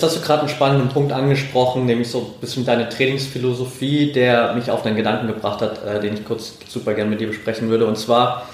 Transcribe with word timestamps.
Jetzt 0.00 0.14
hast 0.14 0.16
du 0.16 0.26
gerade 0.26 0.40
einen 0.40 0.48
spannenden 0.48 0.88
Punkt 0.88 1.12
angesprochen, 1.12 1.84
nämlich 1.84 2.08
so 2.08 2.20
ein 2.20 2.40
bisschen 2.40 2.64
deine 2.64 2.88
Trainingsphilosophie, 2.88 4.12
der 4.12 4.54
mich 4.54 4.70
auf 4.70 4.86
einen 4.86 4.96
Gedanken 4.96 5.26
gebracht 5.26 5.60
hat, 5.60 5.84
äh, 5.84 6.00
den 6.00 6.14
ich 6.14 6.24
kurz 6.24 6.54
super 6.66 6.94
gerne 6.94 7.10
mit 7.10 7.20
dir 7.20 7.26
besprechen 7.26 7.68
würde. 7.68 7.84
Und 7.84 7.98
zwar 7.98 8.46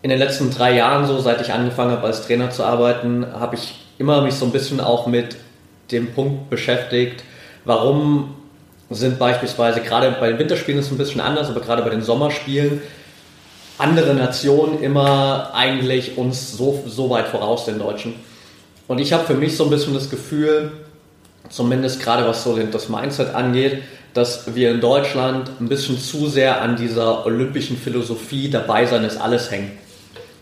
in 0.00 0.08
den 0.08 0.18
letzten 0.18 0.50
drei 0.50 0.74
Jahren, 0.74 1.06
so 1.06 1.18
seit 1.18 1.42
ich 1.42 1.52
angefangen 1.52 1.90
habe 1.90 2.06
als 2.06 2.26
Trainer 2.26 2.48
zu 2.48 2.64
arbeiten, 2.64 3.26
habe 3.34 3.56
ich 3.56 3.74
immer 3.98 4.22
mich 4.22 4.32
so 4.32 4.46
ein 4.46 4.50
bisschen 4.50 4.80
auch 4.80 5.06
mit 5.06 5.36
dem 5.90 6.14
Punkt 6.14 6.48
beschäftigt, 6.48 7.22
warum 7.66 8.34
sind 8.88 9.18
beispielsweise 9.18 9.82
gerade 9.82 10.16
bei 10.18 10.28
den 10.28 10.38
Winterspielen 10.38 10.80
ist 10.80 10.86
es 10.86 10.92
ein 10.92 10.96
bisschen 10.96 11.20
anders, 11.20 11.50
aber 11.50 11.60
gerade 11.60 11.82
bei 11.82 11.90
den 11.90 12.00
Sommerspielen 12.00 12.80
andere 13.76 14.14
Nationen 14.14 14.82
immer 14.82 15.50
eigentlich 15.52 16.16
uns 16.16 16.56
so, 16.56 16.82
so 16.86 17.10
weit 17.10 17.28
voraus, 17.28 17.66
den 17.66 17.78
Deutschen. 17.78 18.14
Und 18.88 18.98
ich 18.98 19.12
habe 19.12 19.24
für 19.24 19.34
mich 19.34 19.56
so 19.56 19.64
ein 19.64 19.70
bisschen 19.70 19.94
das 19.94 20.10
Gefühl, 20.10 20.72
zumindest 21.48 22.00
gerade 22.00 22.26
was 22.26 22.44
so 22.44 22.56
das 22.56 22.88
Mindset 22.88 23.34
angeht, 23.34 23.82
dass 24.14 24.54
wir 24.54 24.70
in 24.70 24.80
Deutschland 24.80 25.50
ein 25.60 25.68
bisschen 25.68 25.98
zu 25.98 26.28
sehr 26.28 26.62
an 26.62 26.76
dieser 26.76 27.26
olympischen 27.26 27.76
Philosophie 27.76 28.48
dabei 28.48 28.86
sein 28.86 29.04
ist 29.04 29.20
alles 29.20 29.50
hängen. 29.50 29.72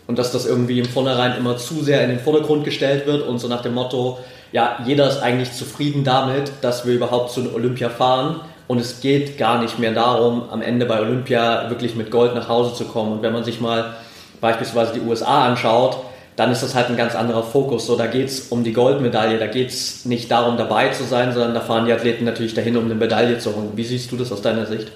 Und 0.07 0.19
dass 0.19 0.31
das 0.31 0.45
irgendwie 0.45 0.79
im 0.79 0.85
Vornherein 0.85 1.35
immer 1.35 1.57
zu 1.57 1.83
sehr 1.83 2.03
in 2.03 2.09
den 2.09 2.19
Vordergrund 2.19 2.63
gestellt 2.63 3.07
wird 3.07 3.27
und 3.27 3.39
so 3.39 3.47
nach 3.47 3.61
dem 3.61 3.73
Motto, 3.73 4.19
ja, 4.51 4.77
jeder 4.85 5.09
ist 5.09 5.17
eigentlich 5.17 5.51
zufrieden 5.51 6.03
damit, 6.03 6.51
dass 6.61 6.85
wir 6.85 6.93
überhaupt 6.93 7.31
zu 7.31 7.53
Olympia 7.53 7.89
fahren. 7.89 8.39
Und 8.67 8.79
es 8.79 9.01
geht 9.01 9.37
gar 9.37 9.61
nicht 9.61 9.77
mehr 9.77 9.91
darum, 9.91 10.43
am 10.49 10.61
Ende 10.61 10.85
bei 10.85 10.99
Olympia 10.99 11.69
wirklich 11.69 11.95
mit 11.95 12.11
Gold 12.11 12.33
nach 12.33 12.47
Hause 12.47 12.73
zu 12.75 12.85
kommen. 12.85 13.13
Und 13.13 13.21
wenn 13.21 13.33
man 13.33 13.43
sich 13.43 13.59
mal 13.59 13.95
beispielsweise 14.41 14.93
die 14.93 15.01
USA 15.01 15.45
anschaut, 15.47 15.97
dann 16.35 16.51
ist 16.51 16.63
das 16.63 16.75
halt 16.75 16.89
ein 16.89 16.97
ganz 16.97 17.15
anderer 17.15 17.43
Fokus. 17.43 17.87
So, 17.87 17.95
da 17.95 18.07
geht 18.07 18.27
es 18.27 18.47
um 18.49 18.63
die 18.63 18.73
Goldmedaille, 18.73 19.37
da 19.37 19.47
geht 19.47 19.69
es 19.69 20.05
nicht 20.05 20.29
darum, 20.29 20.57
dabei 20.57 20.89
zu 20.89 21.03
sein, 21.03 21.33
sondern 21.33 21.53
da 21.53 21.61
fahren 21.61 21.85
die 21.85 21.93
Athleten 21.93 22.25
natürlich 22.25 22.53
dahin, 22.53 22.75
um 22.75 22.85
eine 22.85 22.95
Medaille 22.95 23.39
zu 23.39 23.55
holen. 23.55 23.69
Wie 23.75 23.85
siehst 23.85 24.11
du 24.11 24.17
das 24.17 24.31
aus 24.31 24.41
deiner 24.41 24.65
Sicht? 24.65 24.91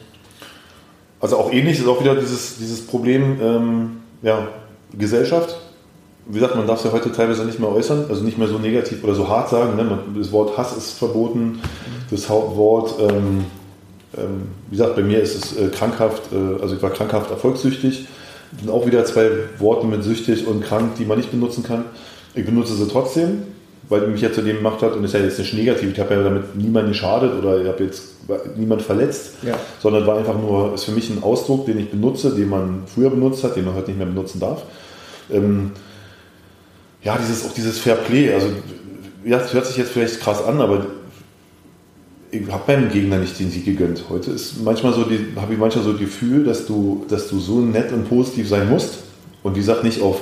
Also 1.22 1.38
auch 1.38 1.52
ähnlich 1.52 1.80
ist 1.80 1.88
auch 1.88 2.02
wieder 2.02 2.16
dieses, 2.16 2.58
dieses 2.58 2.86
Problem 2.86 3.40
ähm, 3.42 3.98
ja, 4.22 4.48
Gesellschaft. 4.98 5.58
Wie 6.26 6.36
gesagt, 6.36 6.56
man 6.56 6.68
darf 6.68 6.80
es 6.80 6.86
ja 6.86 6.92
heute 6.92 7.12
teilweise 7.12 7.46
nicht 7.46 7.60
mehr 7.60 7.70
äußern, 7.70 8.06
also 8.10 8.24
nicht 8.24 8.38
mehr 8.38 8.48
so 8.48 8.60
negativ 8.60 9.04
oder 9.04 9.16
so 9.16 9.28
hart 9.28 9.50
sagen. 9.50 9.76
Ne? 9.78 10.00
Das 10.18 10.32
Wort 10.32 10.58
Hass 10.58 10.78
ist 10.78 10.92
verboten, 10.92 11.62
das 12.12 12.30
Wort, 12.30 12.96
ähm, 13.00 13.46
ähm, 14.18 14.50
wie 14.70 14.78
gesagt, 14.78 14.96
bei 14.96 15.02
mir 15.02 15.22
ist 15.22 15.36
es 15.36 15.58
äh, 15.58 15.70
krankhaft, 15.70 16.32
äh, 16.32 16.62
also 16.62 16.76
ich 16.76 16.82
war 16.82 16.92
krankhaft 16.92 17.32
erfolgssüchtig 17.32 18.08
das 18.52 18.62
sind 18.62 18.70
auch 18.70 18.86
wieder 18.86 19.06
zwei 19.06 19.30
Worte 19.60 19.86
mit 19.86 20.04
süchtig 20.04 20.48
und 20.48 20.64
krank, 20.64 20.96
die 20.98 21.06
man 21.06 21.18
nicht 21.18 21.32
benutzen 21.32 21.64
kann. 21.64 21.86
Ich 22.34 22.46
benutze 22.46 22.74
sie 22.76 22.88
trotzdem, 22.88 23.44
weil 23.90 24.08
mich 24.08 24.22
ja 24.22 24.32
zu 24.32 24.42
dem 24.42 24.58
gemacht 24.58 24.82
hat 24.82 24.94
und 24.94 25.04
ist 25.04 25.14
ja 25.14 25.20
jetzt 25.20 25.40
nicht 25.40 25.54
negativ. 25.54 25.92
Ich 25.92 26.00
habe 26.00 26.16
ja 26.16 26.24
damit 26.24 26.56
niemanden 26.56 26.92
geschadet 26.92 27.34
oder 27.34 27.62
ich 27.62 27.68
habe 27.68 27.84
jetzt 27.84 28.04
niemand 28.56 28.82
verletzt, 28.82 29.34
ja. 29.42 29.56
sondern 29.80 30.06
war 30.06 30.18
einfach 30.18 30.40
nur, 30.40 30.74
ist 30.74 30.84
für 30.84 30.92
mich 30.92 31.10
ein 31.10 31.24
Ausdruck, 31.24 31.66
den 31.66 31.80
ich 31.80 31.90
benutze, 31.90 32.36
den 32.36 32.50
man 32.50 32.84
früher 32.86 33.10
benutzt 33.10 33.44
hat, 33.44 33.56
den 33.56 33.66
man 33.66 33.76
heute 33.76 33.88
nicht 33.88 33.98
mehr 33.98 34.08
benutzen 34.08 34.40
darf. 34.40 34.64
Ähm, 35.32 35.72
ja, 37.02 37.18
dieses, 37.18 37.46
auch 37.46 37.54
dieses 37.54 37.80
Fair 37.80 37.96
Play, 37.96 38.34
also 38.34 38.48
ja, 39.26 39.38
das 39.38 39.54
hört 39.54 39.66
sich 39.66 39.78
jetzt 39.78 39.92
vielleicht 39.92 40.20
krass 40.20 40.44
an, 40.44 40.62
aber 40.62 40.86
ich 42.32 42.52
habe 42.52 42.72
meinem 42.72 42.92
Gegner 42.92 43.18
nicht 43.18 43.40
den 43.40 43.50
Sieg 43.50 43.66
gegönnt. 43.66 44.06
Heute 44.10 44.32
ist 44.32 44.64
manchmal 44.64 44.94
so, 44.94 45.02
habe 45.02 45.54
ich 45.54 45.60
manchmal 45.60 45.84
so 45.84 45.92
das 45.92 46.00
Gefühl, 46.00 46.44
dass 46.44 46.66
du, 46.66 47.06
dass 47.10 47.28
du 47.28 47.40
so 47.40 47.60
nett 47.62 47.92
und 47.92 48.08
positiv 48.08 48.48
sein 48.48 48.70
musst. 48.70 49.00
Und 49.44 49.56
wie 49.56 49.60
gesagt, 49.60 49.84
nicht 49.84 50.02
auf 50.02 50.22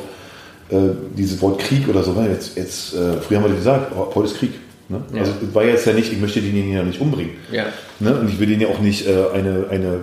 äh, 0.70 0.78
dieses 1.18 1.42
Wort 1.42 1.60
Krieg 1.60 1.88
oder 1.88 2.04
so. 2.04 2.16
Jetzt, 2.22 2.58
jetzt, 2.58 2.94
äh, 2.94 3.18
früher 3.22 3.40
haben 3.40 3.50
wir 3.50 3.56
gesagt, 3.56 3.92
oh, 3.96 4.12
heute 4.16 4.28
ist 4.28 4.38
Krieg. 4.38 4.52
Ne? 4.90 5.02
Ja. 5.14 5.22
Also 5.22 5.34
war 5.54 5.66
jetzt 5.66 5.86
ja 5.86 5.94
nicht, 5.94 6.12
ich 6.14 6.20
möchte 6.20 6.40
den 6.40 6.72
ja 6.72 6.84
nicht 6.84 7.02
umbringen. 7.02 7.32
Ja. 7.52 7.66
Ne? 8.00 8.16
Und 8.16 8.30
ich 8.30 8.40
will 8.40 8.48
den 8.48 8.62
ja 8.62 8.68
auch 8.68 8.80
nicht 8.80 9.06
äh, 9.08 9.26
eine, 9.34 9.66
eine 9.70 10.00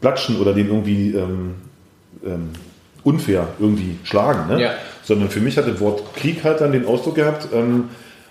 Platschen 0.00 0.38
oder 0.38 0.52
den 0.52 0.68
irgendwie 0.68 1.12
ähm, 1.12 1.54
ähm, 2.24 2.50
unfair 3.02 3.48
irgendwie 3.58 3.96
schlagen. 4.04 4.54
Ne? 4.54 4.62
Ja. 4.62 4.70
Sondern 5.02 5.30
für 5.30 5.40
mich 5.40 5.56
hat 5.56 5.68
das 5.68 5.80
Wort 5.80 6.14
Krieg 6.14 6.44
halt 6.44 6.60
dann 6.60 6.72
den 6.72 6.86
Ausdruck 6.86 7.14
gehabt, 7.14 7.48
ähm, 7.54 7.84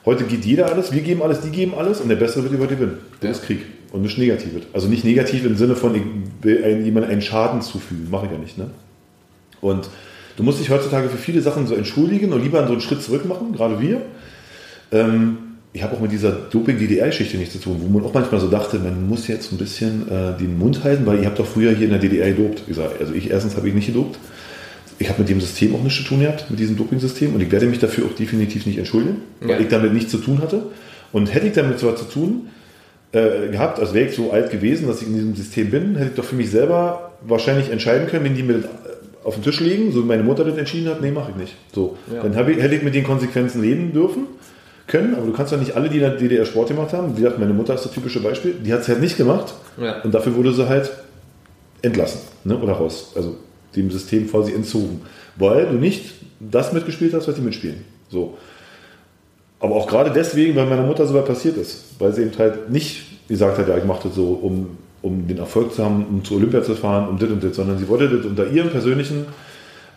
Heute 0.06 0.26
geht 0.26 0.44
jeder 0.44 0.70
alles, 0.72 0.92
wir 0.92 1.02
geben 1.02 1.22
alles, 1.22 1.42
die 1.42 1.50
geben 1.50 1.74
alles 1.78 2.02
und 2.02 2.10
der 2.10 2.18
Bessere 2.18 2.44
wird 2.44 2.54
über 2.54 2.68
die 2.68 2.76
gewinnen. 2.76 2.98
Das 3.22 3.24
ja. 3.24 3.30
ist 3.32 3.44
Krieg 3.44 3.62
und 3.94 4.02
nicht 4.02 4.18
negativ 4.18 4.54
wird. 4.54 4.66
Also 4.74 4.88
nicht 4.88 5.06
negativ 5.06 5.46
im 5.46 5.56
Sinne 5.56 5.76
von, 5.76 5.96
ich 5.96 6.02
will 6.42 6.82
jemandem 6.84 7.12
einen 7.12 7.22
Schaden 7.22 7.62
zufügen, 7.62 8.10
mache 8.10 8.26
ich 8.26 8.32
ja 8.32 8.38
nicht. 8.38 8.58
Ne? 8.58 8.70
Und 9.62 9.90
du 10.36 10.44
musst 10.44 10.60
dich 10.60 10.70
heutzutage 10.70 11.08
für 11.08 11.18
viele 11.18 11.42
Sachen 11.42 11.68
so 11.68 11.76
entschuldigen 11.76 12.34
und 12.34 12.44
lieber 12.44 12.66
so 12.68 12.74
einen 12.74 12.82
Schritt 12.82 13.02
zurück 13.02 13.26
machen, 13.26 13.54
gerade 13.54 13.80
wir. 13.80 14.02
Ähm, 14.92 15.38
ich 15.72 15.82
habe 15.84 15.96
auch 15.96 16.02
mit 16.02 16.12
dieser 16.12 16.32
Doping-DDR-Geschichte 16.32 17.38
nichts 17.38 17.54
zu 17.54 17.60
tun, 17.60 17.78
wo 17.80 17.88
man 17.88 18.08
auch 18.08 18.14
manchmal 18.14 18.42
so 18.42 18.48
dachte, 18.48 18.78
man 18.80 19.08
muss 19.08 19.28
jetzt 19.28 19.52
ein 19.52 19.58
bisschen 19.58 20.08
äh, 20.10 20.38
den 20.38 20.58
Mund 20.60 20.84
halten, 20.84 21.06
weil 21.06 21.20
ihr 21.20 21.26
habt 21.26 21.40
doch 21.40 21.48
früher 21.48 21.72
hier 21.72 21.86
in 21.86 21.92
der 21.92 22.00
DDR 22.00 22.32
gedopt. 22.32 22.64
Also 23.00 23.14
ich 23.14 23.32
erstens 23.32 23.56
habe 23.56 23.70
ich 23.70 23.74
nicht 23.74 23.88
gedopt 23.88 24.20
ich 25.04 25.10
habe 25.10 25.20
mit 25.20 25.30
dem 25.30 25.42
System 25.42 25.76
auch 25.76 25.84
nichts 25.84 26.00
zu 26.00 26.06
tun 26.06 26.22
gehabt, 26.22 26.50
mit 26.50 26.60
diesem 26.60 26.78
Doping-System 26.78 27.36
und 27.36 27.42
ich 27.42 27.52
werde 27.52 27.66
mich 27.66 27.80
dafür 27.80 28.06
auch 28.06 28.16
definitiv 28.16 28.66
nicht 28.66 28.78
entschuldigen, 28.78 29.18
weil 29.42 29.50
ja. 29.50 29.60
ich 29.60 29.68
damit 29.68 29.94
nichts 29.94 30.12
zu 30.12 30.18
tun 30.18 30.42
hatte. 30.42 30.64
Und 31.12 31.34
hätte 31.34 31.46
ich 31.46 31.54
damit 31.54 31.78
zwar 31.78 31.98
zu 31.98 32.06
tun 32.06 32.48
äh, 33.12 33.50
gehabt, 33.52 33.80
also 33.80 33.94
wäre 33.94 34.08
ich 34.08 34.16
so 34.16 34.32
alt 34.32 34.50
gewesen, 34.50 34.88
dass 34.88 35.02
ich 35.02 35.08
in 35.10 35.14
diesem 35.14 35.36
System 35.36 35.70
bin, 35.70 35.96
hätte 35.96 36.12
ich 36.12 36.16
doch 36.16 36.24
für 36.24 36.36
mich 36.36 36.50
selber 36.50 37.12
wahrscheinlich 37.22 37.70
entscheiden 37.70 38.08
können, 38.08 38.24
wenn 38.24 38.36
die 38.36 38.44
mir 38.44 38.64
auf 39.26 39.36
den 39.36 39.44
Tisch 39.44 39.60
legen, 39.60 39.92
so 39.92 40.04
wie 40.04 40.08
meine 40.08 40.24
Mutter 40.24 40.46
das 40.46 40.58
entschieden 40.58 40.90
hat, 40.90 41.02
nee, 41.02 41.12
mache 41.12 41.32
ich 41.32 41.36
nicht. 41.36 41.56
So, 41.76 41.98
ja. 42.12 42.24
dann 42.24 42.50
ich, 42.50 42.62
hätte 42.62 42.76
ich 42.76 42.82
mit 42.82 42.96
den 42.96 43.04
Konsequenzen 43.04 43.62
leben 43.62 43.92
dürfen 43.92 44.24
können, 44.88 45.16
aber 45.16 45.26
du 45.26 45.34
kannst 45.34 45.52
ja 45.52 45.58
nicht 45.58 45.76
alle, 45.76 45.90
die 45.90 45.98
in 45.98 46.04
der 46.04 46.12
DDR 46.12 46.46
Sport 46.46 46.70
gemacht 46.70 46.94
haben, 46.94 47.18
wie 47.18 47.22
gesagt, 47.22 47.40
meine 47.40 47.54
Mutter 47.54 47.76
ist 47.76 47.84
das 47.84 47.92
typische 47.92 48.22
Beispiel, 48.22 48.54
die 48.54 48.72
hat 48.72 48.82
es 48.82 48.88
halt 48.88 49.02
nicht 49.02 49.18
gemacht 49.18 49.54
ja. 49.78 50.02
und 50.02 50.14
dafür 50.14 50.34
wurde 50.36 50.54
sie 50.54 50.68
halt 50.68 50.92
entlassen 51.82 52.22
ne, 52.46 52.58
oder 52.58 52.74
raus. 52.74 53.12
Also 53.16 53.36
dem 53.76 53.92
System 53.92 54.30
quasi 54.30 54.54
entzogen, 54.54 55.02
weil 55.36 55.68
du 55.68 55.74
nicht 55.74 56.14
das 56.40 56.74
mitgespielt 56.74 57.14
hast, 57.14 57.28
was 57.28 57.36
sie 57.36 57.42
mitspielen. 57.42 57.84
So. 58.10 58.38
Aber 59.60 59.76
auch 59.76 59.88
gerade 59.88 60.12
deswegen, 60.12 60.56
weil 60.56 60.66
meiner 60.66 60.84
Mutter 60.84 61.06
so 61.06 61.14
weit 61.14 61.26
passiert 61.26 61.58
ist, 61.58 61.86
weil 62.00 62.14
sie 62.14 62.24
eben 62.24 62.38
halt 62.38 62.70
nicht 62.70 63.28
gesagt 63.28 63.58
hat, 63.58 63.68
ja, 63.68 63.78
ich 63.78 63.86
mache 63.86 64.08
das 64.08 64.16
so, 64.16 64.34
um, 64.34 64.78
um 65.02 65.28
den 65.28 65.38
Erfolg 65.38 65.74
zu 65.74 65.84
haben, 65.84 66.06
um 66.06 66.24
zu 66.24 66.36
Olympia 66.36 66.64
zu 66.64 66.76
fahren, 66.76 67.08
um 67.08 67.18
das 67.18 67.30
und 67.30 67.44
das, 67.44 67.56
sondern 67.56 67.78
sie 67.78 67.88
wollte 67.88 68.10
das 68.10 68.26
unter 68.26 68.48
ihrem 68.48 68.70
persönlichen, 68.70 69.26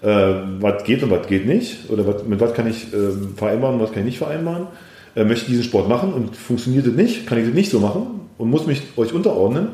äh, 0.02 0.34
was 0.60 0.84
geht 0.84 1.02
und 1.02 1.10
was 1.10 1.26
geht 1.26 1.46
nicht, 1.46 1.90
oder 1.90 2.06
was, 2.06 2.24
mit 2.24 2.40
was 2.40 2.54
kann 2.54 2.68
ich 2.68 2.92
äh, 2.94 3.10
vereinbaren 3.36 3.76
und 3.76 3.82
was 3.82 3.90
kann 3.90 4.00
ich 4.00 4.06
nicht 4.06 4.18
vereinbaren, 4.18 4.68
äh, 5.16 5.24
möchte 5.24 5.46
diesen 5.46 5.64
Sport 5.64 5.88
machen 5.88 6.12
und 6.12 6.36
funktioniert 6.36 6.86
das 6.86 6.94
nicht, 6.94 7.26
kann 7.26 7.38
ich 7.38 7.46
das 7.46 7.54
nicht 7.54 7.70
so 7.70 7.80
machen 7.80 8.20
und 8.38 8.50
muss 8.50 8.66
mich 8.66 8.82
euch 8.96 9.12
unterordnen, 9.12 9.68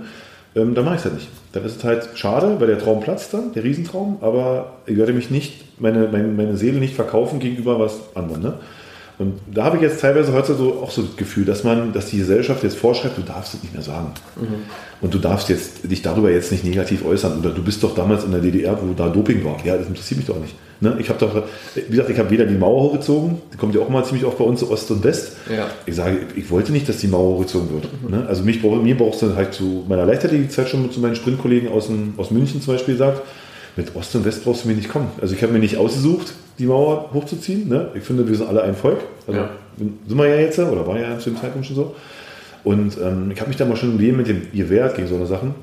ähm, 0.54 0.74
dann 0.74 0.84
mache 0.84 0.96
ich 0.96 1.00
es 1.00 1.04
halt 1.04 1.14
nicht. 1.14 1.28
Dann 1.52 1.64
ist 1.64 1.76
es 1.76 1.84
halt 1.84 2.08
schade, 2.14 2.56
weil 2.58 2.66
der 2.66 2.78
Traum 2.78 3.00
platzt 3.00 3.32
dann, 3.34 3.52
der 3.52 3.64
Riesentraum, 3.64 4.18
aber 4.20 4.72
ich 4.86 4.96
werde 4.96 5.12
mich 5.12 5.30
nicht, 5.30 5.80
meine, 5.80 6.08
meine, 6.08 6.28
meine 6.28 6.56
Seele 6.56 6.78
nicht 6.78 6.94
verkaufen 6.94 7.40
gegenüber 7.40 7.78
was 7.78 8.00
anderem. 8.14 8.42
Ne? 8.42 8.54
Und 9.22 9.38
da 9.54 9.64
habe 9.64 9.76
ich 9.76 9.82
jetzt 9.82 10.00
teilweise 10.00 10.32
heute 10.32 10.54
so 10.54 10.80
auch 10.82 10.90
so 10.90 11.02
das 11.02 11.16
Gefühl, 11.16 11.44
dass 11.44 11.62
man, 11.64 11.92
dass 11.92 12.06
die 12.06 12.18
Gesellschaft 12.18 12.62
jetzt 12.64 12.76
vorschreibt, 12.76 13.16
du 13.16 13.22
darfst 13.22 13.54
es 13.54 13.62
nicht 13.62 13.72
mehr 13.72 13.82
sagen. 13.82 14.12
Mhm. 14.36 14.64
Und 15.00 15.14
du 15.14 15.18
darfst 15.18 15.48
jetzt 15.48 15.90
dich 15.90 16.02
darüber 16.02 16.30
jetzt 16.30 16.52
nicht 16.52 16.64
negativ 16.64 17.04
äußern. 17.04 17.38
Oder 17.38 17.50
du 17.50 17.62
bist 17.62 17.82
doch 17.82 17.94
damals 17.94 18.24
in 18.24 18.32
der 18.32 18.40
DDR, 18.40 18.78
wo 18.80 18.92
da 18.94 19.08
Doping 19.08 19.44
war. 19.44 19.56
Ja, 19.64 19.76
das 19.76 19.86
interessiert 19.86 20.18
mich 20.18 20.26
doch 20.26 20.40
nicht. 20.40 20.54
Ne? 20.80 20.96
Ich 20.98 21.08
habe 21.08 21.18
doch, 21.20 21.44
wie 21.76 21.90
gesagt, 21.90 22.10
ich 22.10 22.18
habe 22.18 22.30
weder 22.30 22.44
die 22.44 22.56
Mauer 22.56 22.82
hochgezogen, 22.82 23.40
die 23.52 23.56
kommt 23.56 23.74
ja 23.74 23.80
auch 23.80 23.88
mal 23.88 24.04
ziemlich 24.04 24.24
oft 24.24 24.38
bei 24.38 24.44
uns, 24.44 24.64
Ost 24.64 24.90
und 24.90 25.04
West. 25.04 25.36
Ja. 25.48 25.68
Ich 25.86 25.94
sage, 25.94 26.18
ich 26.34 26.50
wollte 26.50 26.72
nicht, 26.72 26.88
dass 26.88 26.98
die 26.98 27.06
Mauer 27.06 27.36
hochgezogen 27.36 27.70
wird. 27.70 27.88
Mhm. 28.02 28.10
Ne? 28.10 28.26
Also 28.26 28.42
mich, 28.42 28.62
mir 28.62 28.96
brauchst 28.96 29.22
du 29.22 29.36
halt 29.36 29.54
zu 29.54 29.84
meiner 29.88 30.04
Leichtathletikzeit 30.04 30.68
schon 30.68 30.90
zu 30.90 30.98
meinen 30.98 31.14
Sprintkollegen 31.14 31.68
aus, 31.68 31.88
aus 32.16 32.32
München 32.32 32.60
zum 32.60 32.74
Beispiel 32.74 32.94
gesagt, 32.94 33.22
mit 33.76 33.94
Ost 33.96 34.14
und 34.14 34.24
West 34.24 34.44
brauchst 34.44 34.64
du 34.64 34.68
mir 34.68 34.74
nicht 34.74 34.88
kommen. 34.88 35.10
Also 35.20 35.34
ich 35.34 35.42
habe 35.42 35.52
mir 35.52 35.58
nicht 35.58 35.76
ausgesucht, 35.76 36.34
die 36.58 36.66
Mauer 36.66 37.10
hochzuziehen. 37.12 37.68
Ne? 37.68 37.90
Ich 37.94 38.02
finde, 38.02 38.28
wir 38.28 38.34
sind 38.34 38.48
alle 38.48 38.62
ein 38.62 38.74
Volk. 38.74 38.98
Also 39.26 39.40
ja. 39.40 39.50
sind 39.78 40.18
wir 40.18 40.28
ja 40.28 40.36
jetzt, 40.36 40.58
oder 40.58 40.86
war 40.86 40.98
ja 40.98 41.18
zu 41.18 41.30
dem 41.30 41.40
Zeitpunkt 41.40 41.66
schon 41.66 41.76
so. 41.76 41.94
Und 42.64 42.96
ähm, 42.98 43.30
ich 43.32 43.40
habe 43.40 43.48
mich 43.48 43.56
da 43.56 43.64
mal 43.64 43.76
schon 43.76 43.92
im 43.92 43.98
Leben 43.98 44.18
mit 44.18 44.28
dem 44.28 44.42
ihr 44.52 44.68
Wert 44.70 44.96
gegen 44.96 45.08
so 45.08 45.16
eine 45.16 45.26
Sachen 45.26 45.54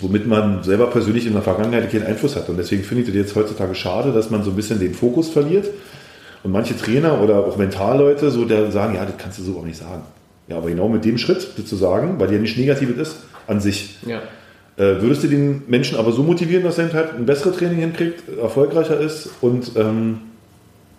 womit 0.00 0.26
man 0.26 0.62
selber 0.62 0.86
persönlich 0.88 1.26
in 1.26 1.32
der 1.32 1.42
Vergangenheit 1.42 1.90
keinen 1.90 2.06
Einfluss 2.06 2.36
hat. 2.36 2.48
Und 2.48 2.56
deswegen 2.56 2.82
finde 2.82 3.02
ich 3.02 3.08
das 3.08 3.16
jetzt 3.16 3.36
heutzutage 3.36 3.74
schade, 3.74 4.12
dass 4.12 4.30
man 4.30 4.42
so 4.42 4.50
ein 4.50 4.56
bisschen 4.56 4.80
den 4.80 4.94
Fokus 4.94 5.28
verliert. 5.28 5.70
Und 6.42 6.52
manche 6.52 6.76
Trainer 6.76 7.20
oder 7.22 7.46
auch 7.46 7.56
Mentalleute 7.56 8.30
so 8.30 8.44
der 8.44 8.70
sagen, 8.70 8.96
ja, 8.96 9.04
das 9.04 9.16
kannst 9.16 9.38
du 9.38 9.42
so 9.42 9.58
auch 9.58 9.64
nicht 9.64 9.78
sagen. 9.78 10.02
Ja, 10.48 10.58
aber 10.58 10.68
genau 10.68 10.88
mit 10.88 11.04
dem 11.04 11.16
Schritt, 11.16 11.48
das 11.56 11.66
zu 11.66 11.76
sagen, 11.76 12.16
weil 12.18 12.28
der 12.28 12.38
nicht 12.38 12.58
negativ 12.58 12.98
ist 12.98 13.16
an 13.46 13.60
sich, 13.60 13.98
ja. 14.06 14.20
Äh, 14.76 15.00
würdest 15.00 15.24
du 15.24 15.28
den 15.28 15.62
Menschen 15.66 15.98
aber 15.98 16.12
so 16.12 16.22
motivieren, 16.22 16.64
dass 16.64 16.78
er 16.78 16.92
halt 16.92 17.14
ein 17.14 17.26
besseres 17.26 17.56
Training 17.56 17.78
hinkriegt, 17.78 18.22
erfolgreicher 18.38 18.98
ist 18.98 19.30
und 19.40 19.72
ähm, 19.76 20.18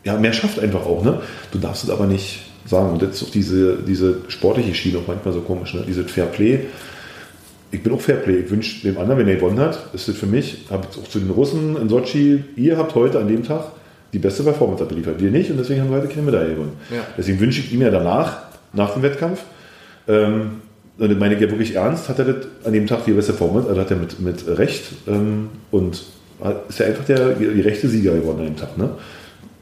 ja, 0.03 0.17
mehr 0.17 0.33
schafft 0.33 0.59
einfach 0.59 0.85
auch. 0.85 1.03
Ne? 1.03 1.21
Du 1.51 1.57
darfst 1.57 1.83
es 1.83 1.89
aber 1.89 2.05
nicht 2.05 2.43
sagen. 2.65 2.91
Und 2.91 3.01
jetzt 3.01 3.21
auch 3.23 3.29
diese, 3.29 3.77
diese 3.77 4.17
sportliche 4.27 4.73
Schiene 4.73 4.99
auch 4.99 5.07
manchmal 5.07 5.33
so 5.33 5.41
komisch, 5.41 5.73
ne? 5.73 5.83
diese 5.87 6.03
Fair 6.03 6.25
Play 6.25 6.65
ich 7.75 7.83
bin 7.83 7.93
auch 7.93 8.01
Fairplay. 8.01 8.39
Ich 8.39 8.49
wünsche 8.49 8.81
dem 8.87 8.97
anderen, 8.97 9.19
wenn 9.19 9.27
er 9.27 9.35
gewonnen 9.35 9.59
hat, 9.59 9.93
ist 9.93 10.07
das 10.07 10.15
für 10.15 10.27
mich, 10.27 10.65
habe 10.69 10.85
jetzt 10.85 10.97
auch 10.97 11.07
zu 11.07 11.19
den 11.19 11.29
Russen 11.29 11.75
in 11.77 11.89
Sochi, 11.89 12.43
ihr 12.55 12.77
habt 12.77 12.95
heute 12.95 13.19
an 13.19 13.27
dem 13.27 13.43
Tag 13.43 13.65
die 14.13 14.19
beste 14.19 14.43
Performance 14.43 14.83
abgeliefert. 14.83 15.19
Wir 15.19 15.29
nicht 15.29 15.51
und 15.51 15.57
deswegen 15.57 15.81
haben 15.81 15.89
wir 15.89 15.97
heute 15.97 16.07
keine 16.07 16.23
Medaille 16.23 16.55
gewonnen. 16.55 16.73
Ja. 16.89 17.01
Deswegen 17.17 17.39
wünsche 17.39 17.59
ich 17.59 17.73
ihm 17.73 17.81
ja 17.81 17.89
danach, 17.89 18.43
nach 18.71 18.93
dem 18.93 19.01
Wettkampf, 19.01 19.41
ähm, 20.07 20.61
und 20.97 21.09
das 21.11 21.17
meine 21.17 21.35
ich 21.35 21.41
ja 21.41 21.49
wirklich 21.49 21.75
ernst, 21.75 22.07
hat 22.09 22.19
er 22.19 22.25
das 22.25 22.45
an 22.63 22.73
dem 22.73 22.87
Tag 22.87 23.05
die 23.05 23.11
beste 23.11 23.33
Performance, 23.33 23.67
also 23.67 23.81
hat 23.81 23.91
er 23.91 23.97
mit, 23.97 24.19
mit 24.19 24.47
Recht 24.47 24.83
ähm, 25.07 25.49
und 25.71 26.03
ist 26.69 26.79
ja 26.79 26.85
einfach 26.85 27.05
der, 27.05 27.33
die 27.33 27.61
rechte 27.61 27.87
Sieger 27.87 28.13
geworden 28.13 28.39
an 28.39 28.45
dem 28.45 28.57
Tag. 28.57 28.77
Ne? 28.77 28.89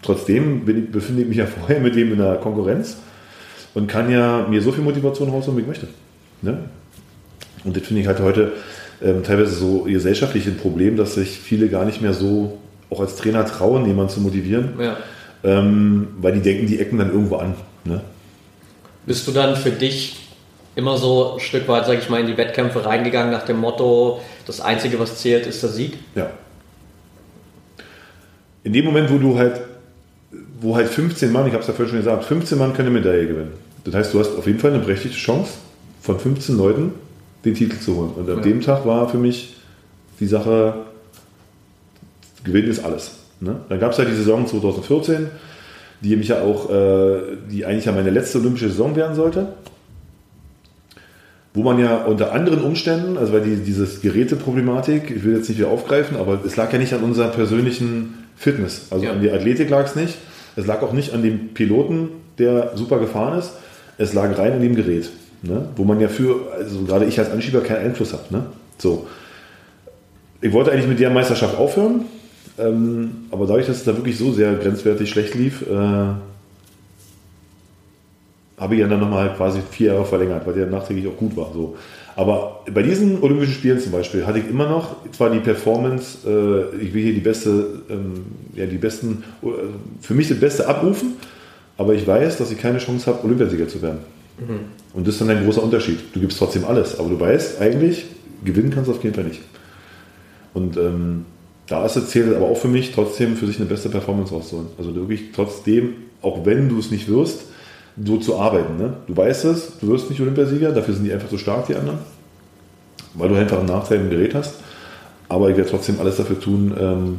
Trotzdem 0.01 0.65
bin 0.65 0.91
befinde 0.91 1.21
ich 1.23 1.27
mich 1.27 1.37
ja 1.37 1.45
vorher 1.59 1.79
mit 1.79 1.95
dem 1.95 2.11
in 2.11 2.17
der 2.19 2.35
Konkurrenz 2.35 2.97
und 3.73 3.87
kann 3.87 4.11
ja 4.11 4.45
mir 4.49 4.61
so 4.61 4.71
viel 4.71 4.83
Motivation 4.83 5.29
rausholen, 5.29 5.57
wie 5.57 5.61
ich 5.61 5.67
möchte. 5.67 5.87
Ne? 6.41 6.59
Und 7.63 7.75
das 7.77 7.83
finde 7.83 8.01
ich 8.01 8.07
halt 8.07 8.19
heute 8.19 8.51
ähm, 9.01 9.23
teilweise 9.23 9.55
so 9.55 9.81
gesellschaftlich 9.83 10.45
ein 10.47 10.57
Problem, 10.57 10.97
dass 10.97 11.15
sich 11.15 11.29
viele 11.39 11.69
gar 11.69 11.85
nicht 11.85 12.01
mehr 12.01 12.13
so 12.13 12.57
auch 12.89 12.99
als 12.99 13.15
Trainer 13.15 13.45
trauen, 13.45 13.85
jemanden 13.87 14.11
zu 14.13 14.21
motivieren, 14.21 14.73
Ja. 14.79 14.97
ähm, 15.43 16.09
weil 16.21 16.33
die 16.33 16.41
denken, 16.41 16.67
die 16.67 16.79
ecken 16.79 16.99
dann 16.99 17.11
irgendwo 17.11 17.37
an. 17.37 17.55
Ne? 17.85 18.01
Bist 19.05 19.27
du 19.27 19.31
dann 19.31 19.55
für 19.55 19.71
dich 19.71 20.22
immer 20.75 20.97
so 20.97 21.33
ein 21.35 21.39
Stück 21.39 21.67
weit, 21.67 21.85
sag 21.85 21.99
ich 21.99 22.09
mal, 22.09 22.19
in 22.21 22.27
die 22.27 22.37
Wettkämpfe 22.37 22.85
reingegangen 22.85 23.31
nach 23.31 23.43
dem 23.45 23.59
Motto, 23.59 24.19
das 24.47 24.59
Einzige, 24.61 24.99
was 24.99 25.17
zählt, 25.17 25.45
ist 25.45 25.61
der 25.61 25.69
Sieg? 25.69 25.97
Ja. 26.15 26.31
In 28.63 28.73
dem 28.73 28.85
Moment, 28.85 29.11
wo 29.11 29.17
du 29.17 29.37
halt, 29.37 29.61
wo 30.61 30.75
halt 30.75 30.87
15 30.87 31.31
Mann, 31.31 31.45
ich 31.47 31.53
habe 31.53 31.61
es 31.61 31.67
ja 31.67 31.73
vorhin 31.73 31.89
schon 31.95 31.99
gesagt, 32.03 32.23
15 32.25 32.57
Mann 32.57 32.73
können 32.73 32.89
eine 32.89 32.99
Medaille 32.99 33.27
gewinnen. 33.27 33.51
Das 33.83 33.93
heißt, 33.93 34.13
du 34.13 34.19
hast 34.19 34.35
auf 34.37 34.47
jeden 34.47 34.59
Fall 34.59 34.71
eine 34.71 34.79
berechtigte 34.79 35.17
Chance, 35.17 35.51
von 36.01 36.19
15 36.19 36.57
Leuten 36.57 36.93
den 37.45 37.53
Titel 37.53 37.77
zu 37.79 37.95
holen. 37.97 38.11
Und 38.15 38.29
ab 38.29 38.37
Ja. 38.37 38.43
dem 38.43 38.61
Tag 38.61 38.85
war 38.85 39.09
für 39.09 39.17
mich 39.17 39.55
die 40.19 40.25
Sache, 40.27 40.73
Gewinn 42.43 42.67
ist 42.67 42.83
alles. 42.83 43.11
Ne? 43.41 43.57
Dann 43.69 43.79
gab 43.79 43.91
es 43.91 43.97
ja 43.97 44.05
die 44.05 44.15
Saison 44.15 44.47
2014, 44.47 45.27
die 46.01 46.15
mich 46.15 46.29
ja 46.29 46.41
auch, 46.41 46.69
äh, 46.69 47.19
die 47.51 47.65
eigentlich 47.65 47.85
ja 47.85 47.91
meine 47.91 48.09
letzte 48.09 48.37
olympische 48.39 48.69
Saison 48.69 48.95
werden 48.95 49.15
sollte. 49.15 49.47
Wo 51.53 51.61
man 51.61 51.77
ja 51.79 52.03
unter 52.05 52.31
anderen 52.31 52.61
Umständen, 52.61 53.17
also 53.17 53.31
weil 53.31 53.41
die, 53.41 53.57
dieses 53.57 54.01
Geräteproblematik, 54.01 55.11
ich 55.15 55.23
will 55.23 55.35
jetzt 55.35 55.49
nicht 55.49 55.59
wieder 55.59 55.69
aufgreifen, 55.69 56.17
aber 56.17 56.39
es 56.43 56.55
lag 56.55 56.73
ja 56.73 56.79
nicht 56.79 56.93
an 56.93 57.03
unserer 57.03 57.27
persönlichen 57.27 58.15
Fitness. 58.35 58.87
Also 58.89 59.05
Ja. 59.05 59.11
an 59.11 59.21
der 59.21 59.35
Athletik 59.35 59.69
lag 59.69 59.85
es 59.85 59.95
nicht. 59.95 60.15
Es 60.55 60.65
lag 60.65 60.81
auch 60.81 60.93
nicht 60.93 61.13
an 61.13 61.21
dem 61.21 61.49
Piloten, 61.53 62.09
der 62.39 62.71
super 62.75 62.97
gefahren 62.99 63.37
ist. 63.37 63.51
Es 63.97 64.13
lag 64.13 64.35
rein 64.37 64.53
an 64.53 64.61
dem 64.61 64.75
Gerät. 64.75 65.09
Ne? 65.43 65.67
Wo 65.75 65.83
man 65.83 65.99
ja 65.99 66.07
für, 66.07 66.51
also 66.57 66.81
gerade 66.83 67.05
ich 67.05 67.19
als 67.19 67.29
Anschieber 67.29 67.61
keinen 67.61 67.85
Einfluss 67.85 68.13
habe. 68.13 68.23
Ne? 68.31 68.45
So. 68.79 69.07
Ich 70.41 70.51
wollte 70.53 70.71
eigentlich 70.71 70.87
mit 70.87 70.99
der 70.99 71.09
Meisterschaft 71.09 71.57
aufhören, 71.57 72.01
ähm, 72.57 73.11
aber 73.31 73.45
dadurch, 73.45 73.67
dass 73.67 73.77
es 73.77 73.83
da 73.83 73.95
wirklich 73.95 74.17
so 74.17 74.31
sehr 74.31 74.53
grenzwertig 74.55 75.09
schlecht 75.09 75.35
lief, 75.35 75.61
äh, 75.61 75.75
habe 78.63 78.75
ich 78.75 78.81
ja 78.81 78.87
dann 78.87 79.01
nochmal 79.01 79.33
quasi 79.35 79.59
vier 79.69 79.93
Jahre 79.93 80.05
verlängert, 80.05 80.47
weil 80.47 80.53
der 80.53 80.67
nachträglich 80.67 81.05
auch 81.07 81.17
gut 81.17 81.35
war. 81.35 81.51
So. 81.53 81.75
Aber 82.15 82.61
bei 82.73 82.81
diesen 82.81 83.21
Olympischen 83.21 83.53
Spielen 83.53 83.79
zum 83.79 83.91
Beispiel 83.91 84.25
hatte 84.25 84.39
ich 84.39 84.49
immer 84.49 84.67
noch 84.69 84.95
zwar 85.11 85.29
die 85.29 85.39
Performance, 85.39 86.19
äh, 86.25 86.81
ich 86.81 86.93
will 86.93 87.03
hier 87.03 87.13
die 87.13 87.19
beste, 87.19 87.81
ähm, 87.89 88.25
ja 88.55 88.65
die 88.65 88.77
besten, 88.77 89.23
äh, 89.43 89.47
für 89.99 90.13
mich 90.13 90.29
das 90.29 90.39
Beste 90.39 90.67
abrufen, 90.67 91.15
aber 91.77 91.93
ich 91.93 92.07
weiß, 92.07 92.37
dass 92.37 92.51
ich 92.51 92.57
keine 92.57 92.77
Chance 92.77 93.07
habe, 93.07 93.25
Olympiasieger 93.25 93.67
zu 93.67 93.81
werden. 93.81 93.99
Und 94.93 95.07
das 95.07 95.15
ist 95.15 95.21
dann 95.21 95.29
ein 95.29 95.43
großer 95.43 95.61
Unterschied. 95.61 95.99
Du 96.13 96.21
gibst 96.21 96.39
trotzdem 96.39 96.63
alles, 96.63 96.97
aber 96.97 97.09
du 97.09 97.19
weißt 97.19 97.59
eigentlich, 97.59 98.05
gewinnen 98.45 98.71
kannst 98.71 98.89
du 98.89 98.93
auf 98.93 99.03
jeden 99.03 99.15
Fall 99.15 99.25
nicht. 99.25 99.41
Und 100.53 100.77
ähm, 100.77 101.25
da 101.67 101.85
ist 101.85 101.97
es 101.97 102.09
zählt 102.09 102.33
aber 102.33 102.45
auch 102.45 102.57
für 102.57 102.67
mich 102.69 102.93
trotzdem 102.93 103.35
für 103.35 103.47
sich 103.47 103.57
eine 103.57 103.65
beste 103.65 103.89
Performance 103.89 104.33
rauszuholen. 104.33 104.69
Also 104.77 104.95
wirklich 104.95 105.31
trotzdem, 105.35 105.95
auch 106.21 106.45
wenn 106.45 106.69
du 106.69 106.79
es 106.79 106.91
nicht 106.91 107.09
wirst, 107.09 107.45
so 108.01 108.17
zu 108.17 108.39
arbeiten. 108.39 108.77
Ne? 108.77 108.93
Du 109.07 109.15
weißt 109.15 109.45
es, 109.45 109.77
du 109.79 109.87
wirst 109.89 110.09
nicht 110.09 110.21
Olympiasieger, 110.21 110.71
dafür 110.71 110.93
sind 110.93 111.03
die 111.03 111.13
einfach 111.13 111.29
so 111.29 111.37
stark, 111.37 111.67
die 111.67 111.75
anderen, 111.75 111.99
weil 113.13 113.29
du 113.29 113.35
einfach 113.35 113.59
einen 113.59 113.67
Nachteil 113.67 113.99
im 113.99 114.09
Gerät 114.09 114.33
hast. 114.33 114.55
Aber 115.29 115.49
ich 115.49 115.57
werde 115.57 115.69
trotzdem 115.69 115.99
alles 115.99 116.17
dafür 116.17 116.39
tun, 116.39 116.73
ähm, 116.79 117.17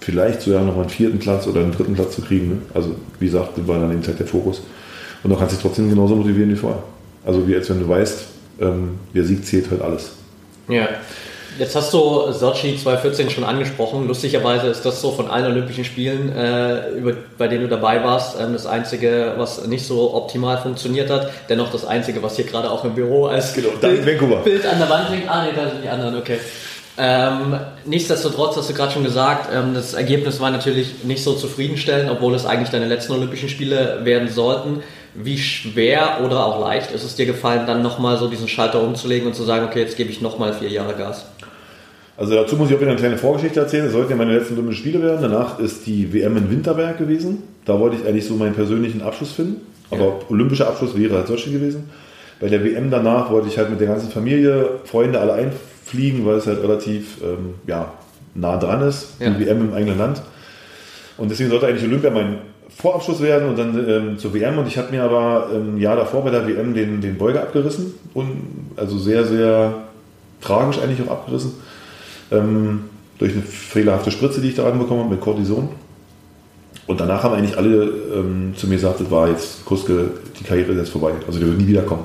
vielleicht 0.00 0.42
sogar 0.42 0.62
noch 0.62 0.76
einen 0.76 0.88
vierten 0.88 1.18
Platz 1.18 1.46
oder 1.46 1.60
einen 1.60 1.72
dritten 1.72 1.94
Platz 1.94 2.14
zu 2.14 2.22
kriegen. 2.22 2.48
Ne? 2.48 2.56
Also 2.74 2.94
wie 3.18 3.26
gesagt, 3.26 3.66
war 3.66 3.78
dann 3.78 3.92
eben 3.92 4.02
Zeit 4.02 4.18
der 4.18 4.26
Fokus. 4.26 4.62
Und 5.22 5.30
du 5.30 5.36
kannst 5.36 5.54
dich 5.54 5.62
trotzdem 5.62 5.88
genauso 5.88 6.14
motivieren 6.16 6.50
wie 6.50 6.56
vorher. 6.56 6.82
Also 7.24 7.48
wie 7.48 7.54
als 7.54 7.70
wenn 7.70 7.80
du 7.80 7.88
weißt, 7.88 8.24
ähm, 8.60 8.98
der 9.14 9.24
Sieg 9.24 9.44
zählt 9.46 9.70
halt 9.70 9.80
alles. 9.80 10.12
Ja. 10.68 10.88
Jetzt 11.58 11.76
hast 11.76 11.92
du 11.94 12.32
Sochi 12.32 12.76
2014 12.76 13.30
schon 13.30 13.44
angesprochen. 13.44 14.08
Lustigerweise 14.08 14.66
ist 14.66 14.84
das 14.84 15.00
so 15.00 15.12
von 15.12 15.28
allen 15.28 15.46
Olympischen 15.46 15.84
Spielen, 15.84 16.34
äh, 16.34 16.88
über, 16.90 17.12
bei 17.38 17.46
denen 17.46 17.62
du 17.62 17.68
dabei 17.68 18.02
warst, 18.02 18.40
ähm, 18.40 18.54
das 18.54 18.66
Einzige, 18.66 19.34
was 19.36 19.64
nicht 19.66 19.86
so 19.86 20.14
optimal 20.14 20.58
funktioniert 20.58 21.10
hat. 21.10 21.30
Dennoch 21.48 21.70
das 21.70 21.84
Einzige, 21.84 22.22
was 22.22 22.36
hier 22.36 22.44
gerade 22.44 22.70
auch 22.70 22.84
im 22.84 22.94
Büro 22.94 23.26
als 23.26 23.54
Genau, 23.54 23.68
in 23.82 24.04
Vancouver. 24.04 24.36
Bild 24.38 24.66
an 24.66 24.78
der 24.78 24.90
Wand 24.90 25.10
hängt. 25.10 25.28
Ah, 25.28 25.44
nee, 25.44 25.52
da 25.54 25.68
sind 25.70 25.84
die 25.84 25.88
anderen, 25.88 26.16
okay. 26.16 26.38
Ähm, 26.96 27.58
nichtsdestotrotz 27.84 28.56
hast 28.56 28.70
du 28.70 28.74
gerade 28.74 28.92
schon 28.92 29.04
gesagt, 29.04 29.50
ähm, 29.52 29.74
das 29.74 29.94
Ergebnis 29.94 30.40
war 30.40 30.50
natürlich 30.50 31.04
nicht 31.04 31.22
so 31.24 31.34
zufriedenstellend, 31.34 32.10
obwohl 32.10 32.34
es 32.34 32.46
eigentlich 32.46 32.70
deine 32.70 32.86
letzten 32.86 33.12
Olympischen 33.12 33.48
Spiele 33.48 34.00
werden 34.04 34.28
sollten. 34.28 34.82
Wie 35.14 35.38
schwer 35.38 36.20
oder 36.24 36.44
auch 36.44 36.60
leicht 36.60 36.90
ist 36.90 37.04
es 37.04 37.14
dir 37.14 37.26
gefallen, 37.26 37.66
dann 37.66 37.82
nochmal 37.82 38.18
so 38.18 38.28
diesen 38.28 38.48
Schalter 38.48 38.82
umzulegen 38.82 39.26
und 39.28 39.34
zu 39.34 39.44
sagen, 39.44 39.66
okay, 39.66 39.80
jetzt 39.80 39.96
gebe 39.96 40.10
ich 40.10 40.20
nochmal 40.20 40.52
vier 40.52 40.68
Jahre 40.68 40.94
Gas? 40.94 41.26
Also 42.16 42.34
dazu 42.34 42.56
muss 42.56 42.68
ich 42.70 42.76
auch 42.76 42.80
wieder 42.80 42.90
eine 42.90 42.98
kleine 42.98 43.16
Vorgeschichte 43.18 43.60
erzählen. 43.60 43.84
Das 43.84 43.92
sollten 43.92 44.10
ja 44.10 44.16
meine 44.16 44.36
letzten 44.36 44.54
Olympischen 44.54 44.80
Spiele 44.80 45.02
werden. 45.02 45.22
Danach 45.22 45.58
ist 45.58 45.86
die 45.86 46.12
WM 46.12 46.36
in 46.36 46.50
Winterberg 46.50 46.98
gewesen. 46.98 47.42
Da 47.64 47.78
wollte 47.78 47.96
ich 47.96 48.06
eigentlich 48.06 48.26
so 48.26 48.34
meinen 48.34 48.54
persönlichen 48.54 49.02
Abschluss 49.02 49.32
finden. 49.32 49.60
Aber 49.90 50.04
Ja. 50.04 50.12
olympischer 50.28 50.68
Abschluss 50.68 50.96
wäre 50.96 51.14
halt 51.16 51.26
Sochi 51.26 51.50
gewesen. 51.52 51.90
Bei 52.40 52.48
der 52.48 52.64
WM 52.64 52.90
danach 52.90 53.30
wollte 53.30 53.48
ich 53.48 53.58
halt 53.58 53.70
mit 53.70 53.80
der 53.80 53.88
ganzen 53.88 54.10
Familie, 54.10 54.80
Freunde 54.84 55.20
alle 55.20 55.32
einfliegen, 55.34 56.24
weil 56.26 56.36
es 56.36 56.46
halt 56.46 56.62
relativ 56.62 57.18
ähm, 57.22 57.54
ja, 57.66 57.92
nah 58.34 58.56
dran 58.58 58.82
ist. 58.82 59.14
Ja. 59.20 59.30
Die 59.30 59.46
WM 59.46 59.60
im 59.68 59.74
eigenen 59.74 59.98
Land. 59.98 60.22
Und 61.16 61.30
deswegen 61.30 61.50
sollte 61.50 61.66
eigentlich 61.66 61.84
Olympia 61.84 62.10
mein 62.10 62.38
Vorabschluss 62.76 63.20
werden 63.22 63.48
und 63.48 63.58
dann 63.58 63.88
ähm, 63.88 64.18
zur 64.18 64.34
WM. 64.34 64.58
Und 64.58 64.66
ich 64.66 64.78
habe 64.78 64.90
mir 64.90 65.02
aber 65.02 65.48
ein 65.52 65.78
Jahr 65.78 65.96
davor 65.96 66.24
bei 66.24 66.30
der 66.30 66.46
WM 66.46 66.74
den, 66.74 67.00
den 67.00 67.16
Beuger 67.16 67.42
abgerissen. 67.42 67.94
Und 68.14 68.30
also 68.76 68.98
sehr, 68.98 69.24
sehr 69.24 69.74
tragisch 70.40 70.78
eigentlich 70.78 71.06
auch 71.06 71.12
abgerissen. 71.12 71.52
Ähm, 72.30 72.84
durch 73.18 73.32
eine 73.32 73.42
fehlerhafte 73.42 74.10
Spritze, 74.10 74.40
die 74.40 74.48
ich 74.48 74.54
da 74.54 74.68
anbekommen 74.68 75.04
habe 75.04 75.10
mit 75.10 75.20
Cortison. 75.20 75.68
Und 76.86 77.00
danach 77.00 77.22
haben 77.22 77.34
eigentlich 77.34 77.56
alle 77.56 77.84
ähm, 78.14 78.54
zu 78.56 78.66
mir 78.66 78.74
gesagt, 78.74 79.00
das 79.00 79.10
war 79.10 79.28
jetzt, 79.28 79.64
Kuske, 79.64 80.10
die 80.38 80.44
Karriere 80.44 80.72
ist 80.72 80.78
jetzt 80.78 80.90
vorbei. 80.90 81.12
Also 81.26 81.38
der 81.38 81.48
wird 81.48 81.58
nie 81.58 81.66
wiederkommen. 81.66 82.04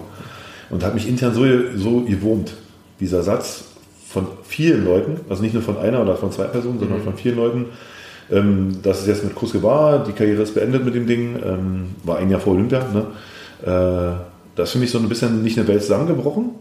Und 0.69 0.83
hat 0.83 0.93
mich 0.93 1.07
intern 1.07 1.33
so, 1.33 1.43
so 1.75 2.01
gewurmt, 2.01 2.53
dieser 2.99 3.23
Satz 3.23 3.65
von 4.07 4.27
vielen 4.43 4.85
Leuten, 4.85 5.19
also 5.29 5.41
nicht 5.43 5.53
nur 5.53 5.63
von 5.63 5.77
einer 5.77 6.01
oder 6.01 6.15
von 6.15 6.31
zwei 6.31 6.45
Personen, 6.45 6.79
sondern 6.79 7.01
von 7.01 7.15
vielen 7.15 7.35
Leuten, 7.35 7.65
ähm, 8.31 8.79
dass 8.83 9.01
es 9.01 9.07
jetzt 9.07 9.23
mit 9.23 9.35
Kuske 9.35 9.61
war, 9.63 10.03
die 10.03 10.11
Karriere 10.11 10.43
ist 10.43 10.53
beendet 10.53 10.85
mit 10.85 10.95
dem 10.95 11.07
Ding, 11.07 11.35
ähm, 11.43 11.95
war 12.03 12.17
ein 12.17 12.29
Jahr 12.29 12.39
vor 12.39 12.53
Olympia. 12.53 12.85
Ne? 12.93 13.05
Äh, 13.63 14.15
da 14.55 14.63
ist 14.63 14.71
für 14.71 14.79
mich 14.79 14.91
so 14.91 14.99
ein 14.99 15.09
bisschen 15.09 15.43
nicht 15.43 15.57
eine 15.57 15.67
Welt 15.67 15.81
zusammengebrochen, 15.81 16.51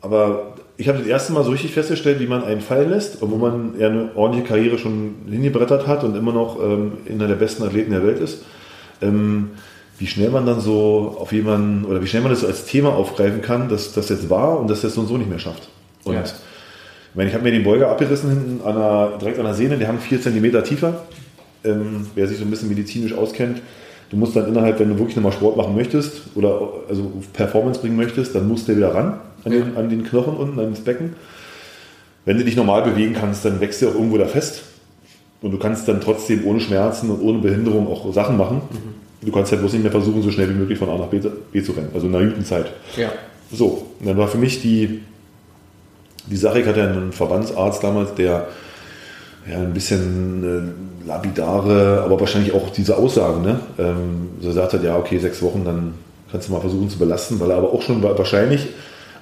aber 0.00 0.54
ich 0.78 0.88
habe 0.88 0.98
das 0.98 1.06
erste 1.06 1.32
Mal 1.32 1.44
so 1.44 1.50
richtig 1.50 1.72
festgestellt, 1.72 2.20
wie 2.20 2.26
man 2.26 2.44
einen 2.44 2.60
fallen 2.60 2.90
lässt, 2.90 3.22
obwohl 3.22 3.38
man 3.38 3.74
ja 3.78 3.88
eine 3.88 4.10
ordentliche 4.14 4.46
Karriere 4.46 4.78
schon 4.78 5.14
hingebrettert 5.28 5.86
hat 5.86 6.04
und 6.04 6.16
immer 6.16 6.32
noch 6.32 6.62
ähm, 6.62 6.92
einer 7.10 7.28
der 7.28 7.36
besten 7.36 7.62
Athleten 7.62 7.92
der 7.92 8.04
Welt 8.04 8.18
ist. 8.20 8.44
Ähm, 9.00 9.50
wie 9.98 10.06
schnell 10.06 10.30
man 10.30 10.44
dann 10.44 10.60
so 10.60 11.16
auf 11.18 11.32
jemanden 11.32 11.86
oder 11.86 12.02
wie 12.02 12.06
schnell 12.06 12.22
man 12.22 12.30
das 12.30 12.44
als 12.44 12.66
Thema 12.66 12.90
aufgreifen 12.90 13.40
kann, 13.40 13.68
dass 13.70 13.94
das 13.94 14.10
jetzt 14.10 14.28
war 14.28 14.60
und 14.60 14.68
das 14.68 14.82
so 14.82 15.00
und 15.00 15.06
so 15.06 15.16
nicht 15.16 15.30
mehr 15.30 15.38
schafft. 15.38 15.68
Und 16.04 16.14
Ja. 16.14 16.24
Ich 17.16 17.18
meine, 17.18 17.30
ich 17.30 17.34
habe 17.34 17.44
mir 17.44 17.52
den 17.52 17.64
Beuger 17.64 17.88
abgerissen 17.88 18.28
hinten 18.28 18.60
an 18.62 18.74
der, 18.74 19.18
direkt 19.18 19.38
an 19.38 19.46
der 19.46 19.54
Sehne, 19.54 19.78
der 19.78 19.88
hang 19.88 19.98
vier 20.00 20.20
Zentimeter 20.20 20.62
tiefer. 20.62 21.06
Ähm, 21.64 22.06
wer 22.14 22.26
sich 22.26 22.36
so 22.36 22.44
ein 22.44 22.50
bisschen 22.50 22.68
medizinisch 22.68 23.14
auskennt, 23.14 23.62
du 24.10 24.18
musst 24.18 24.36
dann 24.36 24.46
innerhalb, 24.46 24.78
wenn 24.78 24.90
du 24.90 24.98
wirklich 24.98 25.16
nochmal 25.16 25.32
Sport 25.32 25.56
machen 25.56 25.74
möchtest 25.74 26.24
oder 26.34 26.74
also 26.90 27.10
Performance 27.32 27.80
bringen 27.80 27.96
möchtest, 27.96 28.34
dann 28.34 28.46
musst 28.46 28.68
du 28.68 28.76
wieder 28.76 28.94
ran 28.94 29.18
an 29.44 29.50
den, 29.50 29.76
an 29.78 29.88
den 29.88 30.04
Knochen 30.04 30.36
unten, 30.36 30.60
ans 30.60 30.80
Becken. 30.80 31.14
Wenn 32.26 32.36
du 32.36 32.44
dich 32.44 32.54
normal 32.54 32.82
bewegen 32.82 33.14
kannst, 33.14 33.46
dann 33.46 33.62
wächst 33.62 33.80
du 33.80 33.88
auch 33.88 33.94
irgendwo 33.94 34.18
da 34.18 34.26
fest. 34.26 34.64
Und 35.40 35.52
du 35.52 35.58
kannst 35.58 35.88
dann 35.88 36.02
trotzdem 36.02 36.46
ohne 36.46 36.60
Schmerzen 36.60 37.08
und 37.08 37.22
ohne 37.22 37.38
Behinderung 37.38 37.88
auch 37.88 38.12
Sachen 38.12 38.36
machen. 38.36 38.60
Du 39.22 39.32
kannst 39.32 39.52
halt 39.52 39.62
bloß 39.62 39.72
nicht 39.72 39.84
mehr 39.84 39.90
versuchen, 39.90 40.20
so 40.20 40.30
schnell 40.30 40.50
wie 40.50 40.58
möglich 40.58 40.78
von 40.78 40.90
A 40.90 40.98
nach 40.98 41.06
B, 41.06 41.18
zu 41.62 41.72
rennen. 41.72 41.88
Also 41.94 42.08
in 42.08 42.14
einer 42.14 42.26
guten 42.28 42.44
Zeit. 42.44 42.66
Ja. 42.94 43.10
So, 43.50 43.86
und 44.00 44.06
dann 44.06 44.18
war 44.18 44.28
für 44.28 44.36
mich 44.36 44.60
die, 44.60 45.00
die 46.26 46.36
Sache, 46.36 46.60
ich 46.60 46.66
hatte 46.66 46.82
einen 46.82 47.12
Verbandsarzt 47.12 47.82
damals, 47.82 48.14
der 48.14 48.46
ja, 49.48 49.58
ein 49.58 49.72
bisschen 49.72 50.74
äh, 51.04 51.08
lapidare, 51.08 52.02
aber 52.04 52.18
wahrscheinlich 52.18 52.52
auch 52.52 52.70
diese 52.70 52.96
Aussagen, 52.96 53.42
ne? 53.42 53.60
Ähm, 53.78 54.30
so 54.40 54.50
sagt 54.50 54.74
er, 54.74 54.82
ja, 54.82 54.96
okay, 54.96 55.18
sechs 55.18 55.40
Wochen, 55.40 55.64
dann 55.64 55.94
kannst 56.32 56.48
du 56.48 56.52
mal 56.52 56.60
versuchen 56.60 56.90
zu 56.90 56.98
belasten, 56.98 57.38
weil 57.38 57.50
er 57.50 57.58
aber 57.58 57.72
auch 57.72 57.80
schon 57.82 58.02
wa- 58.02 58.18
wahrscheinlich 58.18 58.66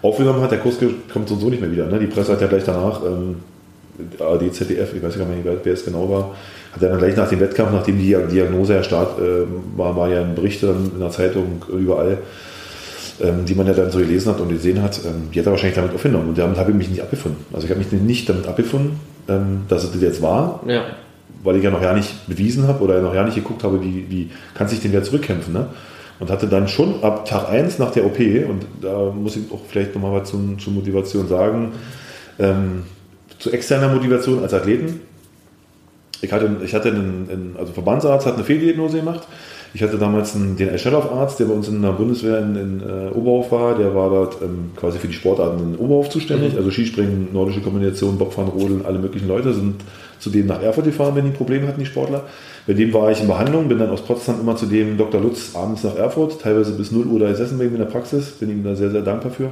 aufgenommen 0.01 0.41
hat, 0.41 0.51
der 0.51 0.59
Kurs 0.61 0.77
kommt 1.13 1.29
so 1.29 1.35
und 1.35 1.41
so 1.41 1.51
nicht 1.51 1.61
mehr 1.61 1.71
wieder. 1.71 1.87
Ne? 1.87 1.99
Die 1.99 2.07
Presse 2.07 2.33
hat 2.33 2.41
ja 2.41 2.47
gleich 2.47 2.65
danach 2.65 3.03
ähm, 3.05 3.37
ARD, 4.19 4.53
ZDF, 4.55 4.95
ich 4.95 5.03
weiß 5.03 5.19
gar 5.19 5.27
nicht, 5.27 5.45
wer 5.63 5.73
es 5.73 5.85
genau 5.85 6.09
war, 6.09 6.31
hat 6.73 6.83
er 6.83 6.89
dann 6.89 6.99
gleich 6.99 7.17
nach 7.17 7.29
dem 7.29 7.41
Wettkampf, 7.41 7.71
nachdem 7.73 7.99
die 7.99 8.17
Diagnose 8.31 8.75
ja 8.75 8.83
Start 8.83 9.19
äh, 9.19 9.45
war, 9.77 9.95
war 9.97 10.09
ja 10.09 10.23
ein 10.23 10.35
Bericht 10.35 10.63
dann 10.63 10.91
in 10.95 11.01
der 11.01 11.11
Zeitung 11.11 11.63
überall, 11.71 12.19
ähm, 13.21 13.45
die 13.45 13.55
man 13.55 13.67
ja 13.67 13.75
dann 13.75 13.91
so 13.91 13.99
gelesen 13.99 14.33
hat 14.33 14.41
und 14.41 14.49
gesehen 14.49 14.83
hat, 14.83 15.01
ähm, 15.05 15.31
die 15.33 15.39
hat 15.39 15.47
er 15.47 15.53
wahrscheinlich 15.53 15.77
damit 15.77 15.95
aufgenommen. 15.95 16.31
Und 16.31 16.39
damit 16.39 16.59
habe 16.59 16.71
ich 16.71 16.77
mich 16.77 16.91
nicht 16.91 17.03
abgefunden. 17.03 17.45
Also 17.53 17.67
ich 17.67 17.71
habe 17.71 17.79
mich 17.79 17.93
nicht 17.93 18.29
damit 18.29 18.47
abgefunden, 18.47 18.99
ähm, 19.29 19.63
dass 19.69 19.85
es 19.85 19.93
das 19.93 20.03
jetzt 20.03 20.23
war, 20.23 20.63
ja. 20.67 20.83
weil 21.43 21.57
ich 21.57 21.63
ja 21.63 21.71
noch 21.71 21.81
gar 21.81 21.95
nicht 21.95 22.27
bewiesen 22.27 22.67
habe 22.67 22.83
oder 22.83 23.01
noch 23.01 23.15
gar 23.15 23.25
nicht 23.25 23.37
geguckt 23.37 23.63
habe, 23.63 23.83
wie, 23.83 24.07
wie 24.09 24.31
kann 24.55 24.69
sich 24.69 24.81
den 24.81 24.91
wieder 24.91 25.03
zurückkämpfen. 25.03 25.53
Ne? 25.53 25.67
Und 26.19 26.31
hatte 26.31 26.49
dann 26.49 26.69
schon 26.69 27.03
ab 27.03 27.25
Tag 27.27 27.49
1 27.49 27.79
nach 27.79 27.91
der 27.91 28.07
OP, 28.07 28.19
und 28.19 28.67
da 28.81 29.11
muss 29.11 29.37
ich 29.37 29.45
auch 29.53 29.61
vielleicht 29.69 29.95
nochmal 29.95 30.21
was 30.21 30.31
zum, 30.31 30.59
zur 30.59 30.73
Motivation 30.73 31.29
sagen, 31.29 31.73
ähm, 32.39 32.85
zu 33.39 33.51
externer 33.53 33.89
Motivation 33.89 34.43
als 34.43 34.55
Athleten. 34.55 35.01
Ich 36.21 36.33
hatte, 36.33 36.51
ich 36.65 36.75
hatte 36.75 36.89
einen, 36.89 37.29
einen 37.31 37.57
also 37.59 37.73
Verbandsarzt 37.73 38.27
hat 38.27 38.35
eine 38.35 38.45
Fehldiagnose 38.45 38.99
gemacht 38.99 39.29
ich 39.75 39.83
hatte 39.83 39.99
damals 39.99 40.37
einen, 40.37 40.57
den 40.57 40.69
Eschelloff-Arzt, 40.69 41.41
der 41.41 41.47
bei 41.47 41.53
uns 41.53 41.67
in 41.67 41.83
der 41.83 41.91
Bundeswehr 41.91 42.39
in, 42.39 42.55
in 42.55 42.81
äh, 42.81 43.11
Oberhof 43.13 43.51
war. 43.51 43.77
Der 43.77 43.93
war 43.93 44.09
dort 44.09 44.41
ähm, 44.41 44.71
quasi 44.77 45.01
für 45.01 45.09
die 45.09 45.15
Sportarten 45.15 45.75
in 45.75 45.77
Oberhof 45.77 46.11
zuständig. 46.11 46.53
Mhm. 46.53 46.59
Also 46.59 46.71
Skispringen, 46.71 47.29
nordische 47.33 47.61
Kombination, 47.61 48.17
Bobfahren, 48.17 48.51
Rodeln, 48.51 48.87
alle 48.87 49.01
möglichen 49.01 49.27
Leute 49.27 49.53
sind 49.53 49.81
zu 50.21 50.31
dem 50.31 50.47
nach 50.47 50.63
Erfurt 50.63 50.85
gefahren, 50.85 51.17
wenn 51.17 51.25
die 51.25 51.33
Probleme 51.33 51.67
hatten, 51.67 51.81
die 51.81 51.87
Sportler. 51.87 52.23
Bei 52.69 52.73
dem 52.73 52.95
war 52.95 53.11
ich 53.11 53.21
in 53.21 53.27
Behandlung, 53.27 53.69
bin 53.69 53.79
dann 53.79 53.91
aus 53.91 54.03
Potsdam 54.03 54.41
immer 54.41 54.55
zu 54.55 54.67
dem 54.67 54.97
Dr. 54.97 55.21
Lutz 55.21 55.57
abends 55.57 55.83
nach 55.83 55.97
Erfurt, 55.97 56.41
teilweise 56.41 56.73
bis 56.73 56.93
0 56.93 57.07
Uhr 57.07 57.19
da 57.19 57.29
gesessen 57.29 57.59
bei 57.59 57.65
ihm 57.65 57.73
in 57.73 57.81
der 57.81 57.87
Praxis. 57.87 58.31
Bin 58.31 58.51
ihm 58.51 58.63
da 58.63 58.77
sehr, 58.77 58.93
sehr 58.93 59.03
dankbar 59.03 59.33
für. 59.33 59.51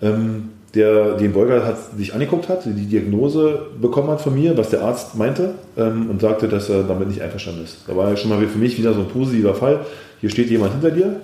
Ähm, 0.00 0.48
der 0.74 1.16
den 1.16 1.32
Beuger 1.32 1.66
hat, 1.66 1.76
sich 1.96 2.14
angeguckt 2.14 2.48
hat, 2.48 2.64
die 2.64 2.86
Diagnose 2.86 3.66
bekommen 3.80 4.08
hat 4.10 4.20
von 4.20 4.34
mir, 4.34 4.56
was 4.56 4.70
der 4.70 4.82
Arzt 4.82 5.16
meinte 5.16 5.54
ähm, 5.76 6.08
und 6.08 6.20
sagte, 6.20 6.48
dass 6.48 6.68
er 6.68 6.84
damit 6.84 7.08
nicht 7.08 7.22
einverstanden 7.22 7.64
ist. 7.64 7.78
Da 7.88 7.96
war 7.96 8.08
ja 8.08 8.16
schon 8.16 8.30
mal 8.30 8.38
für 8.46 8.58
mich 8.58 8.78
wieder 8.78 8.94
so 8.94 9.00
ein 9.00 9.08
positiver 9.08 9.54
Fall. 9.54 9.80
Hier 10.20 10.30
steht 10.30 10.48
jemand 10.48 10.72
hinter 10.72 10.90
dir, 10.90 11.16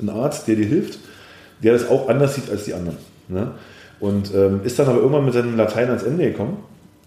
ein 0.00 0.08
Arzt, 0.08 0.48
der 0.48 0.56
dir 0.56 0.66
hilft, 0.66 0.98
der 1.62 1.74
das 1.74 1.88
auch 1.88 2.08
anders 2.08 2.34
sieht 2.34 2.50
als 2.50 2.64
die 2.64 2.72
anderen. 2.72 2.96
Ne? 3.28 3.50
Und 4.00 4.34
ähm, 4.34 4.60
ist 4.64 4.78
dann 4.78 4.88
aber 4.88 4.98
irgendwann 4.98 5.24
mit 5.24 5.34
seinem 5.34 5.56
Latein 5.56 5.88
ans 5.88 6.02
Ende 6.02 6.24
gekommen. 6.30 6.58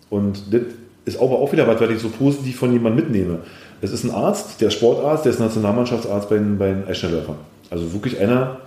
Und 0.10 0.54
das 0.54 0.62
ist 1.06 1.20
aber 1.20 1.40
auch 1.40 1.52
wieder 1.52 1.68
was, 1.68 1.82
weil 1.82 1.92
ich 1.92 2.00
so 2.00 2.10
positiv 2.10 2.58
von 2.58 2.72
jemandem 2.72 3.06
mitnehme. 3.06 3.40
Es 3.82 3.92
ist 3.92 4.04
ein 4.04 4.12
Arzt, 4.12 4.62
der 4.62 4.70
Sportarzt, 4.70 5.26
der 5.26 5.32
ist 5.32 5.40
Nationalmannschaftsarzt 5.40 6.30
bei 6.30 6.38
den, 6.38 6.58
bei 6.58 6.68
den 6.68 6.88
Eisschnellläufern. 6.88 7.38
Also 7.70 7.92
wirklich 7.92 8.20
einer 8.20 8.60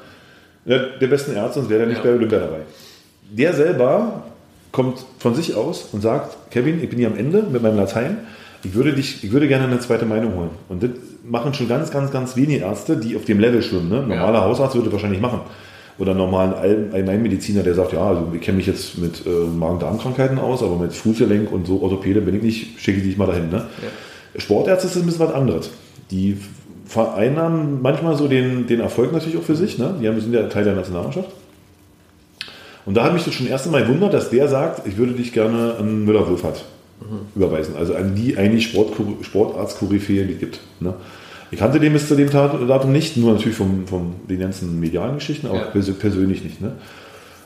der 0.67 1.07
besten 1.07 1.35
Ärzte, 1.35 1.61
sonst 1.61 1.71
wäre 1.71 1.83
er 1.83 1.87
nicht 1.87 1.99
ja. 1.99 2.11
bei 2.11 2.11
Olympia 2.11 2.39
dabei 2.39 2.61
der 3.31 3.55
selber 3.55 4.25
kommt 4.73 5.05
von 5.19 5.35
sich 5.35 5.55
aus 5.55 5.89
und 5.93 6.01
sagt, 6.01 6.51
Kevin, 6.51 6.83
ich 6.83 6.89
bin 6.89 6.99
hier 6.99 7.09
am 7.09 7.17
Ende 7.17 7.43
mit 7.43 7.63
meinem 7.63 7.77
Latein, 7.77 8.19
ich 8.63 8.75
würde, 8.75 8.93
dich, 8.93 9.25
ich 9.25 9.33
würde 9.33 9.49
gerne 9.49 9.65
eine 9.65 9.81
zweite 9.81 10.05
Meinung 10.05 10.35
holen. 10.35 10.51
Und 10.69 10.83
das 10.83 10.91
machen 11.25 11.55
schon 11.55 11.69
ganz, 11.69 11.91
ganz, 11.91 12.11
ganz 12.11 12.37
wenige 12.37 12.65
Ärzte, 12.65 12.97
die 12.97 13.17
auf 13.17 13.25
dem 13.25 13.41
Level 13.41 13.63
schwimmen. 13.63 13.89
Ne? 13.89 14.03
normaler 14.03 14.41
ja. 14.41 14.45
Hausarzt 14.45 14.75
würde 14.75 14.93
wahrscheinlich 14.93 15.21
machen. 15.21 15.41
Oder 15.99 16.15
normalen 16.15 16.55
Allgemeinmediziner, 16.55 17.63
der 17.63 17.75
sagt, 17.75 17.93
ja, 17.93 18.07
also 18.07 18.29
ich 18.35 18.41
kenne 18.41 18.57
mich 18.57 18.67
jetzt 18.67 18.97
mit 18.99 19.27
äh, 19.27 19.31
Magen-Darm-Krankheiten 19.31 20.39
aus, 20.39 20.63
aber 20.63 20.77
mit 20.77 20.93
Fußgelenk 20.95 21.53
und 21.53 21.67
so 21.67 21.83
Orthopäde 21.83 22.21
bin 22.23 22.37
ich 22.37 22.43
nicht, 22.43 22.81
schicke 22.81 22.99
ich 22.99 23.05
dich 23.05 23.17
mal 23.19 23.27
dahin. 23.27 23.51
Ne? 23.51 23.57
Ja. 23.83 24.41
Sportärzte 24.41 24.89
ist 24.89 24.97
ein 24.97 25.05
bisschen 25.05 25.27
was 25.27 25.35
anderes. 25.35 25.71
Die 26.11 26.39
vereinnahmen 26.87 27.83
manchmal 27.83 28.17
so 28.17 28.29
den, 28.29 28.67
den 28.67 28.81
Erfolg 28.81 29.13
natürlich 29.13 29.39
auch 29.39 29.43
für 29.43 29.57
sich. 29.57 29.79
Ne? 29.79 29.95
Die 30.01 30.21
sind 30.21 30.33
ja 30.33 30.45
Teil 30.45 30.65
der 30.65 30.75
Nationalmannschaft. 30.75 31.29
Und 32.87 32.97
da 32.97 33.05
hat 33.05 33.13
mich 33.13 33.25
das 33.25 33.35
schon 33.35 33.47
erst 33.47 33.67
einmal 33.67 33.83
gewundert, 33.83 34.15
dass 34.15 34.31
der 34.31 34.49
sagt, 34.49 34.87
ich 34.87 34.97
würde 34.97 35.13
dich 35.13 35.33
gerne 35.33 35.75
an 35.79 36.05
Müller-Wohlfahrt 36.05 36.65
mhm. 37.01 37.27
überweisen. 37.35 37.75
Also 37.77 37.95
an 37.95 38.15
die 38.15 38.37
eigentlich 38.37 38.69
Sport, 38.69 38.93
Sportarzt-Koryphäe, 39.23 40.25
die 40.25 40.35
es 40.35 40.39
gibt. 40.39 40.61
Ne? 40.81 40.95
Ich 41.51 41.59
kannte 41.59 41.81
den 41.81 41.93
bis 41.93 42.09
zu 42.09 42.15
dem 42.15 42.31
Datum 42.31 42.93
nicht, 42.93 43.17
nur 43.17 43.33
natürlich 43.33 43.57
von 43.57 43.87
vom 43.87 44.15
den 44.29 44.39
ganzen 44.39 44.79
medialen 44.79 45.17
Geschichten, 45.17 45.49
aber 45.49 45.59
ja. 45.75 45.93
persönlich 45.99 46.45
nicht. 46.45 46.61
Ne? 46.61 46.73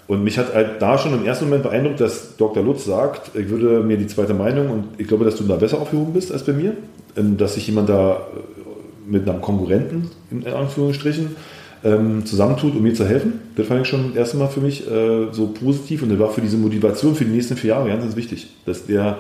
Und 0.07 0.23
mich 0.23 0.37
hat 0.39 0.55
halt 0.55 0.83
da 0.83 0.99
schon 0.99 1.15
im 1.15 1.25
ersten 1.25 1.47
Moment 1.47 1.63
beeindruckt, 1.63 2.01
dass 2.01 2.37
Dr. 2.37 2.63
Lutz 2.63 2.85
sagt, 2.85 3.35
ich 3.35 3.49
würde 3.49 3.83
mir 3.83 3.97
die 3.97 4.07
zweite 4.07 4.35
Meinung 4.35 4.71
und 4.71 4.85
ich 4.99 5.09
glaube, 5.09 5.25
dass 5.25 5.37
du 5.37 5.45
da 5.45 5.57
besser 5.57 5.81
aufgehoben 5.81 6.13
bist 6.13 6.31
als 6.31 6.45
bei 6.45 6.53
mir, 6.53 6.75
ähm, 7.17 7.39
dass 7.39 7.55
sich 7.55 7.67
jemand 7.67 7.89
da 7.89 8.17
äh, 8.17 9.11
mit 9.11 9.29
einem 9.29 9.41
Konkurrenten 9.41 10.11
in 10.31 10.47
Anführungsstrichen 10.47 11.37
ähm, 11.85 12.25
zusammentut, 12.25 12.75
um 12.75 12.83
mir 12.83 12.95
zu 12.95 13.07
helfen. 13.07 13.41
Das 13.57 13.67
fand 13.67 13.83
ich 13.83 13.89
schon 13.89 14.09
das 14.09 14.17
erste 14.17 14.37
Mal 14.39 14.49
für 14.49 14.61
mich 14.61 14.91
äh, 14.91 15.33
so 15.33 15.49
positiv 15.49 16.03
und 16.03 16.09
das 16.09 16.19
war 16.19 16.31
für 16.31 16.41
diese 16.41 16.57
Motivation 16.57 17.15
für 17.15 17.25
die 17.25 17.33
nächsten 17.33 17.57
vier 17.57 17.71
Jahre 17.71 17.89
ganz, 17.89 18.03
ganz 18.03 18.17
wichtig, 18.17 18.49
dass 18.65 18.87
der 18.87 19.19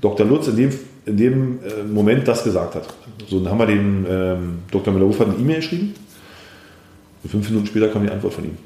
Dr. 0.00 0.26
Lutz 0.26 0.48
in 0.48 0.56
dem, 0.56 0.70
in 1.06 1.16
dem 1.16 1.58
äh, 1.64 1.82
Moment 1.90 2.28
das 2.28 2.44
gesagt 2.44 2.74
hat. 2.74 2.86
So, 3.28 3.40
dann 3.40 3.50
haben 3.50 3.58
wir 3.58 3.66
dem 3.66 4.06
ähm, 4.08 4.58
Dr. 4.70 4.92
Müller-Hofer 4.92 5.24
eine 5.24 5.36
E-Mail 5.36 5.56
geschrieben 5.56 5.94
und 7.22 7.30
fünf 7.30 7.48
Minuten 7.48 7.66
später 7.66 7.88
kam 7.88 8.04
die 8.04 8.12
Antwort 8.12 8.34
von 8.34 8.44
ihm. 8.44 8.58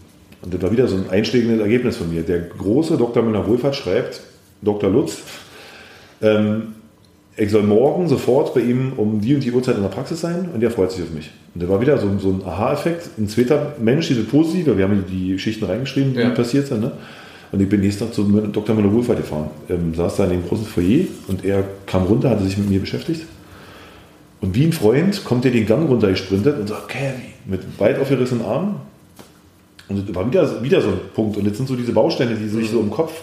Und 0.42 0.52
das 0.52 0.60
war 0.62 0.72
wieder 0.72 0.88
so 0.88 0.96
ein 0.96 1.08
einschlägiges 1.08 1.60
Ergebnis 1.60 1.98
von 1.98 2.12
mir. 2.12 2.22
Der 2.22 2.40
große 2.40 2.96
Dr. 2.96 3.22
Müller-Wohlfahrt 3.22 3.76
schreibt, 3.76 4.20
Dr. 4.62 4.90
Lutz, 4.90 5.18
ähm, 6.20 6.74
ich 7.36 7.50
soll 7.50 7.62
morgen 7.62 8.08
sofort 8.08 8.54
bei 8.54 8.60
ihm 8.60 8.92
um 8.96 9.20
die 9.20 9.34
und 9.34 9.44
die 9.44 9.52
Uhrzeit 9.52 9.76
in 9.76 9.82
der 9.82 9.88
Praxis 9.88 10.20
sein 10.20 10.48
und 10.52 10.60
der 10.60 10.70
freut 10.70 10.92
sich 10.92 11.02
auf 11.02 11.10
mich. 11.10 11.30
Und 11.54 11.62
da 11.62 11.68
war 11.68 11.80
wieder 11.80 11.96
so, 11.98 12.06
so 12.18 12.30
ein 12.30 12.42
Aha-Effekt, 12.44 13.10
ein 13.18 13.28
zweiter 13.28 13.74
Mensch, 13.80 14.08
diese 14.08 14.24
positive, 14.24 14.76
wir 14.76 14.84
haben 14.84 15.04
die 15.08 15.32
Geschichten 15.32 15.64
reingeschrieben, 15.64 16.14
die 16.14 16.20
ja. 16.20 16.30
passiert 16.30 16.66
sind. 16.66 16.80
Ne? 16.80 16.92
Und 17.52 17.60
ich 17.60 17.68
bin 17.68 17.80
nächsten 17.80 18.04
Tag 18.04 18.14
zu 18.14 18.24
Dr. 18.24 18.74
Müller 18.74 18.92
Wohlfahrt 18.92 19.18
gefahren, 19.18 19.50
ähm, 19.68 19.94
saß 19.94 20.16
da 20.16 20.24
in 20.24 20.30
dem 20.30 20.46
großen 20.46 20.66
Foyer 20.66 21.06
und 21.28 21.44
er 21.44 21.64
kam 21.86 22.04
runter, 22.04 22.30
hatte 22.30 22.44
sich 22.44 22.58
mit 22.58 22.68
mir 22.68 22.80
beschäftigt. 22.80 23.22
Und 24.40 24.54
wie 24.54 24.64
ein 24.64 24.72
Freund 24.72 25.24
kommt 25.24 25.44
er 25.44 25.50
den 25.50 25.66
Gang 25.66 25.88
runter 25.88 26.08
gesprintet 26.08 26.58
und 26.58 26.68
sagt, 26.68 26.88
Kevin, 26.88 27.20
mit 27.46 27.60
weit 27.78 27.98
aufgerissenen 27.98 28.44
Armen. 28.44 28.76
Und 29.88 30.08
das 30.08 30.14
war 30.14 30.26
wieder, 30.26 30.62
wieder 30.62 30.80
so 30.80 30.88
ein 30.88 31.00
Punkt. 31.14 31.36
Und 31.36 31.44
jetzt 31.44 31.56
sind 31.56 31.68
so 31.68 31.76
diese 31.76 31.92
Bausteine, 31.92 32.34
die 32.36 32.48
sich 32.48 32.70
so 32.70 32.80
im 32.80 32.90
Kopf 32.90 33.22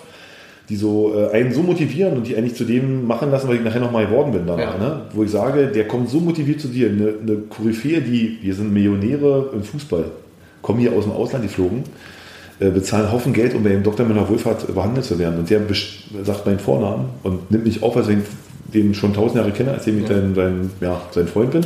die 0.69 0.75
so 0.75 1.13
äh, 1.15 1.31
einen 1.31 1.53
so 1.53 1.63
motivieren 1.63 2.17
und 2.17 2.27
die 2.27 2.36
eigentlich 2.36 2.55
zu 2.55 2.65
dem 2.65 3.07
machen 3.07 3.31
lassen, 3.31 3.47
was 3.47 3.55
ich 3.55 3.63
nachher 3.63 3.79
nochmal 3.79 4.05
geworden 4.05 4.31
bin 4.33 4.45
danach. 4.45 4.79
Ja. 4.79 4.86
Ne? 4.86 5.01
Wo 5.13 5.24
ich 5.24 5.31
sage, 5.31 5.67
der 5.67 5.88
kommt 5.88 6.09
so 6.09 6.19
motiviert 6.19 6.59
zu 6.59 6.67
dir. 6.67 6.89
Eine, 6.89 7.13
eine 7.21 7.38
Koryphäe, 7.50 8.01
die, 8.01 8.39
wir 8.41 8.53
sind 8.53 8.74
Millionäre 8.74 9.51
im 9.53 9.63
Fußball, 9.63 10.05
kommen 10.62 10.79
hier 10.79 10.91
aus 10.91 11.05
dem 11.05 11.13
Ausland 11.13 11.45
geflogen, 11.45 11.83
äh, 12.59 12.69
bezahlen 12.69 13.05
einen 13.05 13.13
Haufen 13.13 13.31
Geld, 13.31 13.53
um 13.53 13.63
bei 13.63 13.69
dem 13.69 13.83
Dr. 13.83 14.05
Müller 14.05 14.27
Wohlfahrt 14.27 14.74
behandelt 14.74 15.05
zu 15.05 15.17
werden. 15.17 15.39
Und 15.39 15.50
der 15.50 15.62
sagt 16.24 16.45
meinen 16.45 16.59
Vornamen 16.59 17.05
und 17.24 17.50
nimmt 17.50 17.65
mich 17.65 17.81
auf, 17.81 17.95
als 17.95 18.09
ich 18.09 18.17
den 18.74 18.93
schon 18.93 19.13
tausend 19.13 19.38
Jahre 19.38 19.51
kenne, 19.51 19.71
als 19.71 19.88
ich 19.88 20.01
ja. 20.01 20.07
dein, 20.07 20.33
dein, 20.33 20.69
ja, 20.81 21.01
sein 21.12 21.27
Freund 21.27 21.51
bin. 21.51 21.65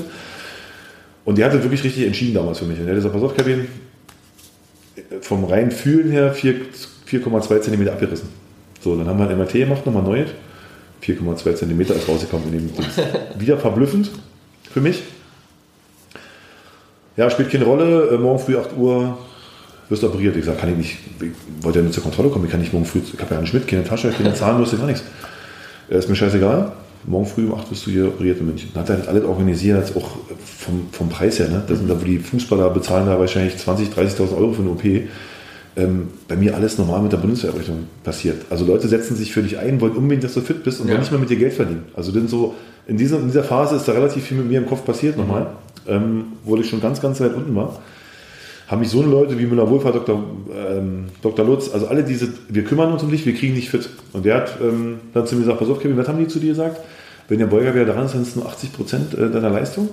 Und 1.25 1.39
der 1.39 1.48
hatte 1.48 1.63
wirklich 1.63 1.84
richtig 1.84 2.05
entschieden 2.05 2.36
damals 2.36 2.60
für 2.60 2.65
mich. 2.65 2.77
Und 2.77 2.86
der 2.86 2.93
hat 2.93 2.98
gesagt, 2.98 3.15
pass 3.15 3.24
auf, 3.24 3.36
Kevin, 3.36 3.65
vom 5.22 5.46
reinen 5.46 5.72
Fühlen 5.72 6.12
her 6.12 6.36
4,2 6.36 7.62
cm 7.62 7.88
abgerissen. 7.88 8.41
So, 8.84 8.96
dann 8.96 9.08
haben 9.08 9.20
wir 9.20 9.30
ein 9.30 9.38
MRT 9.38 9.54
gemacht, 9.54 9.86
nochmal 9.86 10.04
neu. 10.04 10.26
4,2 11.04 11.56
cm 11.56 11.82
ist 11.82 12.08
rausgekommen 12.08 12.48
in 12.48 12.54
dem 12.54 12.76
Ding. 12.76 12.86
Wieder 13.38 13.58
verblüffend 13.58 14.12
für 14.72 14.82
mich. 14.82 15.04
Ja, 17.18 17.30
spielt 17.30 17.52
keine 17.52 17.66
Rolle. 17.66 18.10
Äh, 18.10 18.18
morgen 18.18 18.40
früh 18.40 18.58
8 18.58 18.78
Uhr 18.78 19.18
wirst 19.90 20.04
du 20.04 20.08
operiert. 20.08 20.36
Ich 20.36 20.46
sage, 20.46 20.58
kann 20.58 20.72
ich 20.72 20.78
nicht, 20.78 20.98
ich 21.20 21.64
wollte 21.64 21.80
ja 21.80 21.84
nur 21.84 21.92
zur 21.92 22.04
Kontrolle 22.04 22.30
kommen, 22.30 22.46
ich 22.46 22.52
kann 22.52 22.60
nicht 22.60 22.74
morgen 22.74 22.86
früh, 22.86 23.00
ich 23.00 23.20
habe 23.20 23.36
ja 23.36 23.42
nicht 23.42 23.54
mit, 23.54 23.68
keine 23.68 23.84
Tasche, 23.84 24.10
keine 24.12 24.34
Zahnbürste, 24.34 24.78
gar 24.78 24.88
nichts. 24.88 25.04
Äh, 25.90 25.98
ist 25.98 26.10
mir 26.10 26.16
scheißegal. 26.16 26.72
Morgen 27.04 27.26
früh 27.26 27.46
um 27.46 27.56
8 27.56 27.70
wirst 27.70 27.86
du 27.86 27.92
hier 27.92 28.08
operiert 28.08 28.40
in 28.40 28.46
München. 28.46 28.70
Hat 28.76 28.90
er 28.90 28.98
halt 28.98 29.08
alles 29.08 29.24
organisiert, 29.26 29.96
auch 29.96 30.10
vom, 30.60 30.88
vom 30.92 31.10
Preis 31.10 31.40
her. 31.40 31.50
Ne? 31.50 31.64
Das 31.68 31.80
sind 31.80 31.90
da, 31.90 32.00
wo 32.00 32.06
die 32.06 32.20
Fußballer 32.20 32.70
bezahlen 32.70 33.08
da 33.08 33.20
wahrscheinlich 33.20 33.56
20.000, 33.56 33.94
30.000 33.96 34.38
Euro 34.38 34.54
für 34.54 34.62
eine 34.62 34.72
OP 34.72 34.84
ähm, 35.75 36.10
bei 36.28 36.36
mir 36.36 36.56
alles 36.56 36.78
normal 36.78 37.01
mit 37.01 37.13
der 37.13 37.18
Bundeswehrerrichtung 37.18 37.88
passiert. 38.04 38.46
Also 38.50 38.66
Leute 38.66 38.88
setzen 38.88 39.16
sich 39.16 39.32
für 39.32 39.42
dich 39.42 39.58
ein, 39.58 39.80
wollen 39.80 39.94
unbedingt, 39.94 40.24
dass 40.24 40.34
du 40.34 40.42
fit 40.42 40.63
bist 40.63 40.82
und 40.82 40.88
ja. 40.88 40.94
wollen 40.94 41.01
nicht 41.01 41.12
mehr 41.12 41.20
mit 41.20 41.30
dir 41.30 41.38
Geld 41.38 41.54
verdienen. 41.54 41.86
Also 41.96 42.12
denn 42.12 42.28
so, 42.28 42.56
in 42.88 42.98
dieser, 42.98 43.20
in 43.20 43.28
dieser 43.28 43.44
Phase 43.44 43.75
ist 43.75 43.88
da 43.88 43.94
relativ 43.94 44.25
viel 44.25 44.38
mit 44.38 44.48
mir 44.48 44.58
im 44.58 44.66
Kopf 44.66 44.84
passiert 44.84 45.16
mhm. 45.16 45.24
nochmal, 45.24 45.48
ähm, 45.88 46.24
wo 46.44 46.58
ich 46.58 46.70
schon 46.70 46.82
ganz, 46.82 47.01
ganz 47.01 47.22
weit 47.22 47.34
unten 47.34 47.56
war. 47.56 47.80
Haben 48.68 48.80
mich 48.80 48.90
so 48.90 49.01
Leute 49.01 49.38
wie 49.38 49.46
Müller-Wohlfahrt, 49.46 49.96
Dr. 49.96 50.24
Ähm, 50.54 51.06
Dr. 51.22 51.46
Lutz, 51.46 51.70
also 51.74 51.88
alle 51.88 52.04
diese, 52.04 52.30
wir 52.48 52.63
kümmern 52.63 52.92
uns 52.92 53.04
um 53.04 53.12
dich, 53.12 53.25
wir 53.25 53.36
kriegen 53.36 53.56
dich 53.56 53.70
fit. 53.70 53.90
Und 54.13 54.25
der 54.25 54.36
hat 54.36 54.58
ähm, 54.62 55.00
dann 55.13 55.25
zu 55.25 55.36
mir 55.36 55.42
gesagt, 55.42 55.60
pass 55.60 55.70
auf 55.70 55.82
Kevin, 55.82 55.98
was 55.98 56.08
haben 56.08 56.20
die 56.20 56.28
zu 56.28 56.40
dir 56.40 56.50
gesagt? 56.50 56.80
Wenn 57.28 57.40
der 57.40 57.48
Beuger 57.48 57.74
wieder 57.74 57.86
dran 57.86 58.06
ist, 58.06 58.12
sind 58.12 58.24
es 58.24 58.36
nur 58.36 58.46
80 58.46 58.74
Prozent 58.74 59.13
äh, 59.13 59.30
deiner 59.30 59.50
Leistung. 59.50 59.90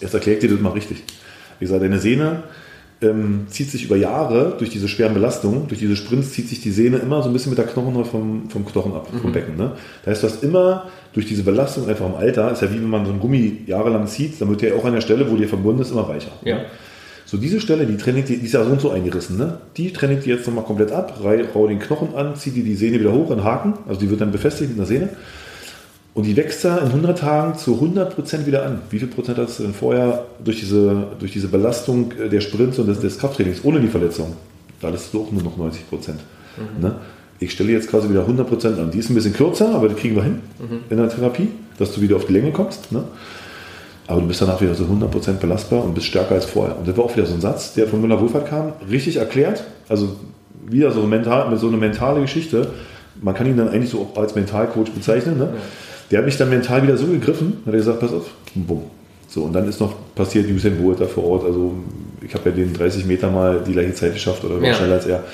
Jetzt 0.00 0.14
erklärt 0.14 0.42
dir 0.42 0.50
das 0.50 0.60
mal 0.60 0.70
richtig. 0.70 1.04
Ich 1.60 1.68
sage, 1.68 1.82
deine 1.82 1.98
Sehne 1.98 2.42
ähm, 3.02 3.46
zieht 3.48 3.70
sich 3.70 3.84
über 3.84 3.96
Jahre 3.96 4.54
durch 4.58 4.70
diese 4.70 4.88
schweren 4.88 5.14
Belastungen, 5.14 5.68
durch 5.68 5.80
diese 5.80 5.96
Sprints 5.96 6.32
zieht 6.32 6.48
sich 6.48 6.60
die 6.60 6.70
Sehne 6.70 6.98
immer 6.98 7.22
so 7.22 7.28
ein 7.28 7.32
bisschen 7.32 7.50
mit 7.50 7.58
der 7.58 7.66
Knochenhaut 7.66 8.06
vom, 8.06 8.48
vom 8.48 8.64
Knochen 8.64 8.94
ab, 8.94 9.08
mhm. 9.12 9.18
vom 9.18 9.32
Becken. 9.32 9.56
Ne? 9.56 9.72
Das 10.04 10.12
heißt, 10.12 10.22
du 10.22 10.26
hast 10.28 10.42
immer 10.44 10.88
durch 11.12 11.26
diese 11.26 11.42
Belastung 11.42 11.88
einfach 11.88 12.06
im 12.06 12.14
Alter, 12.14 12.52
ist 12.52 12.62
ja 12.62 12.70
wie 12.70 12.76
wenn 12.76 12.88
man 12.90 13.04
so 13.04 13.12
ein 13.12 13.20
Gummi 13.20 13.58
jahrelang 13.66 14.06
zieht, 14.06 14.40
dann 14.40 14.48
wird 14.48 14.62
der 14.62 14.76
auch 14.76 14.84
an 14.84 14.94
der 14.94 15.00
Stelle, 15.00 15.30
wo 15.30 15.36
dir 15.36 15.48
verbunden 15.48 15.82
ist, 15.82 15.90
immer 15.90 16.08
weicher. 16.08 16.32
Ja. 16.44 16.60
So 17.26 17.38
diese 17.38 17.60
Stelle, 17.60 17.86
die 17.86 17.96
trainiert 17.96 18.28
die, 18.28 18.36
die 18.36 18.46
ist 18.46 18.52
ja 18.52 18.62
so 18.62 18.70
und 18.70 18.80
so 18.80 18.90
eingerissen, 18.90 19.38
ne? 19.38 19.58
Die 19.78 19.92
trainiert 19.92 20.26
die 20.26 20.30
jetzt 20.30 20.46
nochmal 20.46 20.64
komplett 20.64 20.92
ab, 20.92 21.18
rau 21.24 21.66
den 21.66 21.78
Knochen 21.78 22.14
an, 22.14 22.36
zieht 22.36 22.56
die 22.56 22.62
die 22.62 22.74
Sehne 22.74 23.00
wieder 23.00 23.12
hoch 23.12 23.30
an 23.30 23.42
Haken, 23.42 23.74
also 23.88 23.98
die 23.98 24.10
wird 24.10 24.20
dann 24.20 24.32
befestigt 24.32 24.70
in 24.70 24.76
der 24.76 24.86
Sehne. 24.86 25.08
Und 26.14 26.24
die 26.24 26.36
wächst 26.36 26.64
da 26.64 26.78
in 26.78 26.88
100 26.88 27.18
Tagen 27.18 27.56
zu 27.56 27.74
100% 27.76 28.44
wieder 28.44 28.66
an. 28.66 28.82
Wie 28.90 28.98
viel 28.98 29.08
Prozent 29.08 29.38
hast 29.38 29.58
du 29.58 29.62
denn 29.62 29.72
vorher 29.72 30.26
durch 30.44 30.60
diese, 30.60 31.06
durch 31.18 31.32
diese 31.32 31.48
Belastung 31.48 32.12
der 32.30 32.40
Sprints 32.40 32.78
und 32.78 32.86
des, 32.86 33.00
des 33.00 33.18
Krafttrainings 33.18 33.64
ohne 33.64 33.80
die 33.80 33.88
Verletzung? 33.88 34.36
Da 34.80 34.90
ist 34.90 35.14
du 35.14 35.22
auch 35.22 35.32
nur 35.32 35.42
noch 35.42 35.56
90%. 35.56 35.62
Mhm. 35.62 36.82
Ne? 36.82 36.94
Ich 37.38 37.52
stelle 37.52 37.72
jetzt 37.72 37.88
quasi 37.88 38.10
wieder 38.10 38.26
100% 38.26 38.78
an. 38.78 38.90
Die 38.90 38.98
ist 38.98 39.08
ein 39.08 39.14
bisschen 39.14 39.32
kürzer, 39.32 39.74
aber 39.74 39.88
die 39.88 39.94
kriegen 39.94 40.14
wir 40.14 40.22
hin 40.22 40.40
mhm. 40.58 40.80
in 40.90 40.98
der 40.98 41.08
Therapie, 41.08 41.48
dass 41.78 41.94
du 41.94 42.02
wieder 42.02 42.16
auf 42.16 42.26
die 42.26 42.34
Länge 42.34 42.52
kommst. 42.52 42.92
Ne? 42.92 43.04
Aber 44.06 44.20
du 44.20 44.26
bist 44.26 44.42
danach 44.42 44.60
wieder 44.60 44.74
so 44.74 44.84
100% 44.84 45.34
belastbar 45.34 45.82
und 45.82 45.94
bist 45.94 46.08
stärker 46.08 46.34
als 46.34 46.44
vorher. 46.44 46.76
Und 46.76 46.86
das 46.86 46.94
war 46.94 47.04
auch 47.04 47.16
wieder 47.16 47.24
so 47.24 47.32
ein 47.32 47.40
Satz, 47.40 47.72
der 47.72 47.88
von 47.88 48.02
Müller 48.02 48.20
Wohlfahrt 48.20 48.48
kam, 48.50 48.74
richtig 48.90 49.16
erklärt. 49.16 49.64
Also 49.88 50.16
wieder 50.66 50.92
so, 50.92 51.06
mental, 51.06 51.56
so 51.56 51.68
eine 51.68 51.78
mentale 51.78 52.20
Geschichte. 52.20 52.68
Man 53.22 53.34
kann 53.34 53.46
ihn 53.46 53.56
dann 53.56 53.70
eigentlich 53.70 53.90
so 53.90 54.10
auch 54.12 54.20
als 54.20 54.34
Mentalcoach 54.34 54.90
bezeichnen. 54.90 55.38
Ne? 55.38 55.48
Ja 55.54 55.60
der 56.12 56.18
hat 56.18 56.26
mich 56.26 56.36
dann 56.36 56.50
mental 56.50 56.82
wieder 56.82 56.96
so 56.96 57.06
gegriffen, 57.06 57.62
hat 57.64 57.72
er 57.72 57.78
gesagt, 57.78 58.00
pass 58.00 58.12
auf, 58.12 58.30
bumm. 58.54 58.82
So, 59.28 59.44
und 59.44 59.54
dann 59.54 59.66
ist 59.66 59.80
noch 59.80 59.94
passiert, 60.14 60.46
Usain 60.50 60.76
Bolt 60.76 61.00
da 61.00 61.06
vor 61.06 61.24
Ort, 61.24 61.44
also 61.44 61.72
ich 62.20 62.34
habe 62.34 62.50
ja 62.50 62.54
den 62.54 62.74
30 62.74 63.06
Meter 63.06 63.30
mal 63.30 63.62
die 63.66 63.72
gleiche 63.72 63.94
Zeit 63.94 64.12
geschafft 64.12 64.44
oder 64.44 64.64
ja. 64.64 64.74
schneller 64.74 64.94
als 64.94 65.06
er. 65.06 65.24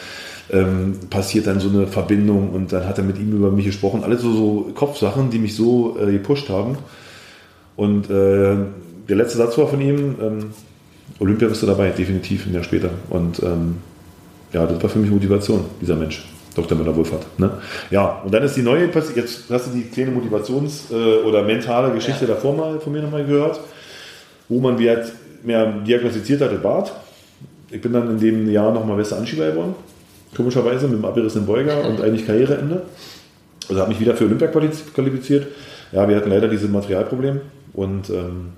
Ähm, 0.51 0.95
passiert 1.11 1.47
dann 1.47 1.61
so 1.61 1.69
eine 1.69 1.87
Verbindung 1.87 2.51
und 2.51 2.73
dann 2.73 2.87
hat 2.87 2.97
er 2.97 3.05
mit 3.05 3.19
ihm 3.19 3.33
über 3.33 3.51
mich 3.51 3.67
gesprochen. 3.67 4.03
Alles 4.03 4.23
so, 4.23 4.33
so 4.33 4.71
Kopfsachen, 4.75 5.29
die 5.31 5.39
mich 5.39 5.55
so 5.55 5.99
äh, 6.01 6.11
gepusht 6.11 6.49
haben. 6.49 6.79
Und 7.77 8.09
äh, 8.09 8.57
der 9.09 9.17
letzte 9.17 9.37
Satz 9.37 9.59
war 9.59 9.67
von 9.67 9.81
ihm, 9.81 10.15
ähm, 10.23 10.39
Olympia 11.19 11.49
bist 11.49 11.63
du 11.63 11.67
dabei, 11.67 11.91
definitiv 11.91 12.47
ein 12.47 12.55
Jahr 12.55 12.65
später. 12.65 12.91
Und 13.11 13.43
ähm, 13.43 13.79
ja, 14.53 14.65
das 14.65 14.83
war 14.83 14.89
für 14.89 15.01
mich 15.01 15.11
Motivation, 15.11 15.65
dieser 15.83 15.97
Mensch. 15.97 16.25
Dr. 16.59 16.77
Müller-Wohlfahrt. 16.77 17.39
Ne? 17.39 17.51
Ja, 17.91 18.23
und 18.25 18.33
dann 18.33 18.43
ist 18.43 18.57
die 18.57 18.63
neue, 18.63 18.87
jetzt 19.15 19.45
hast 19.51 19.67
du 19.67 19.71
die 19.73 19.85
kleine 19.85 20.11
Motivations- 20.11 20.93
äh, 20.93 21.23
oder 21.23 21.43
mentale 21.43 21.93
Geschichte 21.93 22.27
ja. 22.27 22.35
davor 22.35 22.57
mal 22.57 22.81
von 22.81 22.93
mir 22.93 23.03
nochmal 23.03 23.25
gehört, 23.25 23.61
wo 24.49 24.61
man 24.61 24.79
wie 24.79 24.89
halt 24.89 25.13
mehr 25.43 25.67
diagnostiziert 25.67 26.41
hatte, 26.41 26.57
Bart. 26.57 26.93
Ich 27.71 27.81
bin 27.81 27.93
dann 27.93 28.11
in 28.11 28.19
dem 28.19 28.51
Jahr 28.51 28.73
nochmal 28.73 28.97
bester 28.97 29.19
Anschieber 29.19 29.47
geworden, 29.51 29.75
komischerweise 30.37 30.89
mit 30.89 30.99
dem 30.99 31.05
abgerissenen 31.05 31.47
Beuger 31.47 31.85
und 31.87 32.01
eigentlich 32.01 32.27
Karriereende. 32.27 32.83
Also 33.69 33.81
habe 33.81 33.91
mich 33.91 34.01
wieder 34.01 34.15
für 34.15 34.25
Olympia 34.25 34.49
qualifiziert. 34.49 35.47
Ja, 35.93 36.09
wir 36.09 36.17
hatten 36.17 36.31
leider 36.31 36.49
dieses 36.49 36.71
Materialproblem 36.71 37.41
und 37.75 38.11
ähm, 38.11 38.53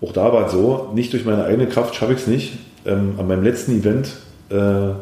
auch 0.00 0.12
da 0.12 0.32
war 0.32 0.46
es 0.46 0.52
so, 0.52 0.90
nicht 0.94 1.12
durch 1.12 1.24
meine 1.24 1.44
eigene 1.44 1.66
Kraft 1.66 1.94
schaffe 1.94 2.12
ich 2.12 2.20
es 2.20 2.26
nicht. 2.26 2.58
Ähm, 2.84 3.14
an 3.18 3.26
meinem 3.26 3.42
letzten 3.42 3.78
Event 3.78 4.08
äh, 4.50 4.92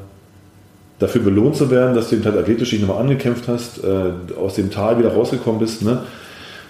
dafür 1.04 1.22
belohnt 1.22 1.54
zu 1.54 1.70
werden, 1.70 1.94
dass 1.94 2.08
du 2.08 2.16
eben 2.16 2.24
halt 2.24 2.38
athletisch 2.38 2.70
dich 2.70 2.80
nochmal 2.80 3.00
angekämpft 3.00 3.46
hast, 3.46 3.84
äh, 3.84 4.38
aus 4.38 4.54
dem 4.54 4.70
Tal 4.70 4.98
wieder 4.98 5.12
rausgekommen 5.12 5.60
bist. 5.60 5.82
Ne? 5.82 6.00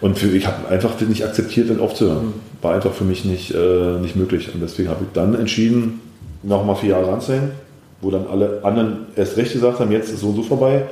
Und 0.00 0.18
für, 0.18 0.26
ich 0.26 0.46
habe 0.46 0.68
einfach 0.68 1.00
nicht 1.00 1.24
akzeptiert, 1.24 1.70
dann 1.70 1.78
aufzuhören. 1.80 2.26
Mhm. 2.26 2.32
War 2.62 2.74
einfach 2.74 2.92
für 2.92 3.04
mich 3.04 3.24
nicht, 3.24 3.54
äh, 3.54 3.98
nicht 4.00 4.16
möglich. 4.16 4.52
Und 4.52 4.60
deswegen 4.60 4.88
habe 4.88 5.04
ich 5.04 5.12
dann 5.12 5.34
entschieden, 5.34 6.00
nochmal 6.42 6.74
vier 6.76 6.90
Jahre 6.90 7.12
ranzuhängen, 7.12 7.52
wo 8.00 8.10
dann 8.10 8.26
alle 8.26 8.60
anderen 8.64 9.06
erst 9.14 9.36
recht 9.36 9.52
gesagt 9.52 9.78
haben, 9.78 9.92
jetzt 9.92 10.12
ist 10.12 10.20
so 10.20 10.28
und 10.30 10.36
so 10.36 10.42
vorbei. 10.42 10.82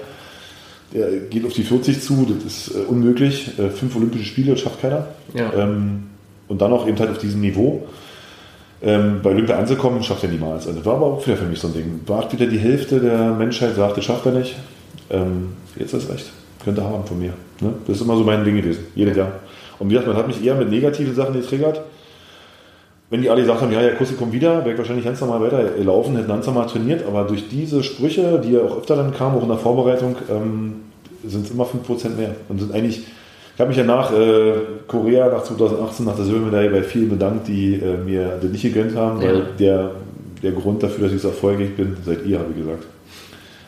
Der 0.95 1.11
geht 1.19 1.45
auf 1.45 1.53
die 1.53 1.65
40 1.65 2.01
zu, 2.01 2.27
das 2.33 2.45
ist 2.45 2.77
äh, 2.77 2.81
unmöglich. 2.87 3.59
Äh, 3.59 3.71
fünf 3.71 3.97
Olympische 3.97 4.25
Spiele, 4.25 4.53
das 4.53 4.61
schafft 4.61 4.81
keiner. 4.81 5.09
Ja. 5.35 5.53
Ähm, 5.55 6.05
und 6.47 6.63
dann 6.63 6.73
auch 6.73 6.87
eben 6.87 6.99
halt 6.99 7.11
auf 7.11 7.19
diesem 7.19 7.41
Niveau 7.41 7.87
ähm, 8.83 9.21
bei 9.23 9.31
Olympia 9.31 9.59
anzukommen, 9.59 10.03
schafft 10.03 10.25
er 10.25 10.31
niemals. 10.31 10.67
Also 10.67 10.85
war 10.85 10.97
aber 10.97 11.07
auch 11.07 11.27
wieder 11.27 11.37
für 11.37 11.45
mich 11.45 11.61
so 11.61 11.69
ein 11.69 11.75
Ding. 11.75 12.01
War 12.07 12.31
wieder 12.33 12.47
die 12.47 12.59
Hälfte 12.59 13.01
der 13.01 13.31
Menschheit 13.33 13.77
sagte, 13.77 14.03
schafft 14.03 14.27
er 14.27 14.33
nicht. 14.33 14.57
Ähm, 15.11 15.51
jetzt 15.77 15.95
ist 15.95 16.11
recht. 16.11 16.33
Könnte 16.65 16.83
haben 16.83 17.05
von 17.05 17.19
mir. 17.19 17.33
Ne? 17.61 17.73
Das 17.87 17.97
ist 17.97 18.03
immer 18.03 18.17
so 18.17 18.25
mein 18.25 18.45
Ding 18.45 18.57
gewesen, 18.57 18.87
jedes 18.95 19.17
Jahr. 19.17 19.33
Und 19.79 19.89
wie 19.89 19.95
gesagt, 19.95 20.09
man 20.09 20.17
hat 20.17 20.27
mich 20.27 20.45
eher 20.45 20.55
mit 20.55 20.69
negativen 20.71 21.15
Sachen 21.15 21.35
getriggert. 21.35 21.81
Wenn 23.11 23.21
die 23.21 23.31
alle 23.31 23.43
gesagt 23.43 23.61
haben, 23.61 23.73
ja, 23.73 23.83
ja, 23.83 23.91
Kussi 23.95 24.15
kommt 24.15 24.33
wieder, 24.33 24.61
wäre 24.61 24.73
ich 24.73 24.79
wahrscheinlich 24.79 25.05
ganz 25.05 25.21
normal 25.21 25.43
weiterlaufen, 25.43 26.17
hätten 26.17 26.29
ganz 26.29 26.47
normal 26.47 26.67
trainiert, 26.67 27.05
aber 27.07 27.25
durch 27.25 27.49
diese 27.49 27.83
Sprüche, 27.83 28.41
die 28.43 28.53
ja 28.53 28.61
auch 28.63 28.79
öfter 28.79 28.97
dann 28.97 29.13
kamen, 29.13 29.37
auch 29.37 29.43
in 29.43 29.49
der 29.49 29.59
Vorbereitung, 29.59 30.17
ähm, 30.31 30.77
sind 31.25 31.45
es 31.45 31.51
immer 31.51 31.65
5% 31.65 32.17
mehr 32.17 32.35
und 32.49 32.59
sind 32.59 32.73
eigentlich 32.73 33.03
ich 33.55 33.61
habe 33.61 33.69
mich 33.69 33.77
ja 33.77 33.85
nach 33.85 34.13
äh, 34.13 34.55
Korea, 34.89 35.29
nach 35.29 35.45
2018, 35.45 36.07
nach 36.07 36.17
der 36.17 36.25
Silbermedaille 36.25 36.71
bei 36.71 36.83
vielen 36.83 37.11
bedankt, 37.11 37.49
die 37.49 37.75
äh, 37.75 37.99
mir 37.99 38.39
den 38.43 38.53
nicht 38.53 38.63
gegönnt 38.63 38.97
haben, 38.97 39.21
weil 39.21 39.39
ja. 39.39 39.45
der, 39.59 39.91
der 40.43 40.53
Grund 40.53 40.83
dafür, 40.83 41.05
dass 41.05 41.13
ich 41.13 41.21
so 41.21 41.29
erfolgreich 41.29 41.77
bin, 41.77 41.97
seid 42.05 42.25
ihr, 42.25 42.39
habe 42.39 42.51
ich 42.53 42.65
gesagt. 42.65 42.85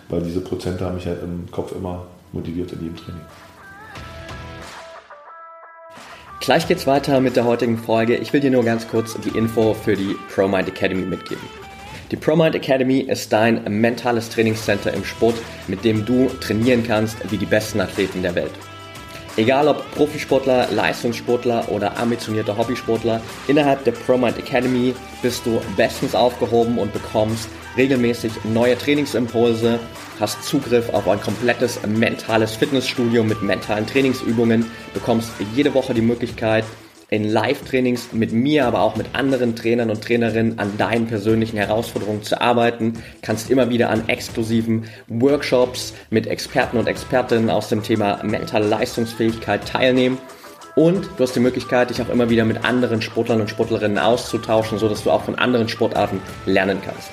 Weil 0.09 0.23
diese 0.23 0.40
Prozente 0.40 0.85
haben 0.85 0.94
mich 0.94 1.07
halt 1.07 1.23
im 1.23 1.51
Kopf 1.51 1.73
immer 1.77 2.07
motiviert 2.33 2.73
in 2.73 2.81
jedem 2.81 2.97
Training. 2.97 3.20
Gleich 6.40 6.66
geht's 6.66 6.87
weiter 6.87 7.20
mit 7.20 7.37
der 7.37 7.44
heutigen 7.44 7.79
Folge. 7.79 8.16
Ich 8.16 8.33
will 8.33 8.40
dir 8.40 8.51
nur 8.51 8.64
ganz 8.64 8.88
kurz 8.88 9.16
die 9.20 9.37
Info 9.37 9.75
für 9.75 9.97
die 9.97 10.16
ProMind 10.35 10.68
Academy 10.68 11.03
mitgeben. 11.03 11.42
Die 12.11 12.16
ProMind 12.16 12.55
Academy 12.55 13.01
ist 13.01 13.33
dein 13.33 13.64
mentales 13.64 14.29
Trainingscenter 14.31 14.92
im 14.92 15.05
Sport, 15.05 15.37
mit 15.68 15.85
dem 15.85 16.05
du 16.05 16.29
trainieren 16.40 16.85
kannst 16.87 17.16
wie 17.31 17.38
die 17.38 17.47
besten 17.47 17.81
Athleten 17.81 18.23
der 18.23 18.35
Welt. 18.35 18.53
Egal 19.37 19.66
ob 19.66 19.90
Profisportler, 19.90 20.68
Leistungssportler 20.70 21.68
oder 21.68 21.99
ambitionierter 21.99 22.57
Hobbysportler, 22.57 23.20
innerhalb 23.49 23.83
der 23.83 23.90
ProMind 23.90 24.38
Academy 24.38 24.94
bist 25.23 25.44
du 25.44 25.61
bestens 25.77 26.14
aufgehoben 26.14 26.79
und 26.79 26.92
bekommst 26.92 27.49
regelmäßig 27.77 28.31
neue 28.44 28.79
Trainingsimpulse, 28.79 29.81
hast 30.20 30.44
Zugriff 30.44 30.88
auf 30.90 31.09
ein 31.09 31.20
komplettes 31.20 31.81
mentales 31.85 32.55
Fitnessstudio 32.55 33.25
mit 33.25 33.42
mentalen 33.42 33.88
Trainingsübungen, 33.88 34.70
bekommst 34.92 35.33
jede 35.53 35.75
Woche 35.75 35.94
die 35.94 36.01
Möglichkeit, 36.01 36.64
in 37.14 37.31
Live-Trainings 37.31 38.12
mit 38.12 38.33
mir, 38.33 38.66
aber 38.66 38.81
auch 38.81 38.96
mit 38.96 39.14
anderen 39.14 39.55
Trainern 39.55 39.88
und 39.90 40.03
Trainerinnen 40.03 40.59
an 40.59 40.77
deinen 40.77 41.07
persönlichen 41.07 41.57
Herausforderungen 41.57 42.24
zu 42.24 42.40
arbeiten. 42.40 42.94
Kannst 43.22 43.50
immer 43.50 43.70
wieder 43.70 43.90
an 43.90 44.09
exklusiven 44.09 44.85
Workshops 45.07 45.94
mit 46.11 46.27
Experten 46.27 46.77
und 46.77 46.88
Expertinnen 46.88 47.50
aus 47.50 47.68
dem 47.68 47.85
Thema 47.85 48.20
mentale 48.24 48.66
Leistungsfähigkeit 48.66 49.64
teilnehmen. 49.64 50.18
Und 50.74 51.09
du 51.16 51.22
hast 51.22 51.37
die 51.37 51.40
Möglichkeit, 51.40 51.90
dich 51.90 52.03
auch 52.03 52.09
immer 52.09 52.31
wieder 52.31 52.44
mit 52.44 52.64
anderen 52.64 53.00
Sportlern 53.00 53.40
und 53.40 53.48
Sportlerinnen 53.48 53.98
auszutauschen, 53.98 54.79
sodass 54.79 55.05
du 55.05 55.12
auch 55.12 55.22
von 55.22 55.37
anderen 55.37 55.68
Sportarten 55.68 56.20
lernen 56.46 56.81
kannst. 56.85 57.11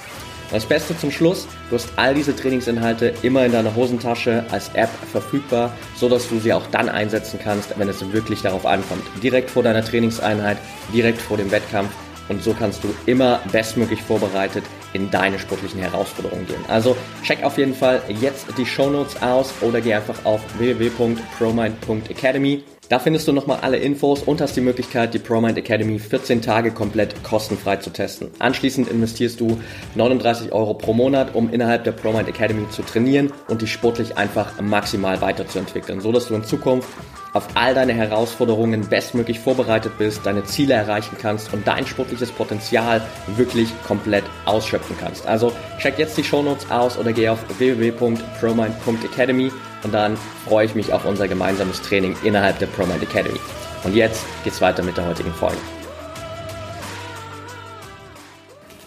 Das 0.51 0.65
Beste 0.65 0.97
zum 0.97 1.11
Schluss, 1.11 1.47
du 1.69 1.75
hast 1.75 1.87
all 1.95 2.13
diese 2.13 2.35
Trainingsinhalte 2.35 3.13
immer 3.21 3.45
in 3.45 3.53
deiner 3.53 3.73
Hosentasche 3.73 4.43
als 4.51 4.69
App 4.73 4.89
verfügbar, 5.11 5.71
so 5.95 6.09
dass 6.09 6.27
du 6.27 6.39
sie 6.39 6.51
auch 6.51 6.67
dann 6.71 6.89
einsetzen 6.89 7.39
kannst, 7.41 7.79
wenn 7.79 7.87
es 7.87 8.11
wirklich 8.11 8.41
darauf 8.41 8.65
ankommt. 8.65 9.03
Direkt 9.23 9.49
vor 9.49 9.63
deiner 9.63 9.81
Trainingseinheit, 9.83 10.57
direkt 10.93 11.21
vor 11.21 11.37
dem 11.37 11.51
Wettkampf 11.51 11.91
und 12.27 12.43
so 12.43 12.53
kannst 12.53 12.83
du 12.83 12.93
immer 13.05 13.39
bestmöglich 13.51 14.01
vorbereitet 14.01 14.65
in 14.91 15.09
deine 15.09 15.39
sportlichen 15.39 15.79
Herausforderungen 15.79 16.45
gehen. 16.45 16.65
Also 16.67 16.97
check 17.23 17.43
auf 17.43 17.57
jeden 17.57 17.73
Fall 17.73 18.01
jetzt 18.19 18.47
die 18.57 18.65
Show 18.65 18.89
Notes 18.89 19.21
aus 19.21 19.53
oder 19.61 19.79
geh 19.79 19.93
einfach 19.93 20.25
auf 20.25 20.41
www.promind.academy 20.57 22.61
da 22.91 22.99
findest 22.99 23.25
du 23.25 23.31
nochmal 23.31 23.59
alle 23.61 23.77
Infos 23.77 24.21
und 24.21 24.41
hast 24.41 24.57
die 24.57 24.61
Möglichkeit, 24.61 25.13
die 25.13 25.19
ProMind 25.19 25.57
Academy 25.57 25.97
14 25.97 26.41
Tage 26.41 26.71
komplett 26.71 27.23
kostenfrei 27.23 27.77
zu 27.77 27.89
testen. 27.89 28.31
Anschließend 28.39 28.89
investierst 28.89 29.39
du 29.39 29.57
39 29.95 30.51
Euro 30.51 30.73
pro 30.73 30.91
Monat, 30.91 31.33
um 31.33 31.53
innerhalb 31.53 31.85
der 31.85 31.93
ProMind 31.93 32.27
Academy 32.27 32.69
zu 32.69 32.81
trainieren 32.81 33.31
und 33.47 33.61
dich 33.61 33.71
sportlich 33.71 34.17
einfach 34.17 34.59
maximal 34.59 35.21
weiterzuentwickeln, 35.21 36.01
so 36.01 36.11
dass 36.11 36.27
du 36.27 36.35
in 36.35 36.43
Zukunft 36.43 36.89
auf 37.33 37.47
all 37.53 37.73
deine 37.73 37.93
Herausforderungen 37.93 38.87
bestmöglich 38.87 39.39
vorbereitet 39.39 39.97
bist, 39.97 40.25
deine 40.25 40.43
Ziele 40.43 40.73
erreichen 40.73 41.15
kannst 41.21 41.53
und 41.53 41.65
dein 41.65 41.87
sportliches 41.87 42.31
Potenzial 42.31 43.01
wirklich 43.35 43.69
komplett 43.87 44.25
ausschöpfen 44.45 44.95
kannst. 44.99 45.25
Also 45.27 45.53
check 45.79 45.97
jetzt 45.97 46.17
die 46.17 46.23
Shownotes 46.23 46.69
aus 46.69 46.97
oder 46.97 47.13
geh 47.13 47.29
auf 47.29 47.39
www.promind.academy 47.57 49.51
und 49.83 49.93
dann 49.93 50.17
freue 50.47 50.65
ich 50.65 50.75
mich 50.75 50.91
auf 50.91 51.05
unser 51.05 51.27
gemeinsames 51.27 51.81
Training 51.81 52.15
innerhalb 52.23 52.59
der 52.59 52.67
ProMind 52.67 53.01
Academy. 53.03 53.39
Und 53.83 53.95
jetzt 53.95 54.25
geht's 54.43 54.61
weiter 54.61 54.83
mit 54.83 54.97
der 54.97 55.07
heutigen 55.07 55.33
Folge. 55.33 55.57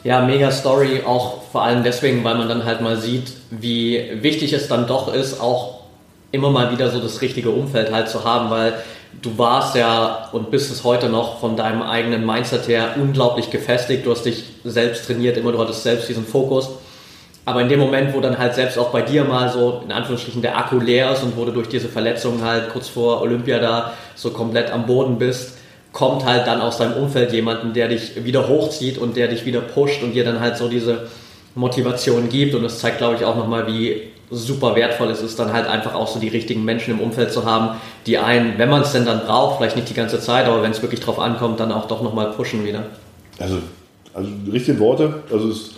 Ja, 0.05 0.21
mega 0.21 0.53
Story, 0.53 1.01
auch 1.07 1.45
vor 1.51 1.63
allem 1.65 1.83
deswegen, 1.83 2.23
weil 2.25 2.35
man 2.35 2.47
dann 2.47 2.67
halt 2.67 2.83
mal 2.83 2.99
sieht, 2.99 3.33
wie 3.51 4.07
wichtig 4.21 4.53
es 4.53 4.69
dann 4.69 4.87
doch 4.87 5.13
ist, 5.13 5.41
auch 5.41 5.84
immer 6.35 6.51
mal 6.51 6.71
wieder 6.73 6.91
so 6.91 7.01
das 7.01 7.21
richtige 7.23 7.51
Umfeld 7.51 7.93
halt 7.93 8.09
zu 8.09 8.25
haben, 8.25 8.51
weil 8.51 8.75
du 9.23 9.39
warst 9.39 9.77
ja 9.77 10.29
und 10.33 10.51
bist 10.51 10.71
es 10.71 10.85
heute 10.85 11.09
noch 11.09 11.41
von 11.41 11.57
deinem 11.57 11.83
eigenen 11.83 12.27
Mindset 12.27 12.69
her 12.69 12.97
unglaublich 12.97 13.51
gefestigt. 13.51 14.05
Du 14.05 14.11
hast 14.11 14.25
dich 14.25 14.45
selbst 14.65 15.07
trainiert, 15.07 15.37
immer 15.37 15.53
du 15.53 15.59
hattest 15.59 15.83
selbst 15.83 16.09
diesen 16.09 16.27
Fokus. 16.27 16.69
Aber 17.47 17.61
in 17.61 17.69
dem 17.69 17.79
Moment, 17.79 18.15
wo 18.15 18.21
dann 18.21 18.39
halt 18.39 18.55
selbst 18.55 18.79
auch 18.79 18.91
bei 18.91 19.03
dir 19.03 19.25
mal 19.25 19.51
so 19.51 19.83
in 19.85 19.93
Anführungsstrichen 19.93 20.41
der 20.41 20.57
Akku 20.57 20.79
leer 20.79 21.13
ist 21.13 21.23
und 21.23 21.37
wo 21.37 21.45
du 21.45 21.53
durch 21.53 21.69
diese 21.69 21.89
Verletzung 21.89 22.43
halt 22.43 22.71
kurz 22.71 22.89
vor 22.89 23.21
Olympia 23.21 23.59
da 23.59 23.93
so 24.15 24.31
komplett 24.31 24.71
am 24.71 24.87
Boden 24.87 25.19
bist, 25.19 25.59
kommt 25.93 26.25
halt 26.25 26.47
dann 26.47 26.61
aus 26.61 26.79
deinem 26.79 26.95
Umfeld 26.95 27.33
jemanden, 27.33 27.75
der 27.75 27.89
dich 27.89 28.25
wieder 28.25 28.49
hochzieht 28.49 28.99
und 28.99 29.17
der 29.17 29.29
dich 29.29 29.45
wieder 29.45 29.61
pusht 29.61 30.03
und 30.03 30.13
dir 30.13 30.25
dann 30.25 30.41
halt 30.41 30.57
so 30.57 30.69
diese 30.69 31.07
Motivation 31.55 32.31
gibt. 32.31 32.55
Und 32.55 32.65
es 32.65 32.79
zeigt, 32.79 32.99
glaube 32.99 33.17
ich, 33.17 33.25
auch 33.25 33.37
nochmal, 33.37 33.67
wie 33.67 34.14
super 34.31 34.75
wertvoll 34.75 35.11
es 35.11 35.23
ist, 35.23 35.39
dann 35.39 35.53
halt 35.53 35.67
einfach 35.67 35.95
auch 35.95 36.09
so 36.09 36.19
die 36.19 36.29
richtigen 36.29 36.65
Menschen 36.65 36.95
im 36.95 37.01
Umfeld 37.01 37.33
zu 37.33 37.45
haben, 37.45 37.79
die 38.07 38.19
einen, 38.19 38.59
wenn 38.59 38.71
man 38.71 38.83
es 38.83 38.93
denn 38.93 39.05
dann 39.05 39.21
braucht, 39.21 39.59
vielleicht 39.59 39.77
nicht 39.77 39.89
die 39.89 39.95
ganze 39.95 40.21
Zeit, 40.21 40.47
aber 40.47 40.63
wenn 40.63 40.71
es 40.71 40.83
wirklich 40.83 41.01
drauf 41.01 41.19
ankommt, 41.19 41.61
dann 41.61 41.73
auch 41.73 41.87
doch 41.87 42.03
nochmal 42.03 42.33
pushen 42.33 42.65
wieder. 42.65 42.87
Also, 43.39 43.59
also 44.15 44.29
richtige 44.51 44.79
Worte. 44.79 45.23
Also 45.31 45.51
es, 45.51 45.71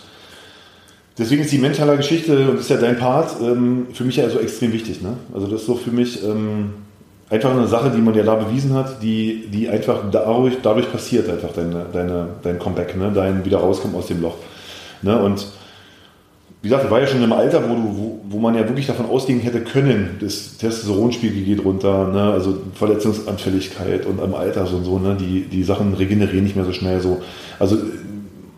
deswegen 1.17 1.41
ist 1.43 1.51
die 1.51 1.57
mentale 1.57 1.97
Geschichte, 1.97 2.49
und 2.49 2.55
das 2.55 2.61
ist 2.61 2.69
ja 2.69 2.77
dein 2.77 2.97
Part, 2.97 3.35
ähm, 3.41 3.87
für 3.93 4.03
mich 4.03 4.15
ja 4.15 4.29
so 4.29 4.39
extrem 4.39 4.73
wichtig. 4.73 5.01
Ne? 5.01 5.13
Also 5.33 5.47
das 5.47 5.61
ist 5.61 5.67
so 5.67 5.75
für 5.75 5.91
mich 5.91 6.23
ähm, 6.23 6.73
einfach 7.29 7.51
eine 7.51 7.67
Sache, 7.67 7.91
die 7.91 8.01
man 8.01 8.15
ja 8.15 8.23
da 8.23 8.35
bewiesen 8.35 8.73
hat, 8.73 9.01
die, 9.01 9.47
die 9.51 9.67
einfach 9.69 10.03
dadurch, 10.11 10.55
dadurch 10.61 10.91
passiert, 10.91 11.29
einfach 11.29 11.51
deine, 11.53 11.85
deine, 11.91 12.27
dein 12.43 12.59
Comeback, 12.59 12.95
ne? 12.95 13.11
dein 13.13 13.43
wieder 13.43 13.57
rauskommen 13.57 13.97
aus 13.97 14.07
dem 14.07 14.21
Loch. 14.21 14.35
Ne? 15.01 15.21
Und 15.21 15.45
wie 16.61 16.69
gesagt, 16.69 16.89
war 16.89 16.99
ja 16.99 17.07
schon 17.07 17.23
im 17.23 17.33
Alter, 17.33 17.69
wo, 17.69 17.75
du, 17.75 17.97
wo, 17.97 18.19
wo 18.29 18.39
man 18.39 18.55
ja 18.55 18.67
wirklich 18.67 18.87
davon 18.87 19.05
ausgehen 19.05 19.39
hätte 19.39 19.61
können, 19.61 20.17
das 20.19 20.57
Testosteronspiegel 20.57 21.43
geht 21.43 21.63
runter, 21.63 22.07
ne? 22.07 22.31
also 22.31 22.57
Verletzungsanfälligkeit 22.73 24.05
und 24.05 24.19
im 24.21 24.33
Alter 24.33 24.65
so 24.65 24.77
und 24.77 24.83
so, 24.83 24.97
ne? 24.97 25.15
die, 25.19 25.41
die 25.41 25.63
Sachen 25.63 25.93
regenerieren 25.93 26.43
nicht 26.43 26.55
mehr 26.55 26.65
so 26.65 26.73
schnell 26.73 26.99
so. 26.99 27.21
Also 27.59 27.77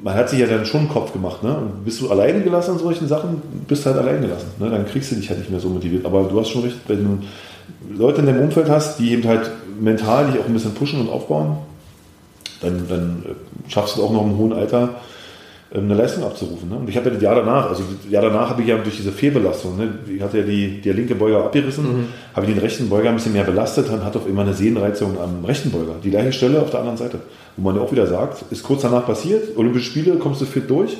man 0.01 0.13
hat 0.13 0.29
sich 0.29 0.39
ja 0.39 0.47
dann 0.47 0.65
schon 0.65 0.81
einen 0.81 0.89
Kopf 0.89 1.11
gemacht. 1.11 1.43
Ne? 1.43 1.55
Und 1.55 1.83
bist 1.83 1.99
du 2.01 2.09
alleine 2.09 2.41
gelassen 2.41 2.71
an 2.71 2.79
solchen 2.79 3.07
Sachen, 3.07 3.41
bist 3.67 3.85
halt 3.85 3.97
allein 3.97 4.21
gelassen. 4.21 4.51
Ne? 4.59 4.69
Dann 4.69 4.85
kriegst 4.85 5.11
du 5.11 5.15
dich 5.15 5.29
halt 5.29 5.39
nicht 5.39 5.51
mehr 5.51 5.59
so 5.59 5.69
motiviert. 5.69 6.05
Aber 6.05 6.23
du 6.23 6.39
hast 6.39 6.49
schon 6.49 6.63
recht, 6.63 6.77
wenn 6.87 7.03
du 7.03 7.97
Leute 7.97 8.21
in 8.21 8.27
deinem 8.27 8.41
Umfeld 8.41 8.69
hast, 8.69 8.99
die 8.99 9.11
eben 9.11 9.27
halt 9.27 9.51
mental 9.79 10.27
dich 10.27 10.39
auch 10.39 10.45
ein 10.45 10.53
bisschen 10.53 10.73
pushen 10.73 11.01
und 11.01 11.09
aufbauen, 11.09 11.57
dann, 12.61 12.87
dann 12.87 13.25
schaffst 13.67 13.97
du 13.97 14.03
auch 14.03 14.11
noch 14.11 14.23
im 14.23 14.37
hohen 14.37 14.53
Alter 14.53 14.95
eine 15.71 15.93
Leistung 15.93 16.23
abzurufen. 16.23 16.69
Ne? 16.69 16.77
Und 16.77 16.89
ich 16.89 16.97
habe 16.97 17.09
ja 17.09 17.13
das 17.13 17.21
Jahr 17.21 17.35
danach, 17.35 17.69
also 17.69 17.83
das 17.83 18.11
Jahr 18.11 18.23
danach 18.23 18.49
habe 18.49 18.61
ich 18.63 18.67
ja 18.67 18.77
durch 18.77 18.97
diese 18.97 19.11
Fehlbelastung, 19.11 19.77
ne? 19.77 19.99
ich 20.11 20.21
hatte 20.21 20.39
ja 20.39 20.43
die, 20.43 20.81
die 20.81 20.91
linke 20.91 21.13
Beuger 21.13 21.45
abgerissen, 21.45 21.83
mhm. 21.83 22.05
habe 22.33 22.47
ich 22.47 22.53
den 22.53 22.61
rechten 22.61 22.89
Beuger 22.89 23.09
ein 23.09 23.15
bisschen 23.15 23.33
mehr 23.33 23.43
belastet 23.43 23.87
und 23.89 24.03
hatte 24.03 24.17
auf 24.17 24.27
immer 24.27 24.41
eine 24.41 24.53
Sehnenreizung 24.53 25.19
am 25.19 25.45
rechten 25.45 25.69
Beuger. 25.69 25.95
Die 26.03 26.09
gleiche 26.09 26.33
Stelle 26.33 26.59
auf 26.59 26.71
der 26.71 26.79
anderen 26.79 26.97
Seite. 26.97 27.19
Wo 27.55 27.63
man 27.63 27.75
ja 27.75 27.81
auch 27.81 27.91
wieder 27.91 28.07
sagt, 28.07 28.45
ist 28.51 28.63
kurz 28.63 28.81
danach 28.81 29.05
passiert, 29.05 29.55
Olympische 29.57 29.85
Spiele, 29.85 30.15
kommst 30.15 30.41
du 30.41 30.45
fit 30.45 30.67
durch, 30.69 30.97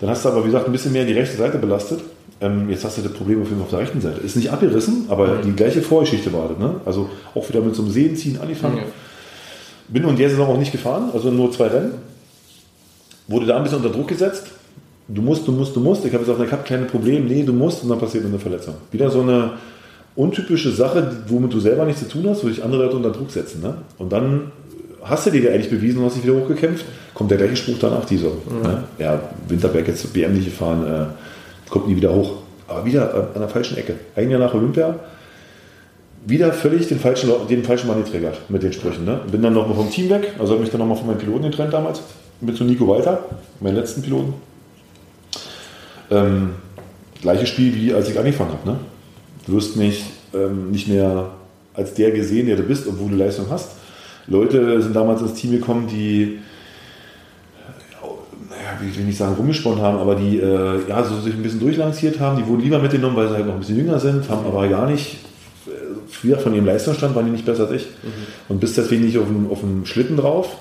dann 0.00 0.10
hast 0.10 0.26
du 0.26 0.28
aber, 0.28 0.42
wie 0.42 0.48
gesagt, 0.48 0.66
ein 0.66 0.72
bisschen 0.72 0.92
mehr 0.92 1.06
die 1.06 1.14
rechte 1.14 1.36
Seite 1.36 1.56
belastet. 1.56 2.00
Ähm, 2.42 2.68
jetzt 2.68 2.84
hast 2.84 2.98
du 2.98 3.02
das 3.02 3.12
Problem 3.12 3.40
auf, 3.40 3.48
auf 3.62 3.70
der 3.70 3.78
rechten 3.78 4.02
Seite. 4.02 4.20
Ist 4.20 4.36
nicht 4.36 4.50
abgerissen, 4.50 5.06
aber 5.08 5.26
mhm. 5.26 5.42
die 5.42 5.52
gleiche 5.52 5.80
Vorgeschichte 5.80 6.30
war 6.34 6.48
das. 6.50 6.58
Ne? 6.58 6.80
Also 6.84 7.08
auch 7.34 7.48
wieder 7.48 7.62
mit 7.62 7.74
so 7.74 7.80
einem 7.80 7.90
Sehenziehen 7.90 8.38
angefangen. 8.38 8.76
Mhm. 8.76 9.94
Bin 9.94 10.06
in 10.06 10.16
der 10.16 10.28
Saison 10.28 10.48
auch 10.48 10.58
nicht 10.58 10.72
gefahren, 10.72 11.10
also 11.14 11.30
nur 11.30 11.50
zwei 11.50 11.68
Rennen 11.68 11.92
wurde 13.28 13.46
da 13.46 13.56
ein 13.56 13.62
bisschen 13.62 13.78
unter 13.78 13.90
Druck 13.90 14.08
gesetzt. 14.08 14.46
Du 15.08 15.22
musst, 15.22 15.46
du 15.46 15.52
musst, 15.52 15.74
du 15.76 15.80
musst. 15.80 16.04
Ich 16.04 16.12
habe 16.12 16.24
jetzt 16.24 16.30
auf 16.30 16.38
der 16.38 16.46
Cup 16.46 16.64
keine 16.64 16.84
Probleme. 16.84 17.26
Nee, 17.26 17.44
du 17.44 17.52
musst 17.52 17.82
und 17.82 17.88
dann 17.88 17.98
passiert 17.98 18.24
eine 18.24 18.38
Verletzung. 18.38 18.74
Wieder 18.90 19.10
so 19.10 19.20
eine 19.20 19.52
untypische 20.16 20.72
Sache, 20.72 21.24
womit 21.28 21.52
du 21.52 21.60
selber 21.60 21.84
nichts 21.84 22.00
zu 22.02 22.08
tun 22.08 22.28
hast, 22.28 22.42
wo 22.42 22.48
dich 22.48 22.64
andere 22.64 22.84
Leute 22.84 22.96
unter 22.96 23.10
Druck 23.10 23.30
setzen. 23.30 23.62
Ne? 23.62 23.74
Und 23.98 24.12
dann 24.12 24.50
hast 25.02 25.26
du 25.26 25.30
dir 25.30 25.52
eigentlich 25.52 25.70
bewiesen 25.70 25.98
und 25.98 26.06
hast 26.06 26.16
dich 26.16 26.24
wieder 26.24 26.34
hochgekämpft. 26.34 26.84
Kommt 27.14 27.30
der 27.30 27.38
gleiche 27.38 27.56
Spruch 27.56 27.76
danach, 27.80 28.04
dieser. 28.04 28.28
Mhm. 28.28 28.62
Ne? 28.62 28.84
Ja, 28.98 29.20
Winterberg 29.48 29.86
jetzt 29.86 30.12
BM 30.12 30.32
nicht 30.34 30.46
gefahren, 30.46 30.86
äh, 30.86 31.70
kommt 31.70 31.86
nie 31.86 31.96
wieder 31.96 32.12
hoch. 32.12 32.32
Aber 32.66 32.84
wieder 32.84 33.14
äh, 33.14 33.34
an 33.34 33.40
der 33.40 33.48
falschen 33.48 33.76
Ecke. 33.76 33.94
Ein 34.16 34.30
Jahr 34.30 34.40
nach 34.40 34.54
Olympia, 34.54 34.98
wieder 36.26 36.52
völlig 36.52 36.88
den 36.88 36.98
falschen, 36.98 37.30
den 37.48 37.62
falschen 37.62 37.86
Mann 37.86 38.02
getriggert 38.02 38.40
mit 38.48 38.64
den 38.64 38.72
Sprüchen. 38.72 39.04
Ne? 39.04 39.20
Bin 39.30 39.42
dann 39.42 39.54
nochmal 39.54 39.76
vom 39.76 39.90
Team 39.90 40.10
weg, 40.10 40.32
also 40.40 40.54
habe 40.54 40.62
mich 40.62 40.70
dann 40.70 40.80
nochmal 40.80 40.96
von 40.96 41.06
meinem 41.06 41.18
Piloten 41.18 41.44
getrennt 41.44 41.72
damals 41.72 42.00
mit 42.40 42.56
zu 42.56 42.64
Nico 42.64 42.86
Walter, 42.86 43.20
meinem 43.60 43.76
letzten 43.76 44.02
Piloten. 44.02 44.34
Ähm, 46.10 46.50
gleiches 47.20 47.48
Spiel 47.48 47.74
wie 47.74 47.92
als 47.92 48.08
ich 48.08 48.18
angefangen 48.18 48.52
habe. 48.52 48.68
Ne? 48.68 48.78
Du 49.46 49.54
wirst 49.54 49.76
mich 49.76 50.04
ähm, 50.34 50.70
nicht 50.70 50.88
mehr 50.88 51.30
als 51.74 51.94
der 51.94 52.10
gesehen, 52.10 52.46
der 52.46 52.56
du 52.56 52.62
bist, 52.62 52.86
obwohl 52.86 53.10
du 53.10 53.16
Leistung 53.16 53.46
hast. 53.50 53.72
Leute 54.28 54.82
sind 54.82 54.94
damals 54.94 55.20
ins 55.22 55.34
Team 55.34 55.52
gekommen, 55.52 55.86
die, 55.86 56.38
naja, 58.48 58.80
wie 58.80 58.86
will 58.86 59.00
ich 59.00 59.06
nicht 59.06 59.18
sagen, 59.18 59.34
rumgesponnen 59.34 59.80
haben, 59.80 59.98
aber 59.98 60.16
die 60.16 60.38
äh, 60.38 60.88
ja, 60.88 61.04
so 61.04 61.20
sich 61.20 61.34
ein 61.34 61.42
bisschen 61.42 61.60
durchlanciert 61.60 62.18
haben. 62.18 62.36
Die 62.36 62.46
wurden 62.46 62.62
lieber 62.62 62.78
mitgenommen, 62.78 63.16
weil 63.16 63.28
sie 63.28 63.34
halt 63.34 63.46
noch 63.46 63.54
ein 63.54 63.60
bisschen 63.60 63.76
jünger 63.76 64.00
sind, 64.00 64.28
haben 64.28 64.44
aber 64.46 64.66
gar 64.68 64.90
nicht, 64.90 65.18
äh, 65.66 65.70
früher 66.08 66.38
von 66.38 66.54
ihrem 66.54 66.66
Leistungsstand 66.66 67.14
waren 67.14 67.26
die 67.26 67.32
nicht 67.32 67.46
besser 67.46 67.64
als 67.64 67.72
ich. 67.72 67.86
Mhm. 68.02 68.10
Und 68.48 68.60
bist 68.60 68.76
deswegen 68.76 69.04
nicht 69.04 69.18
auf 69.18 69.26
dem, 69.26 69.50
auf 69.50 69.60
dem 69.60 69.86
Schlitten 69.86 70.16
drauf 70.16 70.56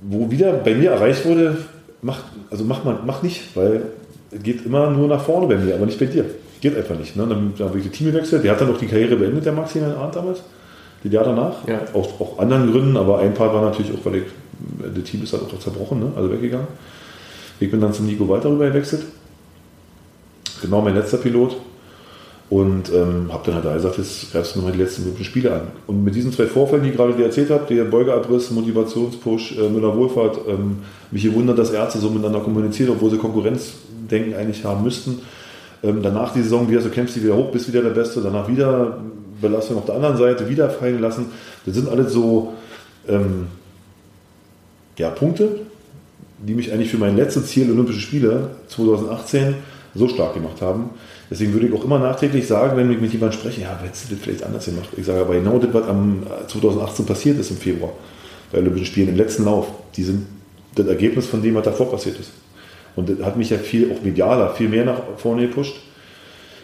wo 0.00 0.30
wieder 0.30 0.52
bei 0.52 0.74
mir 0.74 0.90
erreicht 0.90 1.24
wurde, 1.24 1.58
mach, 2.02 2.20
also 2.50 2.64
mach, 2.64 2.84
man, 2.84 2.98
mach 3.06 3.22
nicht, 3.22 3.56
weil 3.56 3.82
es 4.30 4.42
geht 4.42 4.66
immer 4.66 4.90
nur 4.90 5.08
nach 5.08 5.22
vorne 5.22 5.46
bei 5.46 5.56
mir, 5.56 5.74
aber 5.74 5.86
nicht 5.86 5.98
bei 5.98 6.06
dir. 6.06 6.24
Geht 6.60 6.76
einfach 6.76 6.98
nicht. 6.98 7.16
Ne? 7.16 7.26
Dann, 7.26 7.52
dann 7.56 7.68
habe 7.68 7.78
ich 7.78 7.84
die 7.84 7.90
Team 7.90 8.12
gewechselt. 8.12 8.42
Der 8.44 8.52
hat 8.52 8.60
dann 8.60 8.72
auch 8.72 8.78
die 8.78 8.86
Karriere 8.86 9.16
beendet, 9.16 9.44
der 9.44 9.52
Maximilian 9.52 9.96
Arndt 9.96 10.16
damals. 10.16 10.40
Die 11.04 11.08
Jahr 11.08 11.24
danach. 11.24 11.66
Ja. 11.68 11.80
Aus 11.92 12.08
auch 12.18 12.38
anderen 12.38 12.70
Gründen, 12.70 12.96
aber 12.96 13.18
ein 13.18 13.34
Part 13.34 13.52
war 13.52 13.62
natürlich 13.62 13.92
auch, 13.92 14.04
weil 14.04 14.16
ich, 14.16 14.24
das 14.94 15.04
Team 15.04 15.22
ist 15.22 15.32
halt 15.32 15.42
auch 15.42 15.58
zerbrochen, 15.58 16.00
ne? 16.00 16.12
also 16.16 16.32
weggegangen. 16.32 16.66
Ich 17.60 17.70
bin 17.70 17.80
dann 17.80 17.92
zum 17.92 18.06
Nico 18.06 18.28
weiter 18.28 18.50
rüber 18.50 18.66
gewechselt. 18.68 19.02
Genau 20.62 20.80
mein 20.80 20.94
letzter 20.94 21.18
Pilot. 21.18 21.56
Und 22.48 22.92
ähm, 22.92 23.32
habe 23.32 23.50
dann 23.50 23.64
halt 23.64 23.74
gesagt, 23.74 23.98
jetzt 23.98 24.30
greifst 24.30 24.54
du 24.54 24.60
nochmal 24.60 24.72
die 24.72 24.78
letzten 24.78 25.02
Olympischen 25.02 25.24
Spiele 25.24 25.52
an. 25.52 25.62
Und 25.88 26.04
mit 26.04 26.14
diesen 26.14 26.32
zwei 26.32 26.46
Vorfällen, 26.46 26.84
die 26.84 26.90
ich 26.90 26.96
gerade 26.96 27.12
dir 27.12 27.24
erzählt 27.24 27.50
habe, 27.50 27.74
der 27.74 27.84
Beugeabriss, 27.84 28.52
Motivationspush, 28.52 29.58
äh, 29.58 29.68
Müller-Wohlfahrt, 29.68 30.38
ähm, 30.48 30.78
mich 31.10 31.24
gewundert, 31.24 31.58
dass 31.58 31.70
Ärzte 31.72 31.98
so 31.98 32.08
miteinander 32.08 32.40
kommunizieren, 32.40 32.90
obwohl 32.90 33.10
sie 33.10 33.18
Konkurrenzdenken 33.18 34.34
eigentlich 34.34 34.64
haben 34.64 34.84
müssten. 34.84 35.22
Ähm, 35.82 36.02
danach 36.02 36.32
die 36.34 36.42
Saison 36.42 36.68
wieder, 36.70 36.80
so 36.80 36.88
kämpfst 36.88 37.16
du 37.16 37.22
wieder 37.24 37.36
hoch, 37.36 37.50
bist 37.50 37.66
wieder 37.66 37.82
der 37.82 37.90
Beste, 37.90 38.20
danach 38.20 38.46
wieder 38.48 38.98
Belastung 39.40 39.78
auf 39.78 39.86
der 39.86 39.96
anderen 39.96 40.16
Seite, 40.16 40.48
wieder 40.48 40.70
fallen 40.70 41.00
lassen. 41.00 41.26
Das 41.64 41.74
sind 41.74 41.88
alles 41.88 42.12
so 42.12 42.54
ähm, 43.08 43.48
ja, 44.96 45.10
Punkte, 45.10 45.60
die 46.38 46.54
mich 46.54 46.72
eigentlich 46.72 46.90
für 46.90 46.98
mein 46.98 47.16
letztes 47.16 47.46
Ziel 47.46 47.70
Olympische 47.70 48.00
Spiele 48.00 48.50
2018 48.68 49.54
so 49.94 50.08
stark 50.08 50.34
gemacht 50.34 50.60
haben, 50.60 50.90
Deswegen 51.30 51.52
würde 51.52 51.66
ich 51.66 51.74
auch 51.74 51.84
immer 51.84 51.98
nachträglich 51.98 52.46
sagen, 52.46 52.76
wenn 52.76 52.90
ich 52.90 53.00
mit 53.00 53.12
jemandem 53.12 53.38
spreche, 53.38 53.62
ja, 53.62 53.78
hättest 53.82 54.10
du 54.10 54.14
das 54.14 54.24
vielleicht 54.24 54.44
anders 54.44 54.64
gemacht. 54.64 54.88
Ich 54.96 55.06
sage 55.06 55.20
aber 55.20 55.34
genau 55.34 55.58
das, 55.58 55.74
was 55.74 55.88
am 55.88 56.22
2018 56.46 57.04
äh, 57.04 57.08
passiert 57.08 57.38
ist 57.38 57.50
im 57.50 57.56
Februar 57.56 57.92
bei 58.52 58.58
Olympischen 58.58 58.86
Spielen, 58.86 59.08
im 59.08 59.16
letzten 59.16 59.44
Lauf, 59.44 59.66
die 59.96 60.04
sind 60.04 60.26
das 60.76 60.86
Ergebnis 60.86 61.26
von 61.26 61.42
dem, 61.42 61.54
was 61.54 61.64
davor 61.64 61.90
passiert 61.90 62.20
ist. 62.20 62.30
Und 62.94 63.10
das 63.10 63.26
hat 63.26 63.36
mich 63.36 63.50
ja 63.50 63.58
viel, 63.58 63.90
auch 63.90 64.02
medialer, 64.02 64.50
viel 64.54 64.68
mehr 64.68 64.84
nach 64.84 65.00
vorne 65.16 65.42
gepusht 65.48 65.76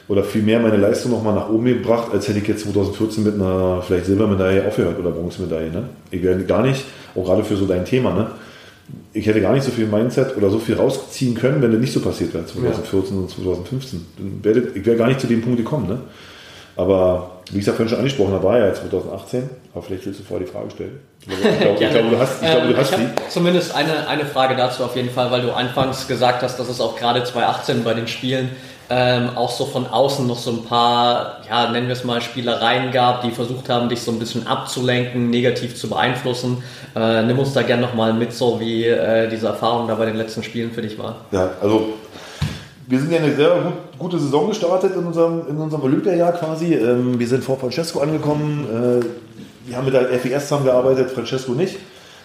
oder 0.09 0.23
viel 0.23 0.43
mehr 0.43 0.61
meine 0.61 0.77
Leistung 0.77 1.11
nochmal 1.11 1.35
nach 1.35 1.49
oben 1.49 1.65
gebracht, 1.65 2.09
als 2.13 2.29
hätte 2.29 2.39
ich 2.39 2.47
jetzt 2.47 2.63
2014 2.63 3.25
mit 3.25 3.35
einer 3.35 3.83
vielleicht 3.83 4.07
Silbermedaille 4.07 4.67
aufgehört 4.67 4.99
oder 4.99 5.11
Bronzemedaille. 5.11 5.71
Ne? 5.71 5.85
Ich 6.11 6.23
wäre 6.23 6.39
gar 6.45 6.63
nicht, 6.63 6.85
auch 7.15 7.25
gerade 7.25 7.45
für 7.45 7.57
so 7.57 7.67
dein 7.67 7.85
Thema, 7.85 8.13
ne? 8.13 8.31
Ich 9.13 9.27
hätte 9.27 9.41
gar 9.41 9.53
nicht 9.53 9.65
so 9.65 9.71
viel 9.71 9.87
Mindset 9.87 10.37
oder 10.37 10.51
so 10.51 10.59
viel 10.59 10.75
rausziehen 10.75 11.35
können, 11.35 11.63
wenn 11.63 11.71
das 11.71 11.81
nicht 11.81 11.93
so 11.93 12.01
passiert 12.01 12.33
wäre 12.35 12.47
2014 12.47 13.15
ja. 13.15 13.23
und 13.23 13.31
2015. 13.31 14.07
Dann 14.17 14.45
wäre 14.45 14.69
ich 14.75 14.85
wäre 14.85 14.97
gar 14.97 15.09
nicht 15.09 15.21
zu 15.21 15.27
dem 15.27 15.43
Punkt 15.43 15.59
gekommen. 15.59 15.89
Ne? 15.89 15.99
Aber 16.77 17.43
wie 17.51 17.59
ich 17.59 17.63
es 17.63 17.67
ja 17.67 17.73
vorhin 17.73 17.89
schon 17.89 17.99
angesprochen 17.99 18.33
habe, 18.33 18.45
war 18.45 18.59
ja 18.59 18.73
2018. 18.73 19.51
Aber 19.75 19.83
vielleicht 19.83 20.07
willst 20.07 20.21
du 20.21 20.25
vorher 20.25 20.47
die 20.47 20.53
Frage 20.53 20.71
stellen. 20.71 21.01
Ich 21.21 21.27
glaube, 21.27 21.85
ich 21.85 21.91
glaube, 21.91 22.11
du 22.11 22.19
hast, 22.19 22.43
ich 22.43 22.51
glaube, 22.51 22.69
du 22.69 22.77
hast 22.77 22.97
die. 22.97 23.09
Zumindest 23.29 23.75
eine, 23.75 24.09
eine 24.09 24.25
Frage 24.25 24.57
dazu 24.57 24.85
auf 24.85 24.97
jeden 24.97 25.11
Fall, 25.11 25.31
weil 25.31 25.43
du 25.43 25.53
anfangs 25.53 26.09
gesagt 26.09 26.43
hast, 26.43 26.59
dass 26.59 26.69
es 26.69 26.81
auch 26.81 26.97
gerade 26.97 27.23
2018 27.23 27.85
bei 27.85 27.95
den 27.95 28.09
Spielen 28.09 28.51
ähm, 28.95 29.31
auch 29.37 29.51
so 29.51 29.65
von 29.65 29.87
außen 29.87 30.27
noch 30.27 30.37
so 30.37 30.51
ein 30.51 30.65
paar, 30.65 31.39
ja, 31.49 31.71
nennen 31.71 31.87
wir 31.87 31.95
es 31.95 32.05
mal, 32.05 32.21
Spielereien 32.21 32.93
gab, 32.93 33.23
die 33.23 33.31
versucht 33.31 33.71
haben, 33.71 33.89
dich 33.89 34.03
so 34.03 34.11
ein 34.11 34.19
bisschen 34.19 34.47
abzulenken, 34.47 35.31
negativ 35.31 35.77
zu 35.77 35.89
beeinflussen. 35.89 36.63
Äh, 36.95 37.23
nimm 37.23 37.39
uns 37.39 37.55
da 37.55 37.63
gerne 37.63 37.81
nochmal 37.81 38.13
mit, 38.13 38.35
so 38.35 38.61
wie 38.61 38.85
äh, 38.85 39.31
diese 39.31 39.47
Erfahrung 39.47 39.89
da 39.89 39.95
bei 39.95 40.05
den 40.05 40.17
letzten 40.17 40.43
Spielen 40.43 40.73
für 40.73 40.83
dich 40.83 40.99
war. 40.99 41.17
Ja, 41.31 41.53
also 41.63 41.95
wir 42.87 43.01
sind 43.01 43.11
ja 43.11 43.21
eine 43.21 43.35
sehr 43.35 43.49
gut, 43.49 43.73
gute 43.99 44.19
Saison 44.19 44.49
gestartet 44.49 44.95
in 44.95 45.07
unserem, 45.07 45.49
in 45.49 45.57
unserem 45.57 45.85
Olympiajahr 45.85 46.33
quasi. 46.33 46.75
Ähm, 46.75 47.19
wir 47.19 47.27
sind 47.27 47.43
vor 47.43 47.59
Francesco 47.59 48.01
angekommen. 48.01 49.01
Äh, 49.01 49.69
wir 49.69 49.77
haben 49.79 49.87
mit 49.87 49.95
der 49.95 50.09
FES 50.19 50.49
zusammengearbeitet, 50.49 51.13
Francesco 51.13 51.53
nicht. 51.53 51.79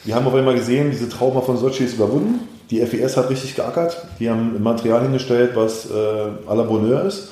Wir 0.04 0.16
haben 0.16 0.28
auf 0.28 0.36
einmal 0.36 0.56
gesehen, 0.56 0.92
diese 0.92 1.08
Trauma 1.08 1.40
von 1.40 1.58
Sochi 1.58 1.86
ist 1.86 1.94
überwunden. 1.94 2.57
Die 2.70 2.86
FES 2.86 3.16
hat 3.18 3.30
richtig 3.30 3.56
geackert. 3.56 3.98
Die 4.20 4.30
haben 4.30 4.56
ein 4.56 4.64
Material 4.64 5.02
hingestellt, 5.04 5.52
was 5.56 5.86
äh, 5.86 6.50
à 6.50 6.56
la 6.56 6.64
Bonheur 6.64 7.06
ist. 7.06 7.30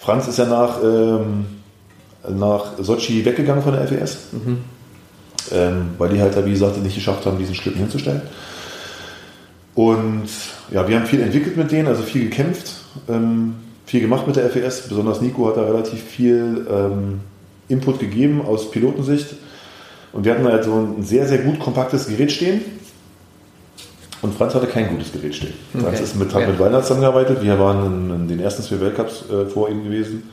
Franz 0.00 0.28
ist 0.28 0.38
ja 0.38 0.44
nach, 0.44 0.82
ähm, 0.82 1.46
nach 2.28 2.78
Sochi 2.78 3.24
weggegangen 3.24 3.62
von 3.62 3.72
der 3.72 3.86
FES, 3.88 4.18
mhm. 4.32 4.58
ähm, 5.52 5.86
weil 5.98 6.10
die 6.10 6.20
halt, 6.20 6.44
wie 6.44 6.52
gesagt, 6.52 6.80
nicht 6.82 6.94
geschafft 6.94 7.26
haben, 7.26 7.38
diesen 7.38 7.54
Schlitten 7.54 7.80
hinzustellen. 7.80 8.22
Und 9.74 10.28
ja, 10.70 10.86
wir 10.88 10.96
haben 10.96 11.06
viel 11.06 11.20
entwickelt 11.20 11.56
mit 11.56 11.70
denen, 11.72 11.88
also 11.88 12.02
viel 12.02 12.24
gekämpft, 12.24 12.72
ähm, 13.08 13.56
viel 13.84 14.00
gemacht 14.00 14.26
mit 14.26 14.36
der 14.36 14.48
FES. 14.48 14.88
Besonders 14.88 15.20
Nico 15.20 15.48
hat 15.48 15.56
da 15.56 15.62
relativ 15.62 16.02
viel 16.02 16.66
ähm, 16.70 17.20
Input 17.68 17.98
gegeben 17.98 18.42
aus 18.46 18.70
Pilotensicht 18.70 19.34
Und 20.12 20.24
wir 20.24 20.32
hatten 20.32 20.44
halt 20.44 20.64
so 20.64 20.72
ein 20.72 21.02
sehr, 21.02 21.26
sehr 21.26 21.38
gut 21.38 21.58
kompaktes 21.58 22.06
Gerät 22.06 22.32
stehen. 22.32 22.62
Und 24.26 24.34
Franz 24.34 24.54
hatte 24.56 24.66
kein 24.66 24.88
gutes 24.88 25.12
Gerät 25.12 25.34
stehen. 25.36 25.52
Franz 25.72 25.86
Okay. 25.86 26.02
ist 26.02 26.16
mit, 26.16 26.34
hat 26.34 26.42
Ja. 26.42 26.48
mit 26.48 26.58
Weiner 26.58 26.82
zusammengearbeitet. 26.82 27.42
Wir 27.42 27.58
waren 27.60 27.86
in, 27.86 28.10
in 28.22 28.28
den 28.28 28.40
ersten 28.40 28.62
zwei 28.62 28.80
Weltcups 28.80 29.24
äh, 29.30 29.46
vor 29.46 29.68
ihm 29.68 29.84
gewesen. 29.84 30.30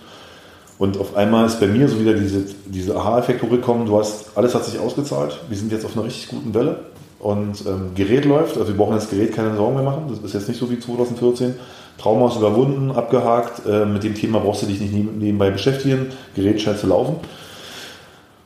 Und 0.79 0.97
auf 0.99 1.15
einmal 1.15 1.45
ist 1.45 1.59
bei 1.59 1.67
mir 1.67 1.87
so 1.87 1.99
wieder 1.99 2.13
diese, 2.13 2.45
diese 2.65 2.95
Aha-Effekt 2.95 3.43
hochgekommen. 3.43 3.85
Du 3.85 3.99
hast, 3.99 4.35
alles 4.35 4.55
hat 4.55 4.65
sich 4.65 4.79
ausgezahlt. 4.79 5.39
Wir 5.47 5.57
sind 5.57 5.71
jetzt 5.71 5.85
auf 5.85 5.95
einer 5.95 6.05
richtig 6.05 6.29
guten 6.29 6.53
Welle. 6.55 6.77
Und 7.19 7.63
ähm, 7.67 7.91
Gerät 7.95 8.25
läuft. 8.25 8.57
Also 8.57 8.69
wir 8.69 8.75
brauchen 8.77 8.95
das 8.95 9.09
Gerät 9.09 9.33
keine 9.33 9.55
Sorgen 9.55 9.75
mehr 9.75 9.83
machen. 9.83 10.05
Das 10.09 10.19
ist 10.19 10.33
jetzt 10.33 10.47
nicht 10.49 10.59
so 10.59 10.69
wie 10.71 10.79
2014. 10.79 11.53
Trauma 11.99 12.27
ist 12.29 12.37
überwunden, 12.37 12.89
abgehakt. 12.91 13.61
Äh, 13.67 13.85
mit 13.85 14.03
dem 14.03 14.15
Thema 14.15 14.39
brauchst 14.39 14.63
du 14.63 14.65
dich 14.65 14.81
nicht 14.81 14.91
neben- 14.93 15.19
nebenbei 15.19 15.51
beschäftigen. 15.51 16.07
Gerät 16.35 16.59
scheint 16.59 16.79
zu 16.79 16.87
laufen. 16.87 17.17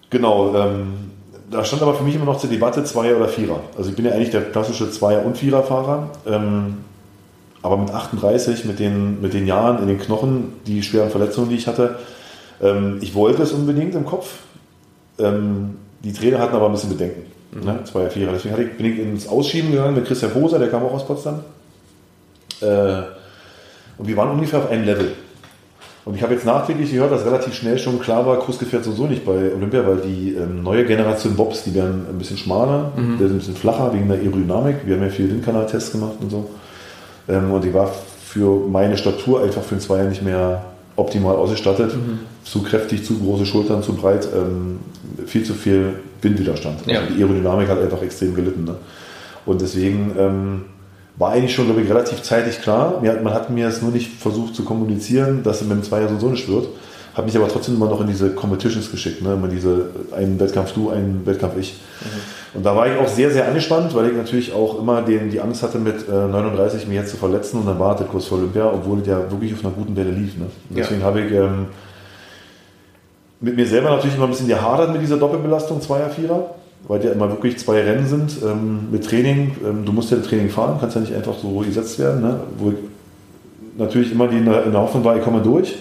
Genau, 0.10 0.54
ähm, 0.56 0.94
da 1.50 1.64
stand 1.64 1.82
aber 1.82 1.94
für 1.94 2.04
mich 2.04 2.16
immer 2.16 2.26
noch 2.26 2.40
zur 2.40 2.50
Debatte 2.50 2.84
Zweier 2.84 3.18
oder 3.18 3.30
Vierer. 3.30 3.62
Also 3.78 3.90
ich 3.90 3.96
bin 3.96 4.06
ja 4.06 4.12
eigentlich 4.12 4.32
der 4.32 4.42
klassische 4.42 4.92
Zweier- 4.92 5.26
und 5.26 5.38
Viererfahrer. 5.38 6.10
Ähm, 6.26 6.78
aber 7.62 7.78
mit 7.78 7.92
38, 7.92 8.66
mit 8.66 8.80
den, 8.80 9.22
mit 9.22 9.34
den 9.34 9.48
Jahren 9.48 9.82
in 9.82 9.88
den 9.88 10.00
Knochen, 10.00 10.54
die 10.66 10.84
schweren 10.84 11.10
Verletzungen, 11.10 11.50
die 11.50 11.56
ich 11.56 11.68
hatte, 11.68 11.98
ähm, 12.62 12.98
ich 13.02 13.16
wollte 13.16 13.44
es 13.44 13.52
unbedingt 13.52 13.96
im 13.96 14.06
Kopf. 14.06 14.36
Ähm, 15.20 15.78
die 16.04 16.14
Trainer 16.14 16.40
hatten 16.40 16.56
aber 16.56 16.68
ein 16.68 16.74
bisschen 16.74 16.90
Bedenken. 16.90 17.24
Ne? 17.52 17.80
Zweier, 17.86 18.10
Vierer. 18.10 18.34
Deswegen 18.34 18.60
ich, 18.62 18.78
bin 18.78 18.86
ich 18.86 19.00
ins 19.00 19.28
Ausschieben 19.28 19.72
gegangen 19.72 19.96
mit 19.96 20.06
Christian 20.06 20.32
Poser, 20.32 20.60
der 20.60 20.70
kam 20.70 20.84
auch 20.84 20.94
aus 20.94 21.06
Potsdam. 21.06 21.42
Äh, 22.62 23.02
und 23.98 24.08
wir 24.08 24.16
waren 24.16 24.32
ungefähr 24.32 24.60
auf 24.60 24.70
einem 24.70 24.86
Level. 24.86 25.14
Und 26.08 26.16
ich 26.16 26.24
habe 26.24 26.34
jetzt 26.34 26.46
nachträglich 26.46 26.90
gehört, 26.94 27.12
dass 27.12 27.26
relativ 27.26 27.54
schnell 27.54 27.78
schon 27.78 28.00
klar 28.00 28.26
war, 28.26 28.40
Kruske 28.40 28.66
fährt 28.66 28.86
sowieso 28.86 29.08
nicht 29.08 29.26
bei 29.26 29.54
Olympia, 29.54 29.86
weil 29.86 29.98
die 29.98 30.36
ähm, 30.36 30.64
neue 30.64 30.86
Generation 30.86 31.36
Bobs, 31.36 31.66
die 31.66 31.76
werden 31.76 32.06
ein 32.10 32.18
bisschen 32.18 32.38
schmaler, 32.38 32.94
die 32.96 33.18
sind 33.18 33.32
ein 33.32 33.38
bisschen 33.40 33.56
flacher 33.58 33.94
wegen 33.94 34.08
der 34.08 34.18
Aerodynamik. 34.18 34.78
Wir 34.86 34.96
haben 34.96 35.04
ja 35.04 35.10
viel 35.10 35.30
Windkanaltests 35.30 35.92
gemacht 35.92 36.14
und 36.22 36.30
so. 36.30 36.50
Ähm, 37.28 37.52
und 37.52 37.62
die 37.62 37.74
war 37.74 37.92
für 38.24 38.70
meine 38.70 38.96
Statur 38.96 39.44
einfach 39.44 39.62
für 39.62 39.76
den 39.76 39.82
Zweier 39.82 40.06
nicht 40.06 40.24
mehr 40.24 40.64
optimal 40.96 41.36
ausgestattet. 41.36 41.92
Zu 42.46 42.64
kräftig, 42.64 43.04
zu 43.04 43.20
große 43.20 43.46
Schultern, 43.46 43.84
zu 43.84 43.94
breit, 43.94 44.30
ähm, 44.34 44.80
viel 45.26 45.44
zu 45.44 45.56
viel 45.56 45.96
Windwiderstand. 46.22 46.86
Ja. 46.86 47.02
Also 47.02 47.16
die 47.16 47.22
Aerodynamik 47.22 47.68
hat 47.68 47.82
einfach 47.82 48.02
extrem 48.02 48.34
gelitten. 48.34 48.64
Ne? 48.64 48.76
Und 49.46 49.60
deswegen 49.60 50.16
ähm, 50.18 50.62
war 51.18 51.32
eigentlich 51.32 51.54
schon, 51.56 51.66
glaube 51.66 51.82
ich, 51.82 51.90
relativ 51.90 52.22
zeitig 52.22 52.62
klar. 52.62 53.00
Mir 53.02 53.20
man 53.22 53.34
hat 53.34 53.50
mir 53.50 53.68
es 53.68 53.82
nur 53.82 53.92
nicht 53.92 54.20
versucht 54.22 54.56
zu 54.56 54.64
kommunizieren, 54.64 55.44
dass 55.44 55.62
es 55.62 55.68
mit 55.68 55.78
dem 55.78 55.84
Zweier 55.84 56.10
so 56.20 56.30
nicht 56.30 56.48
wird. 56.48 56.68
Hat 57.16 57.26
mich 57.26 57.36
aber 57.36 57.48
trotzdem 57.48 57.76
immer 57.76 57.90
noch 57.90 58.00
in 58.02 58.08
diese 58.08 58.30
Competitions 58.36 58.92
geschickt. 58.92 59.24
Ne? 59.24 59.34
Immer 59.34 59.48
diese, 59.48 59.90
einen 60.16 60.40
Wettkampf 60.40 60.74
du, 60.74 60.92
einen 60.92 61.26
Wettkampf 61.26 61.58
ich. 61.58 61.80
Und 62.54 62.64
da 62.64 62.76
war 62.76 62.86
ich 62.88 62.96
auch 63.00 63.08
sehr, 63.08 63.32
sehr 63.32 63.48
angespannt, 63.48 63.96
weil 63.96 64.12
ich 64.12 64.16
natürlich 64.16 64.54
auch 64.54 64.78
immer 64.80 65.02
den, 65.02 65.32
die 65.32 65.40
Angst 65.42 65.64
hatte, 65.64 65.80
mit 65.80 66.08
äh, 66.08 66.12
39 66.12 66.86
mich 66.86 66.96
jetzt 66.96 67.10
zu 67.10 67.18
verletzen 67.18 67.60
und 67.60 67.66
dann 67.66 67.80
wartet 67.80 68.10
kurz 68.10 68.26
vor 68.26 68.38
Olympia, 68.38 68.72
obwohl 68.72 69.00
der 69.02 69.32
wirklich 69.32 69.52
auf 69.54 69.66
einer 69.66 69.74
guten 69.74 69.96
Welle 69.96 70.12
lief. 70.12 70.38
Ne? 70.38 70.46
Und 70.70 70.78
Ja. 70.78 70.84
deswegen 70.84 71.04
habe 71.04 71.22
ich 71.22 71.32
ähm, 71.32 71.66
mit 73.42 73.56
mir 73.56 73.66
selber 73.66 73.90
natürlich 73.90 74.16
immer 74.16 74.26
ein 74.26 74.32
bisschen 74.32 74.48
gehadert 74.48 74.92
mit 74.92 75.02
dieser 75.02 75.18
Doppelbelastung 75.18 75.82
Zweier, 75.82 76.10
Vierer, 76.10 76.52
weil 76.88 77.04
ja 77.04 77.12
immer 77.12 77.30
wirklich 77.30 77.58
zwei 77.58 77.82
Rennen 77.82 78.08
sind 78.08 78.38
ähm, 78.44 78.92
mit 78.92 79.06
Training. 79.06 79.56
Ähm, 79.66 79.86
du 79.86 79.92
musst 79.92 80.12
ja 80.12 80.18
Training 80.18 80.50
fahren, 80.50 80.78
kannst 80.80 80.96
ja 80.96 81.02
nicht 81.02 81.14
einfach 81.14 81.38
so 81.42 81.50
gesetzt 81.60 82.00
werden. 82.00 82.22
Ne? 82.22 82.40
Wo 82.58 82.70
ich 82.72 82.78
natürlich 83.78 84.12
immer 84.12 84.28
die 84.28 84.38
in 84.38 84.46
der, 84.46 84.74
Hoffnung 84.74 85.04
war, 85.04 85.18
ich 85.18 85.24
komme 85.24 85.42
durch 85.42 85.76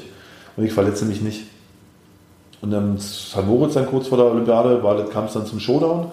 und 0.57 0.65
ich 0.65 0.73
verletze 0.73 1.05
mich 1.05 1.23
nicht. 1.23 1.45
Und 2.61 2.71
dann 2.71 2.99
St. 2.99 3.45
Moritz 3.47 3.75
dann 3.75 3.87
kurz 3.87 4.09
vor 4.09 4.19
der 4.19 4.27
Olympiade 4.27 4.81
kam 5.13 5.27
es 5.27 5.35
dann 5.35 5.47
zum 5.47 5.61
Showdown. 5.61 6.07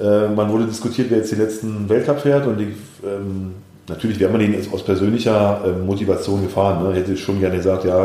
Äh, 0.00 0.28
man 0.28 0.50
wurde 0.50 0.66
diskutiert, 0.66 1.10
wer 1.10 1.18
jetzt 1.18 1.32
den 1.32 1.38
letzten 1.38 1.88
Weltcup 1.88 2.20
fährt 2.20 2.46
und 2.46 2.60
ich, 2.60 2.68
ähm, 3.04 3.54
natürlich 3.88 4.20
wäre 4.20 4.30
man 4.30 4.40
den 4.40 4.54
aus 4.72 4.82
persönlicher 4.84 5.62
ähm, 5.64 5.86
Motivation 5.86 6.42
gefahren. 6.42 6.84
Ne? 6.84 6.94
Hätte 6.94 7.16
schon 7.16 7.40
gerne 7.40 7.56
gesagt, 7.56 7.84
ja, 7.84 8.04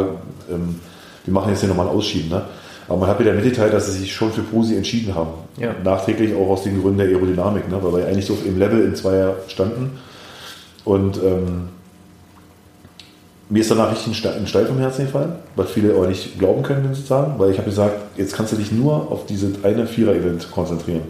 ähm, 0.49 0.79
wir 1.25 1.33
machen 1.33 1.49
jetzt 1.49 1.59
hier 1.59 1.69
nochmal 1.69 1.87
ein 1.87 1.95
Ausschieben. 1.95 2.29
Ne? 2.29 2.41
Aber 2.93 3.01
man 3.01 3.09
hat 3.09 3.19
wieder 3.19 3.33
mitgeteilt, 3.33 3.73
dass 3.73 3.91
sie 3.91 3.99
sich 3.99 4.13
schon 4.13 4.31
für 4.31 4.43
Posi 4.43 4.75
entschieden 4.75 5.15
haben. 5.15 5.31
Ja. 5.57 5.73
Nachträglich 5.83 6.35
auch 6.35 6.47
aus 6.47 6.61
den 6.61 6.79
Gründen 6.79 6.99
der 6.99 7.07
Aerodynamik, 7.07 7.67
ne? 7.67 7.79
weil 7.81 8.01
wir 8.01 8.07
eigentlich 8.07 8.27
so 8.27 8.37
im 8.45 8.59
Level 8.59 8.83
in 8.85 8.95
Zweier 8.95 9.35
standen. 9.47 9.97
Und 10.85 11.17
ähm, 11.17 11.69
mir 13.49 13.61
ist 13.61 13.71
danach 13.71 13.91
richtig 13.91 14.07
ein 14.09 14.13
Ste- 14.13 14.33
ein 14.35 14.45
Stein 14.45 14.67
vom 14.67 14.77
Herzen 14.77 15.05
gefallen, 15.05 15.33
was 15.55 15.71
viele 15.71 15.95
aber 15.95 16.07
nicht 16.07 16.37
glauben 16.37 16.61
können, 16.61 16.83
wenn 16.83 16.93
sie 16.93 17.01
sagen, 17.01 17.33
weil 17.39 17.49
ich 17.49 17.57
habe 17.57 17.69
gesagt, 17.69 17.95
jetzt 18.15 18.35
kannst 18.35 18.53
du 18.53 18.57
dich 18.57 18.71
nur 18.71 19.11
auf 19.11 19.25
dieses 19.25 19.63
eine 19.63 19.87
Vierer-Event 19.87 20.51
konzentrieren. 20.51 21.01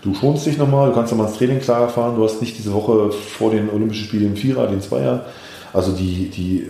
Du 0.00 0.14
schonst 0.14 0.46
dich 0.46 0.56
nochmal, 0.56 0.88
du 0.88 0.94
kannst 0.94 1.12
nochmal 1.12 1.28
ins 1.28 1.36
Training 1.36 1.60
klarer 1.60 1.90
fahren, 1.90 2.16
du 2.16 2.24
hast 2.24 2.40
nicht 2.40 2.56
diese 2.56 2.72
Woche 2.72 3.10
vor 3.12 3.50
den 3.50 3.68
Olympischen 3.68 4.06
Spielen 4.06 4.22
den 4.34 4.36
Vierer, 4.36 4.66
den 4.66 4.80
Zweier. 4.80 5.26
Also 5.74 5.92
die, 5.92 6.30
die, 6.30 6.68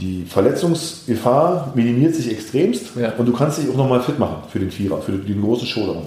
die 0.00 0.24
Verletzungsgefahr 0.24 1.72
minimiert 1.74 2.14
sich 2.14 2.30
extremst 2.30 2.96
Ja. 2.96 3.12
und 3.18 3.26
du 3.26 3.32
kannst 3.32 3.58
dich 3.58 3.68
auch 3.70 3.76
nochmal 3.76 4.00
fit 4.00 4.18
machen 4.18 4.36
für 4.50 4.58
den 4.58 4.70
Vierer, 4.70 5.00
für 5.00 5.12
den 5.12 5.40
großen 5.42 5.66
Showdown. 5.66 6.04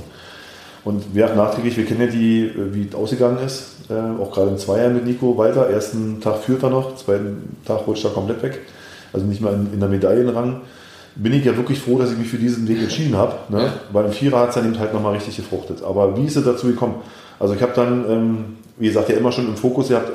Und 0.84 1.14
wir 1.14 1.26
hatten 1.26 1.38
nachträglich, 1.38 1.78
wir 1.78 1.86
kennen 1.86 2.02
ja 2.02 2.08
die, 2.08 2.46
äh, 2.46 2.74
wie 2.74 2.88
es 2.88 2.96
ausgegangen 2.96 3.38
ist, 3.46 3.90
äh, 3.90 3.94
auch 4.22 4.32
gerade 4.32 4.50
im 4.52 4.58
Zweier 4.58 4.90
mit 4.90 5.06
Nico 5.06 5.38
weiter. 5.38 5.70
Ersten 5.70 6.20
Tag 6.22 6.40
führt 6.40 6.64
er 6.64 6.70
noch, 6.72 6.96
zweiten 6.96 7.56
Tag 7.66 7.86
rutscht 7.86 8.04
er 8.06 8.12
komplett 8.12 8.42
weg. 8.42 8.60
Also 9.14 9.26
nicht 9.26 9.42
mal 9.42 9.54
in, 9.54 9.74
in 9.74 9.80
der 9.80 9.90
Medaillenrang. 9.90 10.62
Bin 11.16 11.34
ich 11.34 11.44
ja 11.44 11.56
wirklich 11.58 11.80
froh, 11.80 12.00
dass 12.00 12.12
ich 12.12 12.18
mich 12.18 12.30
für 12.30 12.38
diesen 12.38 12.68
Weg 12.70 12.82
entschieden 12.82 13.18
habe. 13.18 13.34
Ne? 13.50 13.64
Ja. 13.64 13.74
Weil 13.92 14.06
im 14.06 14.12
Vierer 14.14 14.40
hat 14.40 14.50
es 14.50 14.56
dann 14.56 14.66
eben 14.66 14.80
halt 14.80 14.94
nochmal 14.94 15.14
richtig 15.14 15.36
gefruchtet. 15.36 15.84
Aber 15.84 16.18
wie 16.18 16.26
ist 16.26 16.38
es 16.38 16.46
dazu 16.46 16.68
gekommen? 16.68 16.96
Also 17.38 17.54
ich 17.54 17.62
habe 17.62 17.74
dann, 17.76 18.10
ähm, 18.10 18.38
wie 18.78 18.88
gesagt, 18.88 19.10
ja 19.10 19.18
immer 19.18 19.32
schon 19.32 19.48
im 19.48 19.58
Fokus 19.58 19.90
gehabt, 19.90 20.10
äh, 20.10 20.14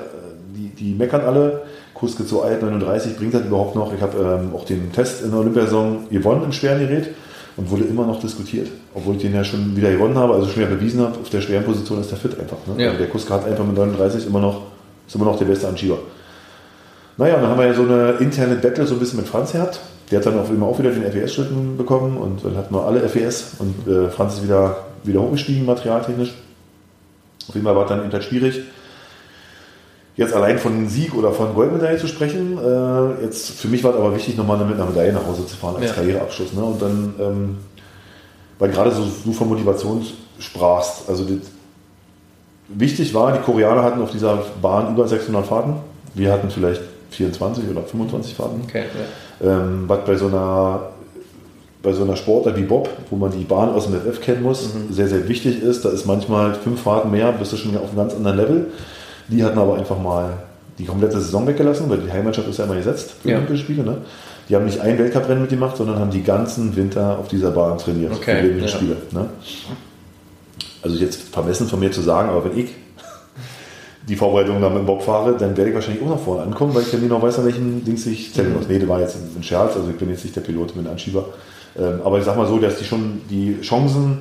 die, 0.57 0.69
die 0.71 0.95
meckern 0.95 1.21
alle. 1.21 1.63
Kuske 1.99 2.27
zu 2.27 2.43
alt, 2.43 2.63
39, 2.63 3.17
bringt 3.17 3.33
das 3.33 3.43
überhaupt 3.43 3.75
noch? 3.75 3.93
Ich 3.95 4.03
habe 4.03 4.19
ähm, 4.19 4.55
auch 4.55 4.65
den 4.65 4.93
Test 4.93 5.23
in 5.23 5.31
der 5.31 5.41
Olympiasaison 5.41 6.09
gewonnen 6.11 6.43
im 6.45 6.53
schweren 6.53 6.79
Gerät 6.79 7.09
und 7.57 7.71
wurde 7.71 7.85
immer 7.85 8.07
noch 8.07 8.21
diskutiert. 8.21 8.69
Obwohl 8.95 9.17
ich 9.17 9.23
den 9.23 9.35
ja 9.35 9.43
schon 9.43 9.75
wieder 9.75 9.91
gewonnen 9.91 10.17
habe, 10.17 10.35
also 10.35 10.47
schon 10.47 10.63
wieder 10.63 10.75
bewiesen 10.75 11.01
habe, 11.01 11.19
auf 11.19 11.31
der 11.31 11.41
schweren 11.41 11.65
Position 11.65 12.01
ist 12.01 12.11
der 12.11 12.19
fit 12.19 12.39
einfach. 12.39 12.59
Ne? 12.67 12.83
Ja. 12.83 12.91
Also 12.91 12.99
der 12.99 13.09
Kuske 13.09 13.33
hat 13.33 13.47
einfach 13.47 13.65
mit 13.65 13.77
39 13.77 14.27
immer 14.27 14.41
noch, 14.41 14.63
ist 15.07 15.15
immer 15.15 15.25
noch 15.25 15.39
der 15.39 15.47
beste 15.47 15.69
Anschieber. 15.69 15.99
Naja, 17.17 17.37
und 17.37 17.43
dann 17.43 17.51
haben 17.51 17.59
wir 17.59 17.67
ja 17.67 17.75
so 17.75 17.85
eine 17.85 18.11
interne 18.21 18.57
Battle 18.57 18.87
so 18.87 18.95
ein 18.95 19.01
bisschen 19.01 19.19
mit 19.19 19.27
Franz 19.27 19.53
gehabt. 19.53 19.81
Der 20.11 20.19
hat 20.19 20.27
dann 20.27 20.39
auf 20.39 20.51
immer 20.51 20.67
auch 20.67 20.79
wieder 20.79 20.91
den 20.91 21.11
FES-Schlitten 21.11 21.79
bekommen 21.79 22.19
und 22.19 22.45
dann 22.45 22.57
hatten 22.57 22.75
wir 22.75 22.85
alle 22.85 23.09
FES 23.09 23.55
und 23.59 23.89
äh, 23.91 24.11
Franz 24.11 24.35
ist 24.35 24.45
wieder, 24.45 24.85
wieder 25.03 25.23
hochgestiegen, 25.23 25.65
materialtechnisch. 25.65 26.35
Auf 27.49 27.55
jeden 27.55 27.67
Fall 27.67 27.75
war 27.75 27.85
es 27.85 27.89
dann 27.89 28.05
eben 28.05 28.13
halt 28.13 28.25
schwierig, 28.25 28.61
jetzt 30.17 30.33
allein 30.35 30.59
von 30.59 30.89
Sieg 30.89 31.15
oder 31.15 31.33
von 31.33 31.55
Goldmedaille 31.55 31.99
zu 31.99 32.07
sprechen. 32.07 32.59
Äh, 32.59 33.25
jetzt 33.25 33.51
für 33.51 33.69
mich 33.69 33.85
war 33.85 33.93
es 33.93 33.97
aber 33.99 34.15
wichtig, 34.15 34.37
nochmal 34.37 34.59
mit 34.65 34.75
einer 34.75 34.87
Medaille 34.87 35.13
nach 35.13 35.27
Hause 35.27 35.47
zu 35.47 35.57
fahren 35.57 35.77
als 35.77 35.87
Ja. 35.87 35.93
Karriereabschluss. 35.93 36.53
Ne? 36.53 36.65
Und 36.65 36.81
dann, 36.81 37.15
ähm, 37.21 37.59
weil 38.59 38.71
gerade 38.71 38.91
so 38.91 39.07
du 39.25 39.33
von 39.33 39.49
Motivation 39.49 40.05
sprachst, 40.39 41.09
also 41.09 41.25
das, 41.25 41.39
wichtig 42.69 43.15
war, 43.15 43.33
die 43.33 43.41
Koreaner 43.41 43.83
hatten 43.83 44.01
auf 44.01 44.11
dieser 44.11 44.43
Bahn 44.61 44.95
über 44.95 45.07
600 45.07 45.47
Fahrten. 45.47 45.75
Wir 46.15 46.33
hatten 46.33 46.51
vielleicht 46.51 46.83
24 47.11 47.69
oder 47.71 47.83
25 47.83 48.35
Fahrten. 48.35 48.63
Okay, 48.65 48.85
ja. 49.41 49.51
Ähm, 49.51 49.85
was 49.87 50.05
bei 50.05 50.17
so 50.17 50.27
einer 50.29 50.81
bei 51.83 51.93
so 51.93 52.03
einer 52.03 52.17
Sportart 52.17 52.57
wie 52.57 52.63
Bob, 52.63 52.89
wo 53.11 53.17
man 53.17 53.31
die 53.31 53.45
Bahn 53.45 53.69
aus 53.69 53.87
dem 53.87 53.95
FF 53.95 54.21
kennen 54.21 54.43
muss, 54.43 54.71
sehr, 54.91 55.07
sehr 55.07 55.29
wichtig 55.29 55.63
ist. 55.63 55.85
Da 55.85 55.91
ist 55.91 56.05
manchmal 56.05 56.55
fünf 56.55 56.83
Fahrten 56.83 57.13
mehr, 57.13 57.31
bist 57.31 57.53
du 57.53 57.57
schon 57.57 57.77
auf 57.77 57.91
einem 57.91 57.97
ganz 57.99 58.13
anderen 58.13 58.37
Level. 58.37 58.67
Die 59.29 59.43
hatten 59.45 59.59
aber 59.59 59.77
einfach 59.77 59.99
mal 59.99 60.35
die 60.79 60.85
komplette 60.85 61.21
Saison 61.21 61.47
weggelassen, 61.47 61.89
weil 61.89 61.99
die 61.99 62.13
Heimmannschaft 62.13 62.49
ist 62.49 62.59
ja 62.59 62.65
immer 62.65 62.77
gesetzt 62.77 63.15
für 63.23 63.31
Ja. 63.31 63.37
Olympische 63.37 63.65
Spiele. 63.65 63.83
Ne? 63.83 63.99
Die 64.49 64.55
haben 64.55 64.65
nicht 64.67 64.81
ein 64.81 64.99
Weltcuprennen 64.99 65.41
mitgemacht, 65.43 65.77
sondern 65.77 65.99
haben 65.99 66.11
die 66.11 66.23
ganzen 66.23 66.77
Winter 66.77 67.19
auf 67.19 67.29
dieser 67.29 67.51
Bahn 67.51 67.79
trainiert 67.79 68.13
Okay, 68.13 68.37
für 68.37 68.43
die 68.43 68.49
Olympischen 68.51 68.89
ja. 68.89 68.95
Spiele. 68.95 68.97
Ne? 69.13 69.29
Also 70.83 70.97
jetzt 70.99 71.23
vermessen 71.33 71.67
von 71.67 71.81
mir 71.81 71.91
zu 71.91 72.03
sagen, 72.03 72.29
aber 72.29 72.45
wenn 72.45 72.59
ich 72.59 72.71
die 74.09 74.15
Vorbereitung 74.15 74.61
dann 74.61 74.73
mit 74.73 74.83
dem 74.83 74.87
Bob 74.87 75.03
fahre, 75.03 75.37
dann 75.37 75.57
werde 75.57 75.71
ich 75.71 75.75
wahrscheinlich 75.75 76.03
auch 76.05 76.11
nach 76.11 76.21
vorne 76.21 76.43
ankommen, 76.43 76.73
weil 76.75 76.83
ich 76.83 76.93
ja 76.93 76.99
nie 76.99 77.09
noch 77.09 77.21
weiß, 77.23 77.41
an 77.41 77.45
welchen 77.47 77.85
Dings 77.85 78.07
ich 78.07 78.33
zählen 78.33 78.53
muss. 78.53 78.69
Nee, 78.69 78.79
der 78.79 78.89
war 78.89 79.01
jetzt 79.01 79.17
ein 79.17 79.43
Scherz, 79.43 79.75
also 79.75 79.89
ich 79.91 79.97
bin 79.97 80.11
jetzt 80.11 80.23
nicht 80.23 80.37
der 80.37 80.43
Pilot 80.43 80.77
mit 80.77 80.85
dem 80.87 80.93
Anschieber. 80.93 81.25
Ähm, 81.77 82.01
aber 82.05 82.19
ich 82.19 82.25
sag 82.25 82.37
mal 82.37 82.47
so, 82.47 82.59
dass 82.59 82.79
die 82.79 82.85
schon 82.85 83.23
die 83.29 83.61
Chancen, 83.63 84.19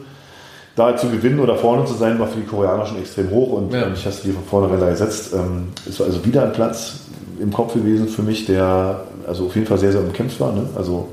da 0.75 0.95
zu 0.97 1.09
gewinnen 1.09 1.39
oder 1.39 1.55
vorne 1.55 1.85
zu 1.85 1.93
sein, 1.93 2.19
war 2.19 2.27
für 2.27 2.39
die 2.39 2.45
Koreaner 2.45 2.85
schon 2.85 2.99
extrem 2.99 3.29
hoch 3.29 3.53
und 3.53 3.73
Ja. 3.73 3.83
ähm, 3.83 3.93
ich 3.93 4.05
habe 4.05 4.15
die 4.23 4.31
von 4.31 4.43
vornherein 4.43 4.79
da 4.79 4.89
gesetzt. 4.89 5.33
Ähm, 5.33 5.69
es 5.87 5.99
war 5.99 6.07
also 6.07 6.23
wieder 6.25 6.43
ein 6.43 6.53
Platz 6.53 7.01
im 7.39 7.51
Kopf 7.51 7.73
gewesen 7.73 8.07
für 8.07 8.21
mich, 8.23 8.45
der 8.45 9.01
also 9.27 9.45
auf 9.45 9.55
jeden 9.55 9.67
Fall 9.67 9.77
sehr, 9.77 9.91
sehr 9.91 10.01
umkämpft 10.01 10.39
war. 10.39 10.51
Ne? 10.51 10.67
Also 10.75 11.07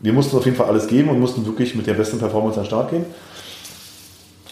wir 0.00 0.12
mussten 0.12 0.36
auf 0.36 0.44
jeden 0.44 0.56
Fall 0.56 0.66
alles 0.66 0.86
geben 0.86 1.08
und 1.10 1.18
mussten 1.20 1.44
wirklich 1.44 1.74
mit 1.74 1.86
der 1.86 1.94
besten 1.94 2.18
Performance 2.18 2.58
an 2.58 2.64
den 2.64 2.68
Start 2.68 2.90
gehen. 2.90 3.04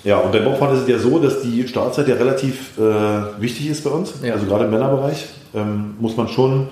Ja, 0.05 0.18
und 0.18 0.31
beim 0.33 0.44
Bobfahren 0.44 0.76
ist 0.76 0.83
es 0.83 0.88
ja 0.88 0.98
so, 0.98 1.18
dass 1.18 1.42
die 1.42 1.66
Startzeit 1.66 2.07
ja 2.09 2.14
relativ 2.14 2.79
äh, 2.79 3.40
wichtig 3.40 3.68
ist 3.70 3.83
bei 3.83 3.90
uns. 3.90 4.12
Ja. 4.22 4.35
Also 4.35 4.46
gerade 4.46 4.64
im 4.66 4.70
Männerbereich 4.70 5.26
ähm, 5.55 5.94
muss 5.98 6.16
man 6.16 6.29
schon, 6.29 6.68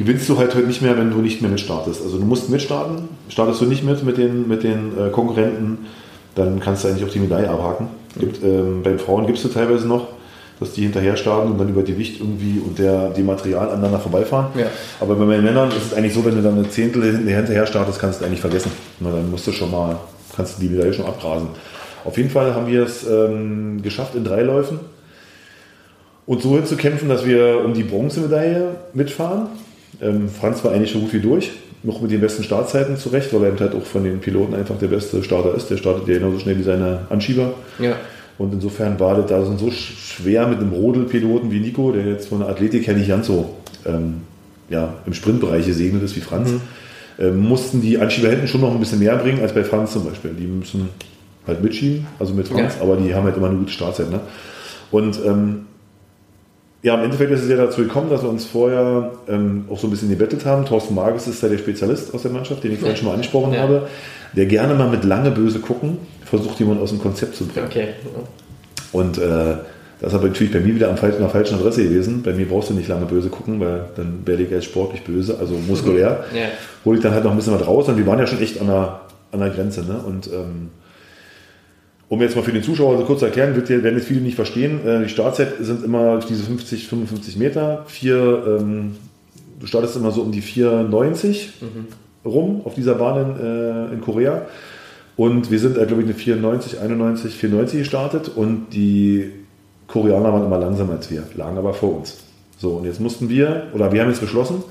gewinnst 0.00 0.26
du 0.30 0.38
halt 0.38 0.54
heute 0.54 0.66
nicht 0.66 0.80
mehr, 0.80 0.96
wenn 0.96 1.10
du 1.10 1.18
nicht 1.18 1.42
mehr 1.42 1.50
mitstartest. 1.50 2.00
Also 2.02 2.16
du 2.16 2.24
musst 2.24 2.48
mitstarten. 2.48 3.10
Startest 3.28 3.60
du 3.60 3.66
nicht 3.66 3.84
mit 3.84 4.02
mit 4.02 4.16
den, 4.16 4.48
mit 4.48 4.62
den 4.62 4.92
äh, 4.98 5.10
Konkurrenten, 5.10 5.76
dann 6.34 6.58
kannst 6.58 6.84
du 6.84 6.88
eigentlich 6.88 7.04
auch 7.04 7.12
die 7.12 7.18
Medaille 7.18 7.50
abhaken. 7.50 7.88
Gibt, 8.18 8.42
ähm, 8.42 8.82
bei 8.82 8.90
den 8.90 8.98
Frauen 8.98 9.26
gibt 9.26 9.38
es 9.38 9.52
teilweise 9.52 9.86
noch, 9.86 10.08
dass 10.58 10.72
die 10.72 10.82
hinterher 10.82 11.18
starten 11.18 11.52
und 11.52 11.58
dann 11.58 11.68
über 11.68 11.82
Gewicht 11.82 12.18
irgendwie 12.18 12.62
und 12.64 12.78
der, 12.78 13.10
die 13.10 13.22
Material 13.22 13.68
aneinander 13.68 14.00
vorbeifahren. 14.00 14.46
Ja. 14.58 14.68
Aber 15.00 15.16
bei 15.16 15.36
den 15.36 15.44
Männern 15.44 15.68
ist 15.68 15.92
es 15.92 15.94
eigentlich 15.94 16.14
so, 16.14 16.24
wenn 16.24 16.34
du 16.34 16.40
dann 16.40 16.54
eine 16.54 16.70
Zehntel 16.70 17.02
hinterher 17.02 17.66
startest, 17.66 18.00
kannst 18.00 18.22
du 18.22 18.24
eigentlich 18.24 18.40
vergessen. 18.40 18.72
Na, 19.00 19.10
dann 19.10 19.30
musst 19.30 19.46
du 19.46 19.52
schon 19.52 19.70
mal, 19.70 19.98
kannst 20.34 20.56
du 20.56 20.62
die 20.62 20.70
Medaille 20.70 20.94
schon 20.94 21.04
abgrasen. 21.04 21.48
Auf 22.06 22.16
jeden 22.16 22.30
Fall 22.30 22.54
haben 22.54 22.66
wir 22.68 22.84
es 22.84 23.06
ähm, 23.06 23.82
geschafft 23.82 24.14
in 24.14 24.24
drei 24.24 24.42
Läufen 24.44 24.80
und 26.24 26.40
so 26.40 26.56
hinzukämpfen, 26.56 27.10
dass 27.10 27.26
wir 27.26 27.62
um 27.62 27.74
die 27.74 27.82
Bronzemedaille 27.82 28.76
mitfahren. 28.94 29.48
Ähm, 30.00 30.28
Franz 30.28 30.64
war 30.64 30.72
eigentlich 30.72 30.90
schon 30.90 31.02
gut 31.02 31.12
wie 31.12 31.20
durch, 31.20 31.50
noch 31.82 32.00
mit 32.00 32.10
den 32.10 32.20
besten 32.20 32.42
Startzeiten 32.42 32.96
zurecht, 32.96 33.32
weil 33.32 33.42
er 33.42 33.48
eben 33.48 33.60
halt 33.60 33.74
auch 33.74 33.84
von 33.84 34.04
den 34.04 34.20
Piloten 34.20 34.54
einfach 34.54 34.78
der 34.78 34.88
beste 34.88 35.22
Starter 35.22 35.54
ist. 35.54 35.70
Der 35.70 35.76
startet 35.76 36.06
ja 36.08 36.14
genauso 36.14 36.38
schnell 36.38 36.58
wie 36.58 36.62
seine 36.62 37.06
Anschieber. 37.10 37.54
Ja. 37.78 37.96
Und 38.38 38.54
insofern 38.54 38.98
war 38.98 39.16
das 39.16 39.26
da 39.26 39.44
so 39.44 39.70
schwer 39.70 40.46
mit 40.46 40.60
einem 40.60 40.72
Rodelpiloten 40.72 41.50
wie 41.50 41.60
Nico, 41.60 41.92
der 41.92 42.06
jetzt 42.06 42.28
von 42.28 42.40
der 42.40 42.48
Athletik 42.48 42.86
her 42.86 42.94
nicht 42.94 43.08
ganz 43.08 43.26
so 43.26 43.54
ähm, 43.84 44.22
ja, 44.70 44.94
im 45.04 45.12
Sprintbereich 45.12 45.66
gesegnet 45.66 46.02
ist 46.02 46.16
wie 46.16 46.20
Franz. 46.20 46.50
Mhm. 46.50 46.60
Ähm, 47.18 47.38
mussten 47.38 47.82
die 47.82 47.98
Anschieber 47.98 48.30
hinten 48.30 48.48
schon 48.48 48.62
noch 48.62 48.72
ein 48.72 48.80
bisschen 48.80 49.00
mehr 49.00 49.16
bringen 49.16 49.42
als 49.42 49.52
bei 49.52 49.62
Franz 49.62 49.92
zum 49.92 50.06
Beispiel. 50.06 50.30
Die 50.32 50.46
müssen 50.46 50.88
halt 51.46 51.62
mitschieben, 51.62 52.06
also 52.18 52.32
mit 52.32 52.48
Franz, 52.48 52.76
ja. 52.76 52.82
aber 52.82 52.96
die 52.96 53.14
haben 53.14 53.24
halt 53.24 53.36
immer 53.36 53.48
eine 53.48 53.56
gute 53.56 53.72
Startzeit. 53.72 54.10
Ne? 54.10 54.20
Und 54.90 55.20
ähm, 55.26 55.66
ja, 56.82 56.94
im 56.94 57.04
Endeffekt 57.04 57.30
ist 57.30 57.42
es 57.42 57.50
ja 57.50 57.56
dazu 57.56 57.82
gekommen, 57.82 58.08
dass 58.08 58.22
wir 58.22 58.30
uns 58.30 58.46
vorher 58.46 59.12
ähm, 59.28 59.66
auch 59.70 59.78
so 59.78 59.86
ein 59.86 59.90
bisschen 59.90 60.08
gebettelt 60.08 60.46
haben. 60.46 60.64
Thorsten 60.64 60.94
Marges 60.94 61.26
ist 61.26 61.42
ja 61.42 61.48
der 61.48 61.58
Spezialist 61.58 62.14
aus 62.14 62.22
der 62.22 62.30
Mannschaft, 62.30 62.64
den 62.64 62.72
ich 62.72 62.78
vorhin 62.78 62.96
schon 62.96 63.06
mal 63.06 63.14
angesprochen 63.14 63.52
ja. 63.52 63.60
habe, 63.60 63.88
der 64.34 64.46
gerne 64.46 64.74
mal 64.74 64.88
mit 64.88 65.04
lange 65.04 65.30
böse 65.30 65.58
gucken 65.58 65.98
versucht, 66.24 66.58
jemanden 66.60 66.82
aus 66.82 66.90
dem 66.90 67.00
Konzept 67.00 67.34
zu 67.34 67.46
bringen. 67.46 67.66
Okay. 67.66 67.88
Und 68.92 69.18
äh, 69.18 69.56
das 70.00 70.12
ist 70.12 70.18
aber 70.18 70.28
natürlich 70.28 70.52
bei 70.52 70.60
mir 70.60 70.74
wieder 70.74 70.88
an 70.88 70.96
der 70.96 71.28
falschen 71.28 71.54
Adresse 71.54 71.82
gewesen. 71.82 72.22
Bei 72.22 72.32
mir 72.32 72.48
brauchst 72.48 72.70
du 72.70 72.74
nicht 72.74 72.88
lange 72.88 73.04
böse 73.04 73.28
gucken, 73.28 73.60
weil 73.60 73.84
dann 73.96 74.22
werde 74.24 74.44
ich 74.44 74.52
als 74.52 74.64
sportlich 74.64 75.02
böse, 75.02 75.36
also 75.38 75.54
muskulär. 75.68 76.24
ja. 76.34 76.46
Hole 76.84 76.96
ich 76.96 77.02
dann 77.02 77.12
halt 77.12 77.24
noch 77.24 77.32
ein 77.32 77.36
bisschen 77.36 77.52
was 77.52 77.66
raus 77.66 77.88
und 77.88 77.98
wir 77.98 78.06
waren 78.06 78.18
ja 78.18 78.26
schon 78.26 78.40
echt 78.40 78.58
an 78.60 78.68
der, 78.68 79.00
an 79.32 79.40
der 79.40 79.50
Grenze. 79.50 79.82
Ne? 79.82 80.00
Und 80.06 80.28
ähm, 80.28 80.70
um 82.10 82.20
jetzt 82.20 82.34
mal 82.34 82.42
für 82.42 82.52
den 82.52 82.64
Zuschauer 82.64 82.98
so 82.98 83.04
kurz 83.04 83.20
zu 83.20 83.26
erklären, 83.26 83.54
wird, 83.54 83.68
werden 83.68 83.96
jetzt 83.96 84.08
viele 84.08 84.20
nicht 84.20 84.34
verstehen. 84.34 84.84
Äh, 84.84 85.04
die 85.04 85.08
Startzeit 85.08 85.54
sind 85.60 85.84
immer 85.84 86.18
diese 86.18 86.42
50, 86.42 86.88
55 86.88 87.36
Meter. 87.36 87.84
Vier, 87.86 88.58
ähm, 88.60 88.96
du 89.60 89.66
startest 89.66 89.96
immer 89.96 90.10
so 90.10 90.22
um 90.22 90.32
die 90.32 90.42
4,90 90.42 91.46
mhm. 91.60 91.86
rum 92.28 92.62
auf 92.64 92.74
dieser 92.74 92.96
Bahn 92.96 93.36
in, 93.36 93.46
äh, 93.46 93.94
in 93.94 94.00
Korea. 94.00 94.42
Und 95.16 95.52
wir 95.52 95.60
sind, 95.60 95.78
äh, 95.78 95.86
glaube 95.86 96.02
ich, 96.02 96.08
eine 96.08 96.14
94, 96.14 96.80
91, 96.80 97.32
94 97.32 97.78
gestartet 97.78 98.28
und 98.34 98.70
die 98.72 99.30
Koreaner 99.86 100.32
waren 100.32 100.44
immer 100.44 100.58
langsamer 100.58 100.94
als 100.94 101.12
wir, 101.12 101.22
lagen 101.36 101.58
aber 101.58 101.74
vor 101.74 101.98
uns. 101.98 102.18
So, 102.58 102.70
und 102.70 102.86
jetzt 102.86 103.00
mussten 103.00 103.28
wir, 103.28 103.68
oder 103.72 103.92
wir 103.92 104.02
haben 104.02 104.08
jetzt 104.08 104.20
beschlossen, 104.20 104.64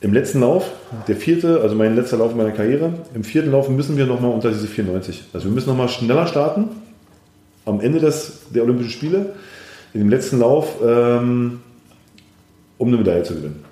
im 0.00 0.14
letzten 0.14 0.40
Lauf, 0.40 0.70
der 1.08 1.16
vierte, 1.16 1.60
also 1.60 1.74
mein 1.74 1.94
letzter 1.94 2.16
Lauf 2.16 2.34
meiner 2.34 2.52
Karriere, 2.52 2.94
im 3.14 3.22
vierten 3.22 3.50
Lauf 3.50 3.68
müssen 3.68 3.96
wir 3.96 4.06
nochmal 4.06 4.32
unter 4.32 4.50
diese 4.50 4.66
94. 4.66 5.24
Also 5.32 5.46
wir 5.46 5.52
müssen 5.52 5.68
nochmal 5.68 5.88
schneller 5.88 6.26
starten 6.26 6.68
am 7.66 7.80
Ende 7.80 8.00
des, 8.00 8.40
der 8.50 8.62
Olympischen 8.62 8.90
Spiele, 8.90 9.34
in 9.92 10.00
dem 10.00 10.08
letzten 10.08 10.38
Lauf, 10.38 10.76
ähm, 10.82 11.60
um 12.78 12.88
eine 12.88 12.96
Medaille 12.96 13.22
zu 13.24 13.34
gewinnen. 13.34 13.62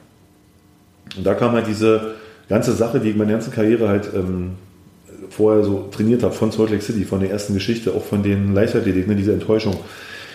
Und 1.16 1.26
da 1.26 1.34
kam 1.34 1.52
halt 1.52 1.66
diese 1.66 2.14
ganze 2.48 2.72
Sache, 2.72 3.00
die 3.00 3.10
ich 3.10 3.16
meine 3.16 3.32
ganze 3.32 3.50
Karriere 3.50 3.88
halt 3.88 4.10
ähm, 4.14 4.52
vorher 5.30 5.64
so 5.64 5.88
trainiert 5.90 6.22
habe, 6.22 6.34
von 6.34 6.50
Salt 6.50 6.70
Lake 6.70 6.82
City, 6.82 7.04
von 7.04 7.20
der 7.20 7.30
ersten 7.30 7.54
Geschichte, 7.54 7.94
auch 7.94 8.04
von 8.04 8.22
den 8.22 8.54
Leichtathletik, 8.54 9.08
ne, 9.08 9.16
diese 9.16 9.32
Enttäuschung, 9.32 9.76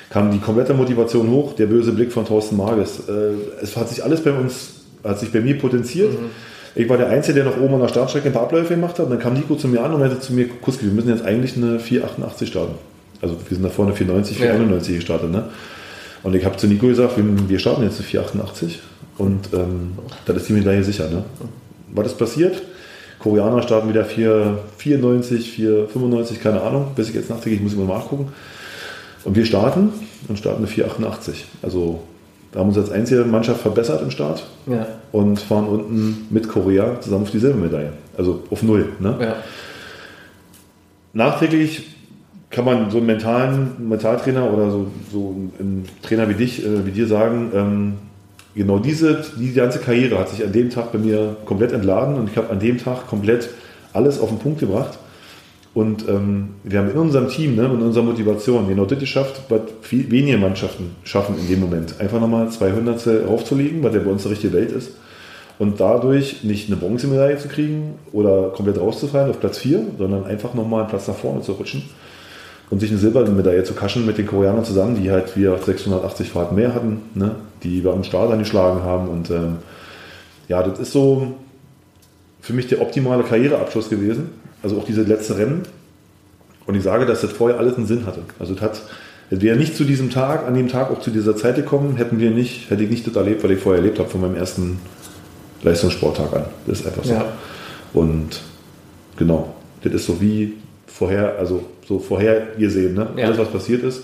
kam 0.10 0.32
die 0.32 0.39
komplette 0.39 0.73
Motivation 0.73 1.29
hoch, 1.29 1.53
der 1.53 1.67
böse 1.67 1.91
Blick 1.91 2.12
von 2.12 2.25
Thorsten 2.25 2.58
Marges. 2.58 3.08
Äh, 3.08 3.62
es 3.62 3.77
hat 3.77 3.89
sich 3.89 4.03
alles 4.03 4.23
bei 4.23 4.32
uns 4.32 4.83
hat 5.03 5.19
sich 5.19 5.31
bei 5.31 5.41
mir 5.41 5.57
potenziert. 5.57 6.11
Mhm. 6.11 6.29
Ich 6.75 6.89
war 6.89 6.97
der 6.97 7.09
Einzige, 7.09 7.35
der 7.35 7.45
noch 7.45 7.59
oben 7.59 7.75
an 7.75 7.81
der 7.81 7.87
Startstrecke 7.87 8.27
ein 8.27 8.33
paar 8.33 8.43
Abläufe 8.43 8.73
gemacht 8.73 8.97
hat. 8.97 9.05
Und 9.05 9.11
dann 9.11 9.19
kam 9.19 9.33
Nico 9.33 9.55
zu 9.55 9.67
mir 9.67 9.83
an 9.83 9.93
und 9.93 9.99
meinte 9.99 10.19
zu 10.19 10.33
mir, 10.33 10.47
Kuski, 10.47 10.85
wir 10.85 10.93
müssen 10.93 11.09
jetzt 11.09 11.23
eigentlich 11.23 11.55
eine 11.55 11.79
488 11.79 12.49
starten. 12.49 12.75
Also 13.21 13.37
wir 13.47 13.55
sind 13.55 13.63
da 13.63 13.69
vorne 13.69 13.93
490, 13.93 14.37
491 14.37 14.89
ja. 14.89 14.95
gestartet. 14.97 15.31
Ne? 15.31 15.43
Und 16.23 16.35
ich 16.35 16.45
habe 16.45 16.57
zu 16.57 16.67
Nico 16.67 16.87
gesagt, 16.87 17.13
wir, 17.17 17.59
starten 17.59 17.83
jetzt 17.83 17.97
eine 17.97 18.07
488. 18.07 18.79
Und 19.17 19.49
ähm, 19.53 19.93
dann 20.25 20.35
ist 20.35 20.49
die 20.49 20.53
Medaille 20.53 20.83
sicher. 20.83 21.09
Ne? 21.09 21.23
Was 21.93 22.07
ist 22.07 22.17
passiert? 22.17 22.61
Koreaner 23.19 23.61
starten 23.61 23.87
wieder 23.87 24.03
494, 24.03 25.51
495, 25.51 26.41
keine 26.41 26.61
Ahnung. 26.61 26.87
Bis 26.95 27.09
ich 27.09 27.15
jetzt 27.15 27.29
nachdenke, 27.29 27.55
ich 27.55 27.61
muss 27.61 27.73
immer 27.73 27.85
nachgucken. 27.85 28.33
Und 29.23 29.35
wir 29.35 29.45
starten 29.45 29.93
und 30.27 30.37
starten 30.37 30.57
eine 30.57 30.67
488. 30.67 31.45
Also 31.61 32.01
da 32.53 32.59
haben 32.59 32.71
wir 32.71 32.79
uns 32.79 32.89
als 32.89 32.91
einzige 32.91 33.25
Mannschaft 33.25 33.61
verbessert 33.61 34.01
im 34.01 34.11
Start 34.11 34.45
ja. 34.67 34.85
und 35.11 35.39
fahren 35.39 35.67
unten 35.67 36.27
mit 36.29 36.47
Korea 36.47 37.01
zusammen 37.01 37.23
auf 37.23 37.31
die 37.31 37.39
Silbermedaille. 37.39 37.93
Also 38.15 38.43
auf 38.51 38.61
Null. 38.61 38.89
Ne? 38.99 39.17
Ja. 39.19 39.35
Nachträglich 41.13 41.95
kann 42.51 42.65
man 42.65 42.91
so 42.91 42.97
einen 42.97 43.07
mentalen 43.07 43.89
Mentaltrainer 43.89 44.53
oder 44.53 44.69
so, 44.69 44.87
so 45.11 45.35
einen 45.59 45.85
Trainer 46.03 46.29
wie 46.29 46.35
dich, 46.35 46.63
äh, 46.63 46.85
wie 46.85 46.91
dir 46.91 47.07
sagen, 47.07 47.51
ähm, 47.55 47.93
genau 48.53 48.77
diese, 48.77 49.25
die 49.39 49.53
ganze 49.53 49.79
Karriere 49.79 50.19
hat 50.19 50.29
sich 50.29 50.43
an 50.43 50.51
dem 50.51 50.69
Tag 50.69 50.91
bei 50.91 50.99
mir 50.99 51.35
komplett 51.45 51.71
entladen 51.71 52.15
und 52.15 52.29
ich 52.29 52.37
habe 52.37 52.51
an 52.51 52.59
dem 52.59 52.77
Tag 52.77 53.07
komplett 53.07 53.49
alles 53.93 54.19
auf 54.19 54.29
den 54.29 54.37
Punkt 54.37 54.59
gebracht. 54.59 54.99
Und 55.73 56.07
ähm, 56.07 56.49
wir 56.63 56.79
haben 56.79 56.91
in 56.91 56.97
unserem 56.97 57.29
Team, 57.29 57.55
ne, 57.55 57.65
in 57.65 57.81
unserer 57.81 58.03
Motivation, 58.03 58.67
genau 58.67 58.86
das 58.86 58.99
geschafft, 58.99 59.41
was 59.49 59.62
viel 59.81 60.09
weniger 60.12 60.38
Mannschaften 60.38 60.95
schaffen 61.03 61.36
in 61.39 61.47
dem 61.47 61.62
Moment. 61.62 61.99
Einfach 61.99 62.19
nochmal 62.19 62.49
200 62.49 63.25
aufzulegen, 63.27 63.81
weil 63.81 63.91
der 63.91 64.01
bei 64.01 64.12
uns 64.12 64.23
eine 64.23 64.33
richtige 64.33 64.53
Welt 64.53 64.71
ist. 64.71 64.91
Und 65.57 65.79
dadurch 65.79 66.43
nicht 66.43 66.67
eine 66.67 66.77
Bronzemedaille 66.77 67.38
zu 67.38 67.47
kriegen 67.47 67.95
oder 68.12 68.49
komplett 68.49 68.79
rauszufallen 68.79 69.31
auf 69.31 69.39
Platz 69.39 69.59
4, 69.59 69.81
sondern 69.97 70.25
einfach 70.25 70.53
nochmal 70.53 70.81
einen 70.81 70.89
Platz 70.89 71.07
nach 71.07 71.15
vorne 71.15 71.41
zu 71.41 71.53
rutschen 71.53 71.83
und 72.69 72.79
sich 72.79 72.89
eine 72.89 72.99
Silbermedaille 72.99 73.63
zu 73.63 73.73
kaschen 73.73 74.05
mit 74.05 74.17
den 74.17 74.25
Koreanern 74.25 74.65
zusammen, 74.65 75.01
die 75.01 75.12
halt 75.12 75.36
wir 75.38 75.57
680 75.57 76.29
Fahrten 76.29 76.55
mehr 76.55 76.73
hatten, 76.73 77.01
ne, 77.13 77.36
die 77.63 77.83
wir 77.83 77.93
am 77.93 78.03
Start 78.03 78.31
angeschlagen 78.31 78.81
haben. 78.81 79.07
Und 79.07 79.29
ähm, 79.29 79.57
ja, 80.47 80.62
das 80.63 80.79
ist 80.79 80.91
so 80.91 81.33
für 82.41 82.53
mich 82.53 82.67
der 82.67 82.81
optimale 82.81 83.23
Karriereabschluss 83.23 83.89
gewesen 83.89 84.42
also 84.63 84.80
auch 84.80 84.86
diese 84.86 85.04
letzte 85.04 85.38
Rennen. 85.38 85.62
Und 86.65 86.76
ich 86.76 86.84
sage, 86.84 87.06
dass 87.06 87.21
das 87.21 87.32
vorher 87.32 87.60
alles 87.60 87.76
einen 87.76 87.86
Sinn 87.86 88.06
hatte. 88.06 88.21
Also 88.39 88.56
es 88.56 88.62
hat, 88.62 88.82
es 89.30 89.41
wäre 89.41 89.58
nicht 89.58 89.76
zu 89.76 89.84
diesem 89.84 90.10
Tag, 90.10 90.47
an 90.47 90.56
dem 90.56 90.69
Tag 90.69 90.89
auch 90.89 91.02
zu 91.02 91.12
dieser 91.12 91.36
Zeit 91.36 91.56
gekommen, 91.56 91.97
hätten 91.97 92.19
wir 92.19 92.32
nicht, 92.32 92.69
hätte 92.69 92.84
ich 92.84 92.89
nicht 92.89 93.06
das 93.06 93.15
erlebt, 93.15 93.43
was 93.43 93.52
ich 93.52 93.60
vorher 93.60 93.82
erlebt 93.82 93.99
habe 93.99 94.10
von 94.10 94.21
meinem 94.21 94.36
ersten 94.36 94.80
Leistungssporttag 95.62 96.34
an. 96.34 96.45
Das 96.65 96.80
ist 96.80 96.88
einfach 96.88 97.04
so. 97.04 97.13
Ja. 97.13 97.26
Und 97.93 98.41
genau, 99.17 99.54
das 99.84 99.93
ist 99.93 100.06
so 100.06 100.19
wie 100.21 100.54
vorher, 100.88 101.38
also 101.38 101.65
so 101.88 101.99
vorhergesehen, 101.99 102.93
ne? 102.93 103.08
Ja. 103.17 103.26
Alles, 103.26 103.38
was 103.38 103.49
passiert 103.49 103.84
ist. 103.84 104.04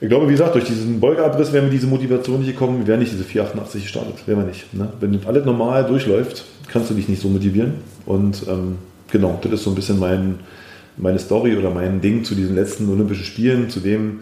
Ich 0.00 0.08
glaube, 0.08 0.28
wie 0.28 0.32
gesagt, 0.32 0.54
durch 0.54 0.64
diesen 0.64 1.00
Beugeabriss 1.00 1.52
wären 1.52 1.64
wir 1.64 1.70
diese 1.70 1.86
Motivation 1.86 2.40
nicht 2.40 2.52
gekommen, 2.52 2.80
wir 2.80 2.86
wären 2.86 3.00
nicht 3.00 3.12
diese 3.12 3.24
488 3.24 3.82
gestartet. 3.82 4.14
Wären 4.26 4.40
wir 4.40 4.46
nicht. 4.46 4.74
Ne? 4.74 4.92
Wenn 5.00 5.18
alles 5.24 5.44
normal 5.44 5.84
durchläuft, 5.86 6.44
kannst 6.68 6.90
du 6.90 6.94
dich 6.94 7.08
nicht 7.08 7.22
so 7.22 7.28
motivieren. 7.28 7.74
Und 8.04 8.46
ähm, 8.48 8.76
genau, 9.10 9.38
das 9.42 9.52
ist 9.52 9.64
so 9.64 9.70
ein 9.70 9.76
bisschen 9.76 9.98
mein, 9.98 10.40
meine 10.96 11.18
Story 11.18 11.56
oder 11.56 11.70
mein 11.70 12.00
Ding 12.00 12.24
zu 12.24 12.34
diesen 12.34 12.54
letzten 12.54 12.88
Olympischen 12.88 13.24
Spielen, 13.24 13.70
zu 13.70 13.80
dem 13.80 14.20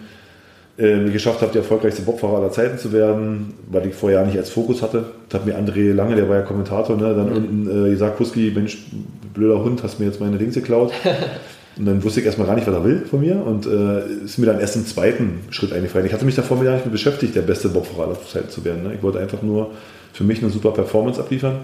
äh, 0.79 1.05
ich 1.07 1.13
geschafft 1.13 1.43
habe, 1.43 1.53
der 1.53 1.63
erfolgreichste 1.63 2.03
Bobfahrer 2.03 2.39
aller 2.39 2.51
Zeiten 2.51 2.79
zu 2.79 2.93
werden, 2.93 3.55
weil 3.71 3.87
ich 3.87 3.95
vorher 3.95 4.25
nicht 4.25 4.39
als 4.39 4.51
Fokus 4.51 4.83
hatte. 4.83 5.05
Das 5.29 5.41
hat 5.41 5.47
mir 5.47 5.59
André 5.59 5.93
Lange, 5.93 6.17
der 6.17 6.29
war 6.29 6.37
ja 6.37 6.43
Kommentator, 6.43 6.97
ne, 6.97 7.15
dann 7.15 7.31
mhm. 7.31 7.37
unten 7.37 7.87
äh, 7.87 7.91
gesagt, 7.91 8.17
Kuski, 8.17 8.53
Mensch, 8.55 8.79
blöder 9.35 9.63
Hund, 9.63 9.83
hast 9.83 10.01
mir 10.01 10.07
jetzt 10.07 10.21
meine 10.21 10.39
Dings 10.39 10.55
geklaut. 10.55 10.93
Und 11.79 11.87
dann 11.87 12.05
wusste 12.05 12.21
ich 12.21 12.27
erstmal 12.27 12.47
gar 12.47 12.55
nicht, 12.55 12.67
was 12.67 12.75
er 12.75 12.85
will 12.85 13.07
von 13.09 13.21
mir 13.21 13.43
und 13.47 13.65
äh, 13.65 14.25
ist 14.27 14.37
mir 14.37 14.45
dann 14.45 14.61
erst 14.61 14.77
im 14.77 14.85
zweiten 14.85 15.41
Schritt 15.49 15.73
eingefallen. 15.73 16.07
Ich 16.07 16.13
hatte 16.13 16.27
mich 16.27 16.35
davor 16.35 16.63
gar 16.63 16.75
nicht 16.75 16.85
mehr 16.85 16.93
beschäftigt, 16.93 17.35
der 17.35 17.41
beste 17.41 17.71
Bobfahrer 17.71 18.09
aller 18.09 18.19
Zeiten 18.31 18.51
zu 18.51 18.63
werden. 18.63 18.83
Ne? 18.83 18.95
Ich 18.95 19.03
wollte 19.03 19.19
einfach 19.19 19.41
nur 19.41 19.71
für 20.13 20.23
mich 20.23 20.43
eine 20.43 20.51
super 20.51 20.73
Performance 20.73 21.19
abliefern 21.19 21.61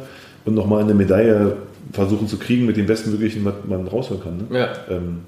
und 0.49 0.55
nochmal 0.55 0.83
eine 0.83 0.95
Medaille 0.95 1.57
versuchen 1.93 2.27
zu 2.27 2.39
kriegen 2.39 2.67
mit 2.67 2.77
dem 2.77 2.87
besten 2.87 3.11
möglichen, 3.11 3.45
was 3.45 3.55
man 3.67 3.87
rausholen 3.87 4.23
kann. 4.23 4.37
Ne? 4.37 4.59
Ja. 4.59 4.69
Ähm, 4.91 5.21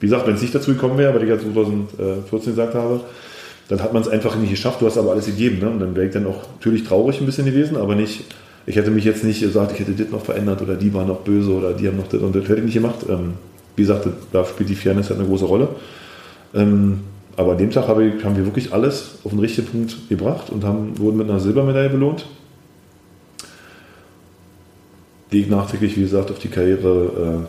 wie 0.00 0.06
gesagt, 0.06 0.26
wenn 0.26 0.34
es 0.34 0.42
nicht 0.42 0.54
dazu 0.54 0.72
gekommen 0.72 0.96
wäre, 0.96 1.14
weil 1.14 1.22
ich 1.24 1.28
ja 1.28 1.38
2014 1.38 2.52
gesagt 2.52 2.74
habe, 2.74 3.00
dann 3.68 3.82
hat 3.82 3.92
man 3.92 4.02
es 4.02 4.08
einfach 4.08 4.36
nicht 4.36 4.50
geschafft, 4.50 4.80
du 4.80 4.86
hast 4.86 4.96
aber 4.96 5.12
alles 5.12 5.26
gegeben. 5.26 5.58
Ne? 5.58 5.68
Und 5.68 5.80
dann 5.80 5.94
wäre 5.94 6.06
ich 6.06 6.12
dann 6.12 6.26
auch 6.26 6.42
natürlich 6.58 6.84
traurig 6.84 7.20
ein 7.20 7.26
bisschen 7.26 7.44
gewesen, 7.44 7.76
aber 7.76 7.94
nicht, 7.94 8.24
ich 8.66 8.76
hätte 8.76 8.90
mich 8.90 9.04
jetzt 9.04 9.24
nicht 9.24 9.40
gesagt, 9.40 9.72
ich 9.72 9.80
hätte 9.80 9.92
das 9.92 10.10
noch 10.10 10.24
verändert 10.24 10.62
oder 10.62 10.76
die 10.76 10.92
waren 10.94 11.08
noch 11.08 11.20
böse 11.20 11.50
oder 11.50 11.72
die 11.74 11.88
haben 11.88 11.96
noch 11.96 12.08
das 12.08 12.20
und 12.20 12.34
das 12.34 12.44
hätte 12.44 12.58
ich 12.58 12.64
nicht 12.64 12.74
gemacht. 12.74 13.04
Ähm, 13.08 13.34
wie 13.76 13.82
gesagt, 13.82 14.08
da 14.32 14.44
spielt 14.44 14.68
die 14.70 14.74
Fairness 14.74 15.10
halt 15.10 15.20
eine 15.20 15.28
große 15.28 15.44
Rolle. 15.44 15.68
Ähm, 16.54 17.00
aber 17.36 17.52
an 17.52 17.58
dem 17.58 17.70
Tag 17.70 17.86
habe 17.86 18.04
ich, 18.04 18.24
haben 18.24 18.36
wir 18.36 18.44
wirklich 18.44 18.72
alles 18.72 19.18
auf 19.22 19.30
den 19.30 19.40
richtigen 19.40 19.68
Punkt 19.68 20.08
gebracht 20.08 20.50
und 20.50 20.64
haben, 20.64 20.98
wurden 20.98 21.18
mit 21.18 21.30
einer 21.30 21.38
Silbermedaille 21.38 21.90
belohnt. 21.90 22.26
Die 25.32 25.40
ich 25.40 25.48
nachträglich, 25.48 25.96
wie 25.96 26.02
gesagt, 26.02 26.30
auf 26.30 26.38
die 26.38 26.48
Karriere 26.48 27.46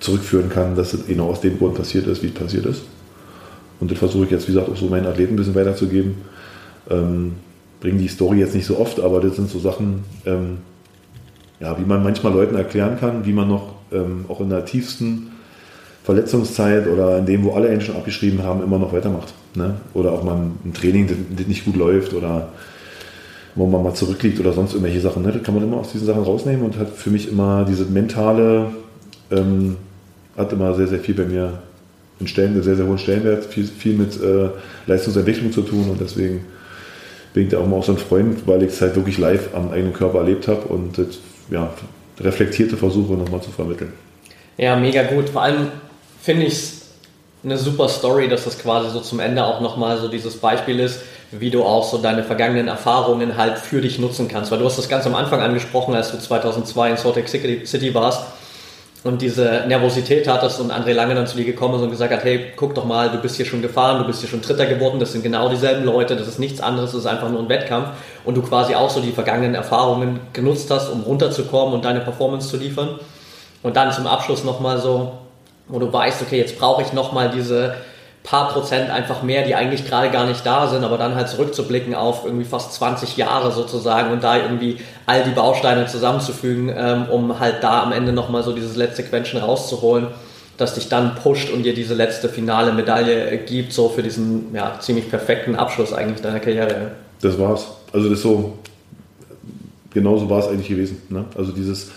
zurückführen 0.00 0.48
kann, 0.48 0.74
dass 0.74 0.94
es 0.94 1.06
genau 1.06 1.28
aus 1.28 1.40
dem 1.40 1.58
Grund 1.58 1.74
passiert 1.74 2.06
ist, 2.06 2.22
wie 2.22 2.28
es 2.28 2.34
passiert 2.34 2.66
ist. 2.66 2.82
Und 3.80 3.90
das 3.90 3.98
versuche 3.98 4.24
ich 4.24 4.30
jetzt, 4.30 4.48
wie 4.48 4.52
gesagt, 4.52 4.70
auch 4.70 4.76
so 4.76 4.86
meinen 4.86 5.06
Athleten 5.06 5.34
ein 5.34 5.36
bisschen 5.36 5.54
weiterzugeben. 5.54 6.16
Ähm, 6.90 7.32
bringe 7.80 7.98
die 7.98 8.08
Story 8.08 8.38
jetzt 8.38 8.54
nicht 8.54 8.66
so 8.66 8.78
oft, 8.78 9.00
aber 9.00 9.20
das 9.20 9.36
sind 9.36 9.48
so 9.50 9.58
Sachen, 9.58 10.04
ähm, 10.26 10.58
ja, 11.60 11.78
wie 11.78 11.84
man 11.84 12.02
manchmal 12.02 12.32
Leuten 12.32 12.56
erklären 12.56 12.98
kann, 12.98 13.24
wie 13.24 13.32
man 13.32 13.48
noch 13.48 13.74
ähm, 13.92 14.26
auch 14.28 14.40
in 14.40 14.50
der 14.50 14.64
tiefsten 14.64 15.32
Verletzungszeit 16.04 16.86
oder 16.88 17.18
in 17.18 17.26
dem, 17.26 17.44
wo 17.44 17.52
alle 17.52 17.80
schon 17.80 17.96
abgeschrieben 17.96 18.42
haben, 18.42 18.62
immer 18.62 18.78
noch 18.78 18.92
weitermacht. 18.92 19.34
Ne? 19.54 19.76
Oder 19.94 20.12
auch 20.12 20.24
mal 20.24 20.36
ein 20.64 20.72
Training, 20.74 21.08
das 21.36 21.46
nicht 21.46 21.64
gut 21.64 21.76
läuft 21.76 22.14
oder 22.14 22.48
wo 23.54 23.66
man 23.66 23.82
mal 23.82 23.94
zurückliegt 23.94 24.40
oder 24.40 24.52
sonst 24.52 24.72
irgendwelche 24.72 25.00
Sachen. 25.00 25.22
Ne? 25.22 25.32
Das 25.32 25.42
kann 25.42 25.54
man 25.54 25.64
immer 25.64 25.78
aus 25.78 25.92
diesen 25.92 26.06
Sachen 26.06 26.22
rausnehmen 26.22 26.64
und 26.64 26.78
hat 26.78 26.90
für 26.90 27.10
mich 27.10 27.28
immer 27.30 27.64
diese 27.68 27.84
mentale, 27.84 28.70
ähm, 29.30 29.76
hat 30.36 30.52
immer 30.52 30.74
sehr, 30.74 30.86
sehr 30.86 31.00
viel 31.00 31.14
bei 31.14 31.24
mir 31.24 31.60
einen, 32.18 32.28
Stellen, 32.28 32.52
einen 32.52 32.62
sehr, 32.62 32.76
sehr 32.76 32.86
hohen 32.86 32.98
Stellenwert, 32.98 33.44
viel, 33.46 33.64
viel 33.64 33.94
mit 33.94 34.20
äh, 34.22 34.50
Leistungsentwicklung 34.86 35.52
zu 35.52 35.62
tun 35.62 35.88
und 35.90 36.00
deswegen 36.00 36.44
bin 37.32 37.44
ich 37.44 37.48
da 37.50 37.58
auch 37.58 37.66
mal 37.66 37.76
auch 37.76 37.84
so 37.84 37.92
ein 37.92 37.98
Freund, 37.98 38.46
weil 38.46 38.62
ich 38.62 38.70
es 38.70 38.80
halt 38.80 38.96
wirklich 38.96 39.18
live 39.18 39.54
am 39.54 39.70
eigenen 39.70 39.92
Körper 39.92 40.18
erlebt 40.18 40.48
habe 40.48 40.62
und 40.68 40.98
das, 40.98 41.18
ja, 41.50 41.72
reflektierte 42.20 42.76
Versuche 42.76 43.14
nochmal 43.14 43.40
zu 43.40 43.50
vermitteln. 43.50 43.92
Ja, 44.58 44.76
mega 44.76 45.02
gut. 45.04 45.30
Vor 45.30 45.42
allem 45.42 45.68
finde 46.20 46.46
ich 46.46 46.52
es 46.52 46.80
eine 47.42 47.56
super 47.56 47.88
Story, 47.88 48.28
dass 48.28 48.44
das 48.44 48.58
quasi 48.58 48.90
so 48.90 49.00
zum 49.00 49.20
Ende 49.20 49.44
auch 49.44 49.60
nochmal 49.60 49.98
so 49.98 50.08
dieses 50.08 50.36
Beispiel 50.36 50.80
ist, 50.80 51.00
wie 51.32 51.50
du 51.50 51.64
auch 51.64 51.84
so 51.84 51.98
deine 51.98 52.24
vergangenen 52.24 52.68
Erfahrungen 52.68 53.36
halt 53.36 53.58
für 53.58 53.80
dich 53.80 53.98
nutzen 53.98 54.28
kannst. 54.28 54.50
Weil 54.50 54.58
du 54.58 54.64
hast 54.64 54.78
das 54.78 54.88
ganz 54.88 55.06
am 55.06 55.14
Anfang 55.14 55.40
angesprochen, 55.40 55.94
als 55.94 56.10
du 56.10 56.18
2002 56.18 56.90
in 56.90 56.96
Salt 56.96 57.16
Lake 57.16 57.66
City 57.66 57.94
warst 57.94 58.22
und 59.02 59.22
diese 59.22 59.64
Nervosität 59.66 60.28
hattest 60.28 60.60
und 60.60 60.72
André 60.72 60.92
Lange 60.92 61.14
dann 61.14 61.26
zu 61.26 61.36
dir 61.36 61.44
gekommen 61.44 61.76
ist 61.76 61.82
und 61.82 61.90
gesagt 61.90 62.12
hat, 62.12 62.24
hey, 62.24 62.52
guck 62.56 62.74
doch 62.74 62.84
mal, 62.84 63.10
du 63.10 63.18
bist 63.18 63.36
hier 63.36 63.46
schon 63.46 63.62
gefahren, 63.62 63.98
du 63.98 64.04
bist 64.04 64.20
hier 64.20 64.28
schon 64.28 64.42
Dritter 64.42 64.66
geworden, 64.66 65.00
das 65.00 65.12
sind 65.12 65.22
genau 65.22 65.48
dieselben 65.48 65.84
Leute, 65.84 66.16
das 66.16 66.28
ist 66.28 66.38
nichts 66.38 66.60
anderes, 66.60 66.92
das 66.92 67.00
ist 67.00 67.06
einfach 67.06 67.30
nur 67.30 67.40
ein 67.40 67.48
Wettkampf 67.48 67.88
und 68.24 68.36
du 68.36 68.42
quasi 68.42 68.74
auch 68.74 68.90
so 68.90 69.00
die 69.00 69.12
vergangenen 69.12 69.54
Erfahrungen 69.54 70.20
genutzt 70.32 70.70
hast, 70.70 70.90
um 70.90 71.00
runterzukommen 71.00 71.74
und 71.74 71.84
deine 71.84 72.00
Performance 72.00 72.48
zu 72.48 72.58
liefern. 72.58 72.98
Und 73.62 73.76
dann 73.76 73.92
zum 73.92 74.06
Abschluss 74.06 74.44
nochmal 74.44 74.78
so, 74.78 75.12
wo 75.68 75.78
du 75.78 75.90
weißt, 75.90 76.22
okay, 76.22 76.38
jetzt 76.38 76.58
brauche 76.58 76.82
ich 76.82 76.92
nochmal 76.92 77.30
diese 77.30 77.74
paar 78.22 78.52
Prozent 78.52 78.90
einfach 78.90 79.22
mehr, 79.22 79.44
die 79.44 79.54
eigentlich 79.54 79.86
gerade 79.86 80.10
gar 80.10 80.26
nicht 80.26 80.44
da 80.44 80.68
sind, 80.68 80.84
aber 80.84 80.98
dann 80.98 81.14
halt 81.14 81.28
zurückzublicken 81.28 81.94
auf 81.94 82.24
irgendwie 82.24 82.44
fast 82.44 82.74
20 82.74 83.16
Jahre 83.16 83.50
sozusagen 83.50 84.12
und 84.12 84.22
da 84.22 84.36
irgendwie 84.36 84.78
all 85.06 85.24
die 85.24 85.30
Bausteine 85.30 85.86
zusammenzufügen, 85.86 86.72
ähm, 86.76 87.06
um 87.10 87.40
halt 87.40 87.62
da 87.62 87.82
am 87.82 87.92
Ende 87.92 88.12
nochmal 88.12 88.42
so 88.42 88.52
dieses 88.52 88.76
letzte 88.76 89.02
Quäntchen 89.04 89.40
rauszuholen, 89.40 90.08
das 90.58 90.74
dich 90.74 90.88
dann 90.88 91.14
pusht 91.14 91.50
und 91.50 91.62
dir 91.62 91.74
diese 91.74 91.94
letzte 91.94 92.28
finale 92.28 92.72
Medaille 92.72 93.38
gibt, 93.38 93.72
so 93.72 93.88
für 93.88 94.02
diesen 94.02 94.54
ja, 94.54 94.78
ziemlich 94.78 95.08
perfekten 95.08 95.56
Abschluss 95.56 95.94
eigentlich 95.94 96.20
deiner 96.20 96.40
Karriere. 96.40 96.90
Das 97.22 97.38
war's. 97.38 97.66
Also 97.92 98.10
das 98.10 98.20
so, 98.20 98.58
genauso 99.92 100.28
war 100.28 100.40
es 100.40 100.48
eigentlich 100.48 100.68
gewesen. 100.68 101.00
Ne? 101.08 101.24
Also 101.36 101.52
dieses, 101.52 101.90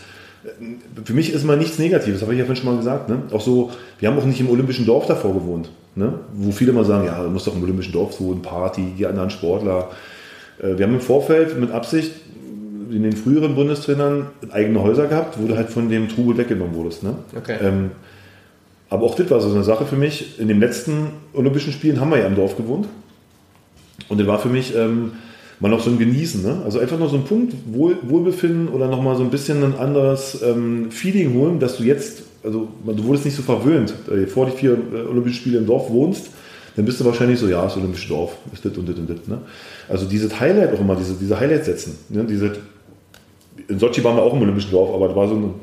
für 1.04 1.14
mich 1.14 1.34
ist 1.34 1.44
mal 1.46 1.58
nichts 1.58 1.80
Negatives, 1.80 2.22
habe 2.22 2.34
ich 2.34 2.40
ja 2.40 2.46
vorhin 2.46 2.64
schon 2.64 2.72
mal 2.72 2.78
gesagt. 2.78 3.10
Ne? 3.10 3.24
Auch 3.32 3.42
so, 3.42 3.72
wir 4.00 4.10
haben 4.10 4.18
auch 4.18 4.26
nicht 4.26 4.40
im 4.40 4.50
Olympischen 4.50 4.86
Dorf 4.86 5.06
davor 5.06 5.34
gewohnt. 5.34 5.70
Ne? 5.96 6.14
Wo 6.34 6.52
viele 6.52 6.74
mal 6.74 6.86
sagen, 6.86 7.06
ja, 7.06 7.22
du 7.22 7.30
musst 7.30 7.48
doch 7.48 7.56
im 7.56 7.64
Olympischen 7.64 7.94
Dorf 7.94 8.20
wohnen, 8.20 8.42
Party, 8.42 8.94
die 8.98 9.06
anderen 9.06 9.30
Sportler. 9.30 9.90
Äh, 10.60 10.78
wir 10.78 10.86
haben 10.86 10.94
im 10.94 11.02
Vorfeld 11.02 11.60
mit 11.60 11.72
Absicht 11.72 12.12
in 12.92 13.04
den 13.04 13.14
früheren 13.14 13.56
Bundestrainern 13.56 14.28
eigene 14.52 14.82
Häuser 14.82 15.08
gehabt, 15.08 15.38
wo 15.42 15.48
du 15.48 15.56
halt 15.56 15.70
von 15.70 15.90
dem 15.90 16.10
Trubel 16.10 16.38
weggenommen 16.38 16.76
wurdest. 16.76 17.04
Ne? 17.04 17.16
Okay. 17.36 17.58
Ähm, 17.62 17.92
aber 18.90 19.06
auch 19.06 19.16
das 19.16 19.30
war 19.32 19.42
so 19.42 19.50
eine 19.50 19.64
Sache 19.64 19.86
für 19.86 19.96
mich. 19.96 20.40
In 20.40 20.48
den 20.48 20.60
letzten 20.60 21.08
Olympischen 21.34 21.74
Spielen 21.74 22.00
haben 22.00 22.12
wir 22.12 22.20
ja 22.20 22.28
im 22.28 22.36
Dorf 22.36 22.56
gewohnt. 22.56 22.88
Und 24.10 24.20
das 24.20 24.28
war 24.28 24.40
für 24.40 24.50
mich 24.50 24.76
ähm, 24.76 25.14
mal 25.60 25.70
noch 25.70 25.82
so 25.82 25.90
ein 25.90 25.98
Genießen. 25.98 26.42
Ne? 26.44 26.62
Also 26.66 26.80
einfach 26.80 27.00
noch 27.00 27.10
so 27.10 27.18
ein 27.18 27.24
Punkt 27.24 27.54
Wohl, 27.72 27.98
Wohlbefinden 28.04 28.68
oder 28.70 28.88
nochmal 28.88 29.16
so 29.16 29.24
ein 29.24 29.30
bisschen 29.30 29.64
ein 29.64 29.76
anderes 29.76 30.42
ähm, 30.44 30.92
Feeling 30.92 31.34
holen, 31.34 31.60
dass 31.60 31.78
du 31.78 31.84
jetzt 31.84 32.24
also 32.44 32.68
du 32.86 33.04
wurdest 33.06 33.26
nicht 33.26 33.36
so 33.36 33.42
verwöhnt, 33.42 33.94
äh, 34.12 34.28
vor 34.28 34.46
die 34.46 34.52
vier 34.52 34.72
äh, 34.72 35.08
Olympischen 35.10 35.38
Spiele 35.38 35.58
im 35.60 35.66
Dorf 35.66 35.90
wohnst, 35.90 36.30
dann 36.76 36.86
bist 36.86 37.00
du 37.00 37.06
wahrscheinlich 37.06 37.40
so, 37.40 37.48
ja, 37.48 37.62
das 37.62 37.78
Olympische 37.78 38.10
Dorf, 38.10 38.36
ist 38.52 38.66
das 38.66 38.78
und 38.78 38.90
das 38.90 38.98
und 38.98 39.10
das. 39.10 39.28
Ne? 39.28 39.40
Also 39.88 40.06
dieses 40.06 40.40
Highlight 40.40 40.74
auch 40.74 40.80
immer, 40.80 40.96
diese, 40.96 41.14
diese 41.14 41.40
Highlights 41.40 41.68
setzen. 41.68 41.98
Ne? 42.10 42.26
Diese, 42.26 42.54
in 43.68 43.80
Sochi 43.80 44.04
waren 44.04 44.16
wir 44.18 44.24
auch 44.24 44.34
im 44.34 44.42
Olympischen 44.42 44.72
Dorf, 44.72 44.94
aber 44.94 45.08
da 45.08 45.16
war 45.16 45.28
so 45.28 45.36
ein, 45.36 45.54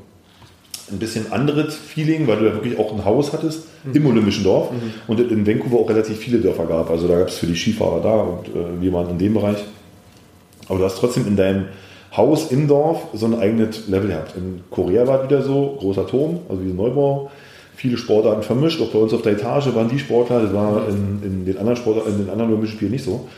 ein 0.92 0.98
bisschen 0.98 1.30
anderes 1.32 1.74
Feeling, 1.74 2.26
weil 2.26 2.38
du 2.38 2.46
ja 2.46 2.54
wirklich 2.54 2.78
auch 2.78 2.92
ein 2.92 3.04
Haus 3.04 3.32
hattest 3.32 3.66
mhm. 3.84 3.94
im 3.94 4.06
Olympischen 4.06 4.44
Dorf 4.44 4.70
mhm. 4.70 4.92
und 5.08 5.20
in 5.20 5.46
Vancouver 5.46 5.78
auch 5.78 5.90
relativ 5.90 6.16
viele 6.16 6.38
Dörfer 6.38 6.66
gab. 6.66 6.90
Also 6.90 7.08
da 7.08 7.18
gab 7.18 7.28
es 7.28 7.38
für 7.38 7.46
die 7.46 7.56
Skifahrer 7.56 8.00
da 8.00 8.14
und 8.14 8.48
äh, 8.48 8.80
wir 8.80 8.92
waren 8.92 9.10
in 9.10 9.18
dem 9.18 9.34
Bereich. 9.34 9.58
Aber 10.70 10.78
du 10.78 10.84
hast 10.84 10.98
trotzdem 10.98 11.26
in 11.26 11.36
deinem 11.36 11.66
Haus 12.16 12.50
im 12.50 12.68
Dorf 12.68 13.08
so 13.12 13.26
ein 13.26 13.38
eigenes 13.38 13.88
Level 13.88 14.08
gehabt. 14.08 14.36
In 14.36 14.60
Korea 14.70 15.06
war 15.06 15.18
es 15.20 15.28
wieder 15.28 15.42
so, 15.42 15.76
großer 15.78 16.06
Turm, 16.06 16.38
also 16.48 16.64
wie 16.64 16.72
Neubau, 16.72 17.30
viele 17.74 17.96
Sportarten 17.98 18.42
vermischt. 18.42 18.80
Auch 18.80 18.90
bei 18.90 18.98
uns 18.98 19.12
auf 19.12 19.22
der 19.22 19.32
Etage 19.32 19.74
waren 19.74 19.88
die 19.88 19.98
Sportler, 19.98 20.40
das 20.42 20.54
war 20.54 20.88
in, 20.88 21.22
in 21.24 21.44
den 21.44 21.58
anderen 21.58 21.76
Sportarten, 21.76 22.12
in 22.12 22.18
den 22.18 22.30
anderen 22.30 22.50
Olympischen 22.50 22.76
Spielen 22.76 22.92
nicht 22.92 23.04
so. 23.04 23.28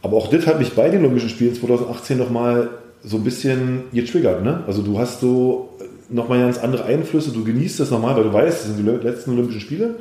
Aber 0.00 0.16
auch 0.16 0.28
das 0.28 0.46
hat 0.46 0.58
mich 0.58 0.72
bei 0.72 0.88
den 0.88 1.00
Olympischen 1.00 1.28
Spielen 1.28 1.54
2018 1.54 2.18
nochmal 2.18 2.70
so 3.02 3.18
ein 3.18 3.24
bisschen 3.24 3.84
getriggert. 3.92 4.42
Ne? 4.42 4.64
Also 4.66 4.80
du 4.80 4.98
hast 4.98 5.20
so 5.20 5.70
nochmal 6.08 6.40
ganz 6.40 6.58
andere 6.58 6.84
Einflüsse, 6.84 7.30
du 7.30 7.44
genießt 7.44 7.78
das 7.80 7.90
nochmal, 7.90 8.16
weil 8.16 8.24
du 8.24 8.32
weißt, 8.32 8.58
das 8.60 8.66
sind 8.74 8.78
die 8.78 9.06
letzten 9.06 9.32
Olympischen 9.32 9.60
Spiele. 9.60 9.96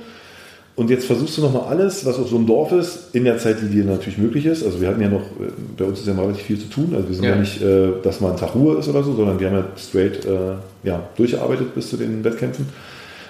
Und 0.76 0.90
jetzt 0.90 1.06
versuchst 1.06 1.38
du 1.38 1.42
nochmal 1.42 1.68
alles, 1.70 2.04
was 2.04 2.18
auf 2.18 2.30
so 2.30 2.36
einem 2.36 2.48
Dorf 2.48 2.72
ist, 2.72 3.14
in 3.14 3.26
der 3.26 3.38
Zeit, 3.38 3.58
die 3.62 3.68
dir 3.68 3.86
natürlich 3.86 4.18
möglich 4.18 4.46
ist. 4.48 4.64
Also 4.66 4.82
wir 4.82 4.88
hatten 4.88 5.02
ja 5.02 5.10
noch, 5.10 5.22
äh, 5.22 5.52
bei 5.78 5.86
uns 5.86 6.00
ist 6.00 6.08
ja 6.08 6.16
mal 6.16 6.24
relativ 6.24 6.46
viel 6.46 6.60
zu 6.60 6.68
tun. 6.68 6.94
Also 6.96 7.08
wir 7.08 7.16
sind 7.16 7.26
ja, 7.26 7.32
ja 7.32 7.36
nicht, 7.36 7.62
äh, 7.62 7.90
dass 8.02 8.22
mal 8.22 8.32
ein 8.32 8.38
Tag 8.38 8.56
Ruhe 8.56 8.78
ist 8.78 8.88
oder 8.88 9.04
so, 9.04 9.14
sondern 9.14 9.40
wir 9.40 9.48
haben 9.48 9.58
ja 9.58 9.66
straight 9.78 10.26
äh, 10.26 10.88
ja, 10.88 11.04
durchgearbeitet 11.16 11.76
bis 11.76 11.90
zu 11.90 11.98
den 11.98 12.24
Wettkämpfen. 12.24 12.66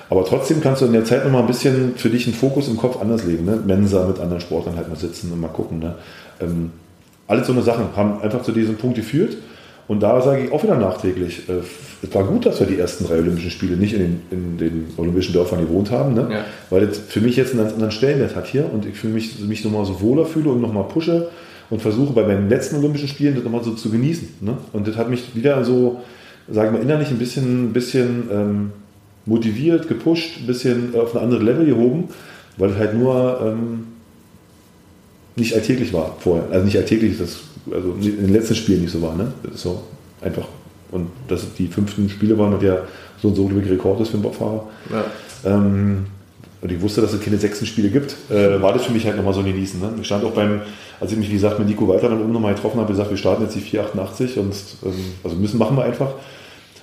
Aber 0.09 0.23
trotzdem 0.23 0.61
kannst 0.61 0.81
du 0.81 0.85
in 0.85 0.93
der 0.93 1.03
Zeit 1.03 1.25
nochmal 1.25 1.41
ein 1.41 1.47
bisschen 1.47 1.95
für 1.97 2.09
dich 2.09 2.27
einen 2.27 2.35
Fokus 2.35 2.69
im 2.69 2.77
Kopf 2.77 3.01
anders 3.01 3.25
legen. 3.25 3.43
Ne? 3.43 3.59
Mensa 3.65 4.05
mit 4.07 4.19
anderen 4.19 4.41
Sportlern 4.41 4.77
halt 4.77 4.87
mal 4.87 4.95
sitzen 4.95 5.31
und 5.31 5.41
mal 5.41 5.49
gucken. 5.49 5.79
Ne? 5.79 5.95
Ähm, 6.39 6.71
alles 7.27 7.47
so 7.47 7.53
eine 7.53 7.61
Sachen 7.61 7.87
haben 7.95 8.21
einfach 8.21 8.43
zu 8.43 8.53
diesem 8.53 8.75
Punkt 8.75 8.95
geführt. 8.95 9.35
Und 9.87 10.01
da 10.01 10.21
sage 10.21 10.45
ich 10.45 10.51
auch 10.51 10.63
wieder 10.63 10.77
nachträglich, 10.77 11.49
äh, 11.49 11.53
es 12.01 12.13
war 12.13 12.23
gut, 12.25 12.45
dass 12.45 12.59
wir 12.59 12.67
die 12.67 12.79
ersten 12.79 13.05
drei 13.05 13.17
Olympischen 13.17 13.51
Spiele 13.51 13.77
nicht 13.77 13.93
in 13.93 13.99
den, 13.99 14.21
in 14.31 14.57
den 14.57 14.87
Olympischen 14.97 15.33
Dörfern 15.33 15.61
gewohnt 15.61 15.91
haben, 15.91 16.13
ne? 16.13 16.27
Ja. 16.31 16.45
weil 16.69 16.85
das 16.85 16.97
für 16.99 17.21
mich 17.21 17.35
jetzt 17.35 17.51
einen 17.51 17.61
ganz 17.61 17.73
anderen 17.73 17.91
Stellenwert 17.91 18.35
hat 18.35 18.47
hier 18.47 18.71
und 18.71 18.85
ich 18.85 18.97
fühle 18.97 19.13
mich, 19.13 19.39
mich 19.39 19.63
nochmal 19.63 19.85
so 19.85 20.01
wohler 20.01 20.25
fühle 20.25 20.49
und 20.49 20.61
nochmal 20.61 20.85
pushe 20.85 21.29
und 21.69 21.81
versuche 21.81 22.13
bei 22.13 22.23
meinen 22.23 22.49
letzten 22.49 22.77
Olympischen 22.77 23.07
Spielen 23.07 23.35
das 23.35 23.43
nochmal 23.43 23.63
so 23.63 23.71
zu 23.71 23.89
genießen. 23.89 24.27
Ne? 24.41 24.57
Und 24.73 24.87
das 24.87 24.95
hat 24.95 25.09
mich 25.09 25.35
wieder 25.35 25.63
so, 25.65 26.01
sage 26.49 26.67
ich 26.67 26.73
mal, 26.73 26.81
innerlich 26.81 27.09
ein 27.09 27.17
bisschen, 27.17 27.73
bisschen 27.73 28.29
ähm, 28.31 28.71
motiviert, 29.25 29.87
gepusht, 29.87 30.39
ein 30.41 30.47
bisschen 30.47 30.95
auf 30.95 31.15
ein 31.15 31.21
anderes 31.21 31.43
Level 31.43 31.65
gehoben, 31.65 32.09
weil 32.57 32.71
es 32.71 32.77
halt 32.77 32.93
nur 32.97 33.39
ähm, 33.43 33.87
nicht 35.35 35.55
alltäglich 35.55 35.93
war 35.93 36.15
vorher. 36.19 36.45
Also 36.51 36.65
nicht 36.65 36.77
alltäglich, 36.77 37.17
das 37.17 37.39
also 37.71 37.93
in 37.93 38.01
den 38.01 38.33
letzten 38.33 38.55
Spielen 38.55 38.81
nicht 38.81 38.91
so 38.91 39.01
war. 39.01 39.15
Ne? 39.15 39.31
Das 39.43 39.55
ist 39.55 39.61
so 39.61 39.83
einfach. 40.21 40.47
Und 40.91 41.09
dass 41.27 41.53
die 41.55 41.67
fünften 41.67 42.09
Spiele 42.09 42.37
waren 42.37 42.53
und 42.53 42.61
der 42.61 42.83
so 43.21 43.29
ein 43.29 43.35
so 43.35 43.45
Rekord 43.45 44.01
ist 44.01 44.09
für 44.09 44.15
einen 44.15 44.23
Bobfahrer. 44.23 44.67
Ja. 44.91 45.05
Ähm, 45.45 46.05
und 46.61 46.71
ich 46.71 46.81
wusste, 46.81 47.01
dass 47.01 47.11
es 47.11 47.19
keine 47.19 47.37
sechsten 47.37 47.65
Spiele 47.65 47.89
gibt, 47.89 48.15
äh, 48.29 48.61
war 48.61 48.71
das 48.73 48.85
für 48.85 48.93
mich 48.93 49.05
halt 49.05 49.17
nochmal 49.17 49.33
so 49.33 49.41
ein 49.41 49.45
Genießen. 49.45 49.81
Ne? 49.81 49.93
Ich 49.99 50.05
stand 50.05 50.23
auch 50.23 50.31
beim, 50.31 50.61
als 50.99 51.11
ich 51.11 51.17
mich, 51.17 51.29
wie 51.29 51.33
gesagt, 51.33 51.59
mit 51.59 51.67
Nico 51.67 51.87
Walter 51.87 52.09
dann 52.09 52.21
oben 52.21 52.31
nochmal 52.31 52.53
getroffen 52.53 52.79
habe, 52.79 52.91
gesagt, 52.91 53.09
wir 53.09 53.17
starten 53.17 53.43
jetzt 53.43 53.55
die 53.55 53.59
488 53.59 54.37
und 54.37 54.53
ähm, 54.85 54.93
also 55.23 55.35
müssen 55.35 55.57
machen 55.57 55.75
wir 55.75 55.83
einfach. 55.83 56.11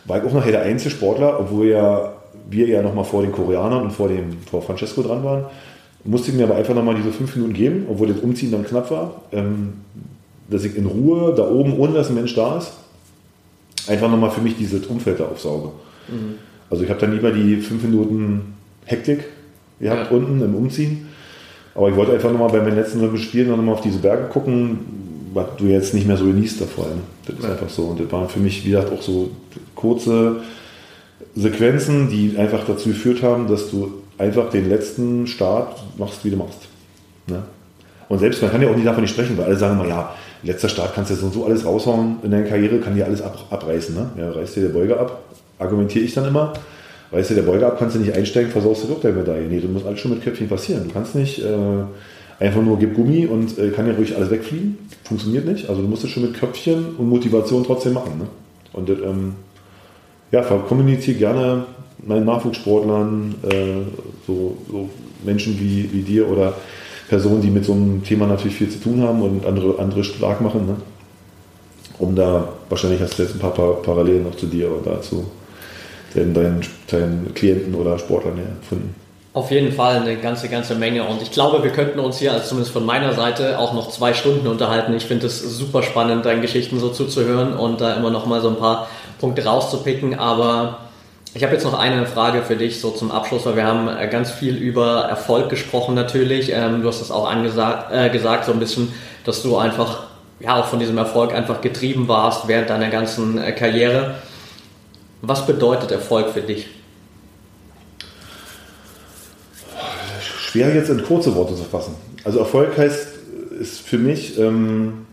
War 0.05 0.19
ich 0.19 0.25
auch 0.25 0.35
nachher 0.35 0.53
der 0.53 0.63
einzige 0.63 0.91
Sportler, 0.91 1.39
obwohl 1.41 1.69
ja 1.69 2.13
wir 2.51 2.69
ja 2.69 2.83
nochmal 2.83 3.05
vor 3.05 3.23
den 3.23 3.33
Koreanern 3.33 3.83
und 3.85 3.93
vor 3.93 4.09
dem 4.09 4.39
vor 4.51 4.61
Francesco 4.61 5.03
dran 5.03 5.25
waren, 5.25 5.45
musste 6.05 6.31
ich 6.31 6.37
mir 6.37 6.45
aber 6.45 6.57
einfach 6.57 6.75
nochmal 6.75 6.95
diese 6.95 7.13
fünf 7.13 7.35
Minuten 7.37 7.55
geben, 7.55 7.87
obwohl 7.89 8.09
das 8.09 8.19
Umziehen 8.19 8.53
dann 8.53 8.65
knapp 8.65 8.91
war. 8.91 9.23
Ähm, 9.33 9.75
dass 10.51 10.65
ich 10.65 10.77
in 10.77 10.87
Ruhe 10.87 11.35
da 11.35 11.49
oben, 11.49 11.79
ohne 11.79 11.95
dass 11.95 12.09
ein 12.09 12.15
Mensch 12.15 12.35
da 12.35 12.59
ist, 12.59 12.73
einfach 13.89 14.11
nochmal 14.11 14.31
für 14.31 14.41
mich 14.41 14.57
dieses 14.57 14.87
Umfeld 14.87 15.21
da 15.21 15.27
aufsauge. 15.27 15.71
Mhm. 16.09 16.35
Also 16.69 16.85
ich 16.85 16.91
habe 16.91 17.01
dann 17.01 17.13
lieber 17.13 17.31
die 17.31 17.57
fünf 17.57 17.83
Minuten 17.83 18.55
Hektik 18.85 19.25
gehabt 19.81 20.11
ja. 20.11 20.17
unten 20.17 20.41
im 20.43 20.55
Umziehen. 20.55 21.09
Aber 21.75 21.89
ich 21.89 21.97
wollte 21.97 22.13
einfach 22.13 22.31
nochmal 22.31 22.51
bei 22.51 22.61
meinen 22.61 22.77
letzten 22.77 22.99
Olympischen 22.99 23.29
Spielen 23.29 23.49
nochmal 23.49 23.75
auf 23.75 23.81
diese 23.81 23.99
Berge 23.99 24.29
gucken, 24.29 24.79
was 25.33 25.47
du 25.57 25.67
jetzt 25.67 25.95
nicht 25.95 26.07
mehr 26.07 26.17
so 26.17 26.25
genießt 26.25 26.61
da 26.61 26.65
vor 26.67 26.87
allem. 26.87 27.01
Das 27.27 27.37
ist 27.37 27.45
ja. 27.45 27.53
einfach 27.53 27.69
so. 27.69 27.85
Und 27.85 28.01
das 28.01 28.11
waren 28.11 28.29
für 28.29 28.41
mich, 28.41 28.65
wie 28.65 28.71
gesagt, 28.71 28.93
auch 28.93 29.03
so 29.03 29.31
kurze 29.75 30.43
Sequenzen, 31.37 32.11
die 32.11 32.37
einfach 32.37 32.65
dazu 32.67 32.89
geführt 32.89 33.23
haben, 33.23 33.47
dass 33.47 33.71
du 33.71 33.93
einfach 34.19 34.51
den 34.51 34.69
letzten 34.69 35.27
Start 35.27 35.81
machst, 35.97 36.25
wie 36.25 36.31
du 36.31 36.37
machst. 36.37 36.69
Ne? 37.27 37.43
Und 38.09 38.19
selbst, 38.19 38.43
man 38.43 38.51
kann 38.51 38.61
ja 38.61 38.69
auch 38.69 38.75
nicht 38.75 38.87
davon 38.87 39.03
nicht 39.03 39.13
sprechen, 39.13 39.39
weil 39.39 39.47
alle 39.47 39.57
sagen 39.57 39.79
immer, 39.79 39.89
ja, 39.89 40.15
letzter 40.43 40.69
Start 40.69 40.95
kannst 40.95 41.11
du 41.11 41.15
jetzt 41.15 41.35
so 41.35 41.45
alles 41.45 41.65
raushauen 41.65 42.19
in 42.23 42.31
deiner 42.31 42.47
Karriere, 42.47 42.79
kann 42.79 42.95
dir 42.95 43.05
alles 43.05 43.23
ab, 43.23 43.47
abreißen. 43.51 43.95
Ne? 43.95 44.11
Ja, 44.19 44.31
reißt 44.31 44.57
dir 44.57 44.63
der 44.63 44.69
Beuge 44.71 44.99
ab, 44.99 45.23
argumentiere 45.59 46.05
ich 46.05 46.15
dann 46.15 46.27
immer. 46.27 46.53
Weißt 47.11 47.31
du, 47.31 47.35
der 47.35 47.43
Beuge 47.43 47.67
ab 47.67 47.77
kannst 47.79 47.97
du 47.97 48.01
nicht 48.01 48.15
einsteigen, 48.15 48.51
versaust 48.51 48.85
du 48.85 48.89
doch 48.89 49.01
der 49.01 49.13
Medaille. 49.13 49.49
Nee, 49.49 49.61
du 49.61 49.69
musst 49.69 49.85
alles 49.85 50.01
schon 50.01 50.13
mit 50.13 50.23
Köpfchen 50.23 50.49
passieren. 50.49 50.85
Du 50.87 50.93
kannst 50.93 51.15
nicht 51.15 51.41
äh, 51.41 51.45
einfach 52.39 52.63
nur 52.63 52.79
gib 52.79 52.95
Gummi 52.95 53.27
und 53.27 53.59
äh, 53.59 53.71
kann 53.71 53.87
ja 53.87 53.95
ruhig 53.95 54.17
alles 54.17 54.31
wegfliegen. 54.31 54.79
Funktioniert 55.05 55.45
nicht. 55.45 55.69
Also 55.69 55.83
du 55.83 55.89
musst 55.89 56.05
es 56.05 56.11
schon 56.11 56.23
mit 56.23 56.35
Köpfchen 56.35 56.95
und 56.97 57.09
Motivation 57.09 57.65
trotzdem 57.65 57.95
machen. 57.95 58.19
Ne? 58.19 58.27
Und 58.73 58.89
das, 58.89 58.99
ähm, 58.99 59.35
ja, 60.31 60.43
kommuniziere 60.43 61.19
gerne 61.19 61.65
meinen 62.07 62.25
Nachwuchssportlern, 62.25 63.35
äh, 63.43 63.75
so, 64.27 64.57
so, 64.71 64.89
Menschen 65.25 65.59
wie, 65.61 65.91
wie 65.93 66.03
dir 66.03 66.29
oder 66.31 66.55
Personen, 67.11 67.43
die 67.43 67.51
mit 67.51 67.65
so 67.65 67.73
einem 67.73 68.05
Thema 68.05 68.29
natürlich 68.29 68.57
viel 68.57 68.71
zu 68.71 68.79
tun 68.79 69.03
haben 69.03 69.21
und 69.21 69.45
andere, 69.45 69.81
andere 69.81 70.05
stark 70.05 70.41
machen. 70.41 70.65
Ne? 70.65 70.77
Um 71.99 72.15
da, 72.15 72.49
wahrscheinlich 72.69 73.01
hast 73.01 73.19
du 73.19 73.25
jetzt 73.25 73.35
ein 73.35 73.41
paar, 73.41 73.53
Parallelen 73.53 74.23
noch 74.23 74.37
zu 74.37 74.47
dir 74.47 74.71
oder 74.71 74.93
dazu 74.93 75.27
deinen, 76.15 76.33
deinen, 76.33 76.61
deinen 76.89 77.35
Klienten 77.35 77.75
oder 77.75 77.99
Sportlern 77.99 78.39
finden. 78.67 78.95
Auf 79.33 79.51
jeden 79.51 79.73
Fall 79.73 79.97
eine 79.97 80.17
ganze, 80.19 80.49
ganze 80.49 80.77
Menge. 80.77 81.03
Und 81.03 81.21
ich 81.21 81.33
glaube, 81.33 81.65
wir 81.65 81.73
könnten 81.73 81.99
uns 81.99 82.19
hier, 82.19 82.33
also 82.33 82.47
zumindest 82.47 82.73
von 82.73 82.87
meiner 82.87 83.13
Seite, 83.13 83.59
auch 83.59 83.75
noch 83.75 83.91
zwei 83.91 84.15
Stunden 84.15 84.47
unterhalten. 84.47 84.95
Ich 84.95 85.05
finde 85.05 85.27
es 85.27 85.41
super 85.41 85.83
spannend, 85.83 86.25
deinen 86.27 86.43
Geschichten 86.43 86.79
so 86.79 86.91
zuzuhören 86.91 87.55
und 87.55 87.81
da 87.81 87.95
immer 87.97 88.11
noch 88.11 88.27
mal 88.27 88.41
so 88.41 88.51
ein 88.51 88.57
paar 88.57 88.89
Punkte 89.19 89.45
rauszupicken. 89.45 90.17
Aber 90.17 90.79
ich 91.33 91.45
habe 91.45 91.53
jetzt 91.55 91.65
noch 91.65 91.79
eine 91.79 92.07
Frage 92.07 92.43
für 92.43 92.57
dich 92.57 92.81
so 92.81 92.91
zum 92.91 93.11
Abschluss, 93.13 93.47
weil 93.47 93.57
wir 93.57 93.65
haben 93.65 93.89
äh, 93.89 94.09
ganz 94.09 94.31
viel 94.31 94.57
über 94.57 95.03
Erfolg 95.05 95.49
gesprochen 95.49 95.95
natürlich. 95.95 96.51
Ähm, 96.53 96.83
du 96.83 96.89
hast 96.89 97.01
es 97.01 97.11
auch 97.11 97.31
angesagt, 97.31 97.93
äh, 97.93 98.11
gesagt, 98.11 98.47
so 98.47 98.53
ein 98.53 98.59
bisschen, 98.59 98.93
dass 99.25 99.43
du 99.43 99.57
einfach 99.57 100.05
ja 100.41 100.57
auch 100.57 100.67
von 100.67 100.81
diesem 100.81 100.99
Erfolg 100.99 101.33
einfach 101.33 101.61
getrieben 101.61 102.09
warst 102.09 102.49
während 102.49 102.71
deiner 102.71 102.91
ganzen 102.91 103.39
äh, 103.39 103.53
Karriere. 103.53 104.17
Was 105.23 105.47
bedeutet 105.47 105.93
Erfolg 105.93 106.31
für 106.31 106.41
dich? 106.41 106.69
Schwer 110.21 110.75
jetzt 110.75 110.91
in 110.91 111.05
kurze 111.05 111.35
Worte 111.37 111.55
zu 111.55 111.63
fassen. 111.63 111.95
Also 112.25 112.41
Erfolg 112.41 112.77
heißt, 112.77 113.09
ist 113.61 113.81
für 113.81 113.99
mich 113.99 114.37
ähm, 114.39 115.07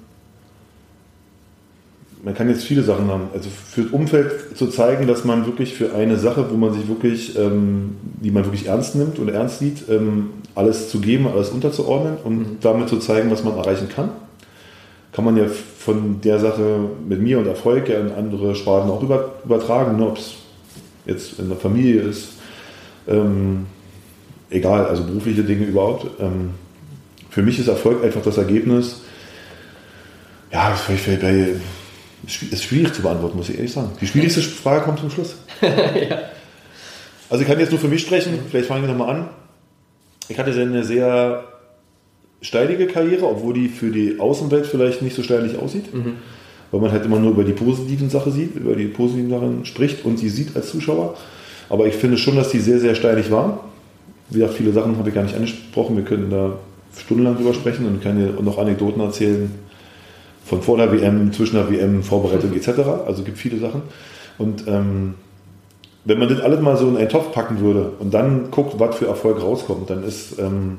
man 2.23 2.33
kann 2.33 2.49
jetzt 2.49 2.63
viele 2.63 2.83
Sachen 2.83 3.09
haben. 3.09 3.29
Also 3.33 3.49
für 3.49 3.83
das 3.83 3.91
Umfeld 3.91 4.57
zu 4.57 4.67
zeigen, 4.67 5.07
dass 5.07 5.23
man 5.23 5.45
wirklich 5.45 5.75
für 5.75 5.93
eine 5.93 6.17
Sache, 6.17 6.45
wo 6.49 6.55
man 6.55 6.73
sich 6.73 6.87
wirklich, 6.87 7.37
ähm, 7.37 7.97
die 8.21 8.31
man 8.31 8.43
wirklich 8.45 8.67
ernst 8.67 8.95
nimmt 8.95 9.19
und 9.19 9.29
ernst 9.29 9.59
sieht, 9.59 9.87
ähm, 9.89 10.31
alles 10.55 10.89
zu 10.89 10.99
geben, 10.99 11.27
alles 11.27 11.49
unterzuordnen 11.49 12.17
und 12.23 12.37
mhm. 12.37 12.57
damit 12.61 12.89
zu 12.89 12.97
zeigen, 12.97 13.29
was 13.29 13.43
man 13.43 13.55
erreichen 13.55 13.89
kann. 13.89 14.09
Kann 15.11 15.25
man 15.25 15.37
ja 15.37 15.45
von 15.79 16.19
der 16.21 16.39
Sache 16.39 16.79
mit 17.07 17.21
mir 17.21 17.39
und 17.39 17.47
Erfolg 17.47 17.87
ja 17.89 17.99
in 17.99 18.11
andere 18.11 18.55
Sparten 18.55 18.89
auch 18.89 19.01
über, 19.01 19.35
übertragen, 19.45 19.97
ne? 19.97 20.07
ob 20.07 20.17
es 20.17 20.33
jetzt 21.05 21.39
in 21.39 21.49
der 21.49 21.57
Familie 21.57 22.01
ist, 22.01 22.29
ähm, 23.07 23.67
egal, 24.49 24.85
also 24.85 25.03
berufliche 25.03 25.43
Dinge 25.43 25.65
überhaupt. 25.65 26.07
Ähm, 26.19 26.51
für 27.29 27.41
mich 27.41 27.59
ist 27.59 27.67
Erfolg 27.67 28.03
einfach 28.03 28.21
das 28.21 28.37
Ergebnis, 28.37 29.01
ja, 30.51 30.73
vielleicht 30.75 31.21
bei 31.21 31.55
ist 32.25 32.63
schwierig 32.63 32.93
zu 32.93 33.01
beantworten, 33.01 33.37
muss 33.37 33.49
ich 33.49 33.57
ehrlich 33.57 33.71
sagen. 33.71 33.91
Die 34.01 34.07
schwierigste 34.07 34.41
Frage 34.41 34.83
kommt 34.83 34.99
zum 34.99 35.09
Schluss. 35.09 35.35
ja. 35.61 36.19
Also 37.29 37.41
ich 37.41 37.47
kann 37.47 37.59
jetzt 37.59 37.71
nur 37.71 37.79
für 37.79 37.87
mich 37.87 38.01
sprechen, 38.01 38.39
vielleicht 38.49 38.67
fangen 38.67 38.83
wir 38.83 38.89
nochmal 38.89 39.15
an. 39.15 39.29
Ich 40.29 40.37
hatte 40.39 40.51
eine 40.51 40.83
sehr 40.83 41.43
steilige 42.41 42.87
Karriere, 42.87 43.27
obwohl 43.27 43.53
die 43.53 43.69
für 43.69 43.91
die 43.91 44.19
Außenwelt 44.19 44.65
vielleicht 44.65 45.01
nicht 45.01 45.15
so 45.15 45.23
steilig 45.23 45.57
aussieht. 45.57 45.93
Mhm. 45.93 46.13
Weil 46.71 46.81
man 46.81 46.91
halt 46.91 47.05
immer 47.05 47.19
nur 47.19 47.31
über 47.31 47.43
die 47.43 47.53
positiven 47.53 48.09
Sachen 48.09 48.31
sieht, 48.31 48.55
über 48.55 48.75
die 48.75 48.87
positiven 48.87 49.29
Sachen 49.29 49.65
spricht 49.65 50.03
und 50.03 50.19
sie 50.19 50.29
sieht 50.29 50.55
als 50.55 50.69
Zuschauer. 50.69 51.15
Aber 51.69 51.87
ich 51.87 51.95
finde 51.95 52.17
schon, 52.17 52.35
dass 52.35 52.49
die 52.49 52.59
sehr, 52.59 52.79
sehr 52.79 52.95
steilig 52.95 53.31
war. 53.31 53.63
Wie 54.29 54.39
gesagt, 54.39 54.57
viele 54.57 54.73
Sachen 54.73 54.97
habe 54.97 55.09
ich 55.09 55.15
gar 55.15 55.23
nicht 55.23 55.35
angesprochen. 55.35 55.95
Wir 55.95 56.03
können 56.03 56.29
da 56.29 56.57
stundenlang 56.97 57.37
drüber 57.37 57.53
sprechen 57.53 57.85
und 57.85 58.03
kann 58.03 58.17
dir 58.17 58.41
noch 58.41 58.57
Anekdoten 58.57 59.01
erzählen, 59.01 59.49
von 60.47 60.61
vor 60.61 60.77
der 60.77 60.91
WM, 60.91 61.31
zwischen 61.33 61.55
der 61.57 61.69
WM, 61.69 62.03
Vorbereitung 62.03 62.53
etc. 62.53 62.69
Also 63.05 63.23
gibt 63.23 63.37
viele 63.37 63.57
Sachen. 63.59 63.81
Und 64.37 64.67
ähm, 64.67 65.15
wenn 66.05 66.19
man 66.19 66.29
das 66.29 66.39
alles 66.39 66.61
mal 66.61 66.77
so 66.77 66.87
in 66.87 66.95
einen 66.95 67.09
Topf 67.09 67.33
packen 67.33 67.59
würde 67.59 67.91
und 67.99 68.13
dann 68.13 68.49
guckt, 68.49 68.79
was 68.79 68.95
für 68.95 69.07
Erfolg 69.07 69.41
rauskommt, 69.41 69.89
dann 69.89 70.03
ist, 70.03 70.39
ähm, 70.39 70.77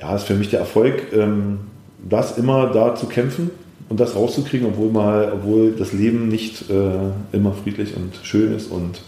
ja, 0.00 0.14
ist 0.14 0.24
für 0.24 0.34
mich 0.34 0.50
der 0.50 0.60
Erfolg, 0.60 1.12
ähm, 1.12 1.58
das 2.08 2.38
immer 2.38 2.68
da 2.68 2.94
zu 2.94 3.06
kämpfen 3.06 3.50
und 3.88 3.98
das 3.98 4.14
rauszukriegen, 4.14 4.68
obwohl, 4.68 4.92
mal, 4.92 5.32
obwohl 5.34 5.72
das 5.72 5.92
Leben 5.92 6.28
nicht 6.28 6.70
äh, 6.70 7.36
immer 7.36 7.52
friedlich 7.52 7.96
und 7.96 8.12
schön 8.22 8.54
ist 8.54 8.70
und 8.70 9.02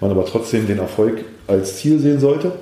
man 0.00 0.10
aber 0.10 0.24
trotzdem 0.24 0.66
den 0.66 0.78
Erfolg 0.78 1.24
als 1.46 1.76
Ziel 1.76 1.98
sehen 1.98 2.18
sollte 2.18 2.52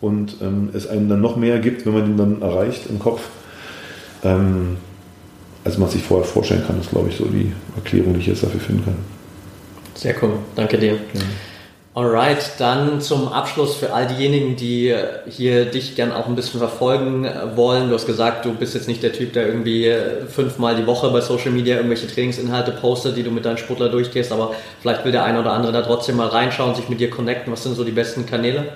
und 0.00 0.36
ähm, 0.40 0.70
es 0.72 0.86
einem 0.86 1.08
dann 1.08 1.20
noch 1.20 1.36
mehr 1.36 1.58
gibt, 1.58 1.84
wenn 1.84 1.94
man 1.94 2.06
ihn 2.06 2.16
dann 2.16 2.42
erreicht 2.42 2.86
im 2.88 3.00
Kopf. 3.00 3.22
Ähm, 4.22 4.76
als 5.64 5.78
man 5.78 5.88
sich 5.88 6.02
vorher 6.02 6.26
vorstellen 6.26 6.64
kann. 6.66 6.76
Das 6.76 6.86
ist, 6.86 6.92
glaube 6.92 7.08
ich, 7.08 7.16
so 7.16 7.24
die 7.24 7.52
Erklärung, 7.76 8.14
die 8.14 8.20
ich 8.20 8.26
jetzt 8.26 8.42
dafür 8.42 8.60
finden 8.60 8.84
kann. 8.84 8.96
Sehr 9.94 10.14
cool, 10.22 10.34
danke 10.56 10.78
dir. 10.78 10.92
Ja. 10.92 11.20
Alright, 11.92 12.52
dann 12.58 13.00
zum 13.00 13.26
Abschluss 13.26 13.74
für 13.74 13.92
all 13.92 14.06
diejenigen, 14.06 14.54
die 14.54 14.94
hier 15.28 15.64
dich 15.64 15.96
gern 15.96 16.12
auch 16.12 16.28
ein 16.28 16.36
bisschen 16.36 16.60
verfolgen 16.60 17.28
wollen. 17.56 17.88
Du 17.88 17.96
hast 17.96 18.06
gesagt, 18.06 18.44
du 18.44 18.54
bist 18.54 18.74
jetzt 18.74 18.86
nicht 18.86 19.02
der 19.02 19.12
Typ, 19.12 19.32
der 19.32 19.48
irgendwie 19.48 19.92
fünfmal 20.28 20.76
die 20.76 20.86
Woche 20.86 21.10
bei 21.10 21.20
Social 21.20 21.50
Media 21.50 21.74
irgendwelche 21.76 22.06
Trainingsinhalte 22.06 22.70
postet, 22.70 23.16
die 23.16 23.24
du 23.24 23.32
mit 23.32 23.44
deinen 23.44 23.58
Sportler 23.58 23.88
durchgehst, 23.88 24.30
aber 24.30 24.54
vielleicht 24.80 25.04
will 25.04 25.10
der 25.10 25.24
eine 25.24 25.40
oder 25.40 25.52
andere 25.52 25.72
da 25.72 25.82
trotzdem 25.82 26.16
mal 26.16 26.28
reinschauen, 26.28 26.76
sich 26.76 26.88
mit 26.88 27.00
dir 27.00 27.10
connecten. 27.10 27.52
Was 27.52 27.64
sind 27.64 27.74
so 27.74 27.82
die 27.82 27.90
besten 27.90 28.24
Kanäle? 28.24 28.66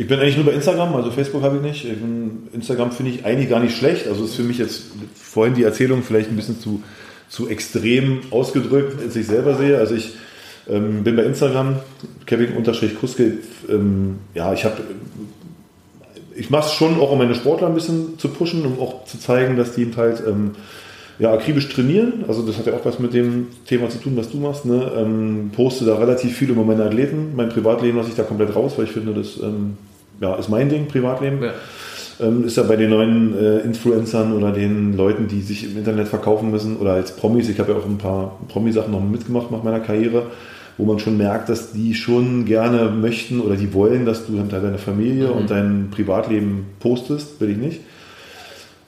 Ich 0.00 0.08
bin 0.08 0.18
eigentlich 0.18 0.36
nur 0.36 0.46
bei 0.46 0.52
Instagram, 0.52 0.96
also 0.96 1.10
Facebook 1.10 1.42
habe 1.42 1.56
ich 1.56 1.62
nicht. 1.62 1.84
Ich 1.84 1.98
bin, 1.98 2.48
Instagram 2.54 2.90
finde 2.90 3.12
ich 3.12 3.26
eigentlich 3.26 3.50
gar 3.50 3.60
nicht 3.60 3.76
schlecht. 3.76 4.08
Also 4.08 4.24
ist 4.24 4.34
für 4.34 4.42
mich 4.42 4.56
jetzt 4.56 4.84
vorhin 5.14 5.52
die 5.52 5.62
Erzählung 5.62 6.02
vielleicht 6.02 6.30
ein 6.30 6.36
bisschen 6.36 6.58
zu, 6.58 6.82
zu 7.28 7.50
extrem 7.50 8.20
ausgedrückt, 8.30 8.98
als 9.02 9.14
ich 9.14 9.26
selber 9.26 9.56
sehe. 9.56 9.76
Also 9.76 9.94
ich 9.94 10.14
ähm, 10.70 11.04
bin 11.04 11.16
bei 11.16 11.24
Instagram, 11.24 11.80
Kevin-Kuske. 12.24 13.32
Ähm, 13.68 14.20
ja, 14.32 14.54
ich 14.54 14.64
habe 14.64 14.78
ich 16.34 16.48
mache 16.48 16.68
es 16.68 16.72
schon 16.72 16.98
auch, 16.98 17.12
um 17.12 17.18
meine 17.18 17.34
Sportler 17.34 17.66
ein 17.66 17.74
bisschen 17.74 18.18
zu 18.18 18.28
pushen, 18.28 18.64
um 18.64 18.80
auch 18.80 19.04
zu 19.04 19.18
zeigen, 19.18 19.58
dass 19.58 19.74
die 19.74 19.90
halt 19.98 20.22
ähm, 20.26 20.52
ja, 21.18 21.30
akribisch 21.30 21.68
trainieren. 21.68 22.24
Also 22.26 22.40
das 22.40 22.56
hat 22.56 22.64
ja 22.64 22.72
auch 22.72 22.86
was 22.86 23.00
mit 23.00 23.12
dem 23.12 23.48
Thema 23.66 23.90
zu 23.90 23.98
tun, 23.98 24.16
was 24.16 24.30
du 24.30 24.38
machst. 24.38 24.64
Ne? 24.64 24.92
Ähm, 24.96 25.50
poste 25.54 25.84
da 25.84 25.96
relativ 25.96 26.38
viel 26.38 26.48
über 26.48 26.64
meine 26.64 26.84
Athleten. 26.84 27.36
Mein 27.36 27.50
Privatleben 27.50 27.98
lasse 27.98 28.08
ich 28.08 28.16
da 28.16 28.22
komplett 28.22 28.56
raus, 28.56 28.72
weil 28.78 28.86
ich 28.86 28.92
finde, 28.92 29.12
das 29.12 29.36
ähm, 29.42 29.76
ja, 30.20 30.34
ist 30.36 30.48
mein 30.48 30.68
Ding, 30.68 30.86
Privatleben. 30.86 31.42
Ja. 31.42 31.52
Ähm, 32.20 32.44
ist 32.44 32.56
ja 32.56 32.62
bei 32.64 32.76
den 32.76 32.90
neuen 32.90 33.34
äh, 33.38 33.58
Influencern 33.60 34.34
oder 34.34 34.52
den 34.52 34.94
Leuten, 34.96 35.26
die 35.26 35.40
sich 35.40 35.64
im 35.64 35.78
Internet 35.78 36.08
verkaufen 36.08 36.50
müssen 36.50 36.76
oder 36.76 36.92
als 36.92 37.16
Promis. 37.16 37.48
Ich 37.48 37.58
habe 37.58 37.72
ja 37.72 37.78
auch 37.78 37.86
ein 37.86 37.98
paar 37.98 38.38
Promi-Sachen 38.48 38.92
noch 38.92 39.02
mitgemacht 39.02 39.50
nach 39.50 39.62
meiner 39.62 39.80
Karriere 39.80 40.26
wo 40.80 40.86
man 40.86 40.98
schon 40.98 41.18
merkt, 41.18 41.48
dass 41.50 41.72
die 41.72 41.94
schon 41.94 42.46
gerne 42.46 42.90
möchten 42.90 43.40
oder 43.40 43.54
die 43.54 43.72
wollen, 43.74 44.06
dass 44.06 44.26
du 44.26 44.32
deine 44.42 44.78
Familie 44.78 45.28
mhm. 45.28 45.32
und 45.34 45.50
dein 45.50 45.88
Privatleben 45.90 46.66
postest, 46.80 47.40
will 47.40 47.50
ich 47.50 47.58
nicht. 47.58 47.80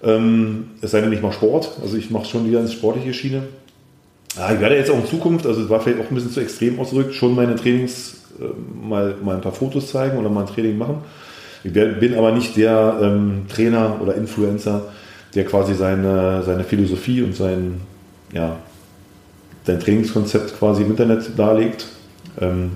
Ähm, 0.02 0.68
es 0.80 0.90
sei 0.90 1.02
denn, 1.02 1.12
ich 1.12 1.20
mache 1.20 1.34
Sport, 1.34 1.72
also 1.82 1.96
ich 1.96 2.10
mache 2.10 2.24
schon 2.24 2.46
wieder 2.48 2.60
ins 2.60 2.72
sportliche 2.72 3.12
Schiene. 3.12 3.42
Ja, 4.36 4.52
ich 4.52 4.60
werde 4.60 4.76
jetzt 4.76 4.90
auch 4.90 4.98
in 4.98 5.06
Zukunft, 5.06 5.46
also 5.46 5.62
es 5.62 5.68
war 5.68 5.80
vielleicht 5.80 6.00
auch 6.00 6.10
ein 6.10 6.14
bisschen 6.14 6.30
zu 6.30 6.40
extrem 6.40 6.80
ausgedrückt, 6.80 7.14
schon 7.14 7.34
meine 7.34 7.56
Trainings 7.56 8.21
mal, 8.82 9.14
mal 9.22 9.36
ein 9.36 9.40
paar 9.40 9.52
Fotos 9.52 9.90
zeigen 9.90 10.18
oder 10.18 10.28
mal 10.28 10.42
ein 10.42 10.46
Training 10.46 10.78
machen. 10.78 10.96
Ich 11.64 11.72
bin 11.72 12.14
aber 12.16 12.32
nicht 12.32 12.56
der 12.56 12.98
ähm, 13.00 13.42
Trainer 13.48 13.98
oder 14.02 14.14
Influencer, 14.16 14.82
der 15.34 15.44
quasi 15.44 15.74
seine, 15.74 16.42
seine 16.42 16.64
Philosophie 16.64 17.22
und 17.22 17.36
sein, 17.36 17.80
ja, 18.32 18.56
dein 19.64 19.78
Trainingskonzept 19.78 20.58
quasi 20.58 20.82
im 20.82 20.90
Internet 20.90 21.30
darlegt. 21.36 21.86
Ähm, 22.40 22.72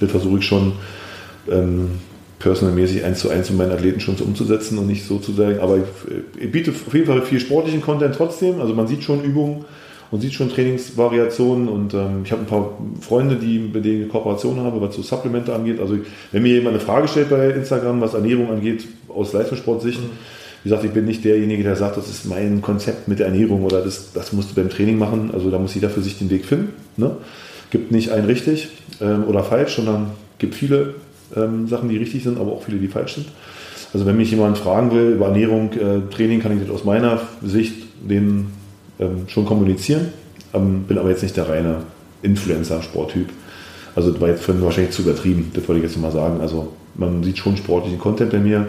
das 0.00 0.10
versuche 0.10 0.38
ich 0.38 0.46
schon 0.46 0.72
ähm, 1.50 1.90
personalmäßig 2.38 3.04
eins 3.04 3.20
zu 3.20 3.28
eins 3.28 3.50
mit 3.50 3.58
meinen 3.58 3.72
Athleten 3.72 4.00
schon 4.00 4.16
so 4.16 4.24
umzusetzen 4.24 4.78
und 4.78 4.86
nicht 4.86 5.06
so 5.06 5.18
zu 5.18 5.32
sagen. 5.32 5.60
Aber 5.60 5.76
ich, 5.76 6.42
ich 6.42 6.50
biete 6.50 6.70
auf 6.70 6.94
jeden 6.94 7.06
Fall 7.06 7.20
viel 7.22 7.40
sportlichen 7.40 7.82
Content 7.82 8.14
trotzdem. 8.14 8.60
Also 8.60 8.72
man 8.72 8.86
sieht 8.86 9.04
schon 9.04 9.22
Übungen 9.22 9.66
und 10.10 10.20
sieht 10.20 10.34
schon 10.34 10.50
Trainingsvariationen 10.50 11.68
und 11.68 11.94
ähm, 11.94 12.22
ich 12.24 12.32
habe 12.32 12.42
ein 12.42 12.46
paar 12.46 12.76
Freunde, 13.00 13.36
die, 13.36 13.58
mit 13.58 13.84
denen 13.84 14.06
ich 14.06 14.08
Kooperation 14.08 14.58
habe, 14.60 14.80
was 14.80 14.94
so 14.94 15.02
Supplemente 15.02 15.54
angeht. 15.54 15.80
Also 15.80 15.98
wenn 16.32 16.42
mir 16.42 16.54
jemand 16.54 16.76
eine 16.76 16.84
Frage 16.84 17.08
stellt 17.08 17.30
bei 17.30 17.50
Instagram, 17.50 18.00
was 18.00 18.14
Ernährung 18.14 18.50
angeht, 18.50 18.86
aus 19.08 19.32
Leistungssportsicht, 19.32 20.00
mhm 20.00 20.10
wie 20.62 20.68
gesagt, 20.68 20.84
ich 20.84 20.90
bin 20.90 21.06
nicht 21.06 21.24
derjenige, 21.24 21.62
der 21.62 21.74
sagt, 21.74 21.96
das 21.96 22.10
ist 22.10 22.26
mein 22.26 22.60
Konzept 22.60 23.08
mit 23.08 23.18
der 23.18 23.26
Ernährung 23.26 23.64
oder 23.64 23.80
das, 23.80 24.12
das 24.12 24.32
musst 24.32 24.50
du 24.50 24.54
beim 24.54 24.68
Training 24.68 24.98
machen. 24.98 25.30
Also 25.32 25.50
da 25.50 25.58
muss 25.58 25.74
jeder 25.74 25.88
für 25.88 26.02
sich 26.02 26.18
den 26.18 26.28
Weg 26.28 26.44
finden. 26.44 26.74
Ne? 26.98 27.16
Gibt 27.70 27.92
nicht 27.92 28.10
ein 28.10 28.26
richtig 28.26 28.68
ähm, 29.00 29.24
oder 29.26 29.42
falsch, 29.42 29.76
sondern 29.76 30.10
gibt 30.38 30.54
viele 30.54 30.94
ähm, 31.34 31.66
Sachen, 31.66 31.88
die 31.88 31.96
richtig 31.96 32.24
sind, 32.24 32.38
aber 32.38 32.52
auch 32.52 32.62
viele, 32.62 32.78
die 32.78 32.88
falsch 32.88 33.14
sind. 33.14 33.28
Also 33.94 34.04
wenn 34.04 34.18
mich 34.18 34.30
jemand 34.30 34.58
fragen 34.58 34.92
will 34.92 35.12
über 35.12 35.28
Ernährung, 35.28 35.72
äh, 35.72 36.14
Training, 36.14 36.40
kann 36.40 36.52
ich 36.52 36.62
das 36.62 36.70
aus 36.70 36.84
meiner 36.84 37.22
Sicht 37.42 37.74
den 38.02 38.48
ähm, 39.00 39.24
schon 39.26 39.46
kommunizieren. 39.46 40.12
Ähm, 40.54 40.84
bin 40.84 40.98
aber 40.98 41.10
jetzt 41.10 41.22
nicht 41.22 41.36
der 41.36 41.48
reine 41.48 41.78
Influencer-Sporttyp. 42.22 43.28
Also 43.94 44.12
das 44.12 44.20
war 44.20 44.28
jetzt 44.28 44.44
vorhin 44.44 44.62
wahrscheinlich 44.62 44.94
zu 44.94 45.02
übertrieben, 45.02 45.50
das 45.54 45.66
wollte 45.68 45.82
ich 45.82 45.90
jetzt 45.90 46.00
mal 46.00 46.12
sagen. 46.12 46.40
Also 46.40 46.72
man 46.94 47.22
sieht 47.22 47.38
schon 47.38 47.56
sportlichen 47.56 47.98
Content 47.98 48.30
bei 48.30 48.38
mir, 48.38 48.68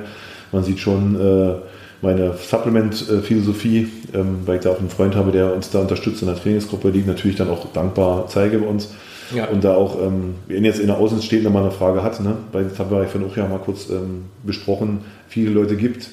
man 0.51 0.63
sieht 0.63 0.79
schon 0.79 1.15
äh, 1.19 1.55
meine 2.01 2.33
Supplement-Philosophie, 2.33 3.87
ähm, 4.13 4.39
weil 4.45 4.55
ich 4.55 4.61
da 4.63 4.71
auch 4.71 4.79
einen 4.79 4.89
Freund 4.89 5.15
habe, 5.15 5.31
der 5.31 5.53
uns 5.53 5.69
da 5.69 5.79
unterstützt 5.79 6.21
in 6.21 6.27
der 6.27 6.37
Trainingsgruppe, 6.37 6.91
die 6.91 6.99
ich 6.99 7.05
natürlich 7.05 7.37
dann 7.37 7.49
auch 7.49 7.71
dankbar 7.73 8.25
zeige 8.27 8.59
bei 8.59 8.67
uns. 8.67 8.89
Ja. 9.35 9.45
Und 9.47 9.63
da 9.63 9.75
auch, 9.75 10.01
ähm, 10.01 10.35
wenn 10.47 10.65
jetzt 10.65 10.79
in 10.79 10.87
der 10.87 10.97
Außenstehende 10.97 11.49
mal 11.49 11.61
eine 11.61 11.71
Frage 11.71 12.03
hat, 12.03 12.19
ne, 12.19 12.35
weil 12.51 12.65
das 12.65 12.77
haben 12.79 12.91
wir 12.91 13.05
vorhin 13.05 13.29
auch 13.29 13.37
ja 13.37 13.47
mal 13.47 13.59
kurz 13.59 13.89
ähm, 13.89 14.25
besprochen, 14.43 15.01
viele 15.29 15.51
Leute 15.51 15.77
gibt, 15.77 16.09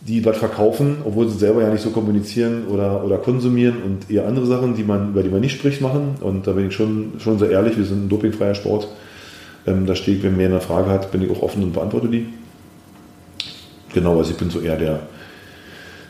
die 0.00 0.24
was 0.24 0.36
verkaufen, 0.36 0.98
obwohl 1.04 1.28
sie 1.28 1.38
selber 1.38 1.62
ja 1.62 1.70
nicht 1.70 1.82
so 1.82 1.90
kommunizieren 1.90 2.68
oder, 2.68 3.04
oder 3.04 3.18
konsumieren 3.18 3.82
und 3.82 4.10
eher 4.10 4.26
andere 4.26 4.46
Sachen, 4.46 4.76
die 4.76 4.84
man, 4.84 5.10
über 5.10 5.22
die 5.22 5.28
man 5.28 5.40
nicht 5.40 5.58
spricht, 5.58 5.80
machen. 5.80 6.16
Und 6.20 6.46
da 6.46 6.52
bin 6.52 6.68
ich 6.68 6.74
schon, 6.74 7.14
schon 7.18 7.38
sehr 7.38 7.50
ehrlich, 7.50 7.76
wir 7.76 7.84
sind 7.84 8.06
ein 8.06 8.08
dopingfreier 8.08 8.54
Sport. 8.54 8.88
Ähm, 9.66 9.86
da 9.86 9.94
stehe 9.96 10.16
ich, 10.16 10.22
wenn 10.22 10.36
mir 10.36 10.46
eine 10.46 10.60
Frage 10.60 10.90
hat, 10.90 11.10
bin 11.10 11.22
ich 11.22 11.30
auch 11.30 11.42
offen 11.42 11.62
und 11.62 11.72
beantworte 11.72 12.08
die. 12.08 12.26
Genau, 13.92 14.18
also 14.18 14.30
ich 14.30 14.36
bin 14.36 14.50
so 14.50 14.60
eher 14.60 14.76
der, 14.76 15.00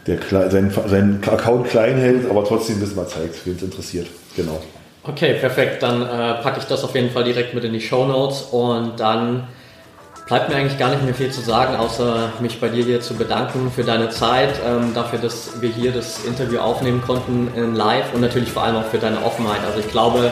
der 0.06 0.50
seinen, 0.50 0.70
seinen 0.70 1.20
Account 1.24 1.68
klein 1.68 1.96
hält, 1.96 2.28
aber 2.28 2.44
trotzdem 2.44 2.80
das 2.80 2.94
mal 2.94 3.06
zeigt, 3.06 3.46
wen 3.46 3.56
es 3.56 3.62
interessiert. 3.62 4.06
Genau. 4.36 4.60
Okay, 5.04 5.34
perfekt. 5.34 5.82
Dann 5.82 6.02
äh, 6.02 6.42
packe 6.42 6.58
ich 6.58 6.66
das 6.66 6.84
auf 6.84 6.94
jeden 6.94 7.10
Fall 7.10 7.24
direkt 7.24 7.54
mit 7.54 7.64
in 7.64 7.72
die 7.72 7.80
Show 7.80 8.04
Notes 8.04 8.42
und 8.42 9.00
dann 9.00 9.48
bleibt 10.28 10.50
mir 10.50 10.56
eigentlich 10.56 10.78
gar 10.78 10.90
nicht 10.90 11.02
mehr 11.02 11.14
viel 11.14 11.30
zu 11.30 11.40
sagen, 11.40 11.74
außer 11.76 12.32
mich 12.40 12.60
bei 12.60 12.68
dir 12.68 12.84
hier 12.84 13.00
zu 13.00 13.14
bedanken 13.14 13.72
für 13.74 13.82
deine 13.82 14.10
Zeit, 14.10 14.60
ähm, 14.64 14.92
dafür, 14.94 15.18
dass 15.18 15.60
wir 15.60 15.70
hier 15.70 15.90
das 15.90 16.24
Interview 16.24 16.58
aufnehmen 16.58 17.02
konnten 17.04 17.50
in 17.56 17.74
live 17.74 18.12
und 18.14 18.20
natürlich 18.20 18.52
vor 18.52 18.62
allem 18.62 18.76
auch 18.76 18.84
für 18.84 18.98
deine 18.98 19.24
Offenheit. 19.24 19.60
Also 19.66 19.80
ich 19.80 19.88
glaube, 19.90 20.30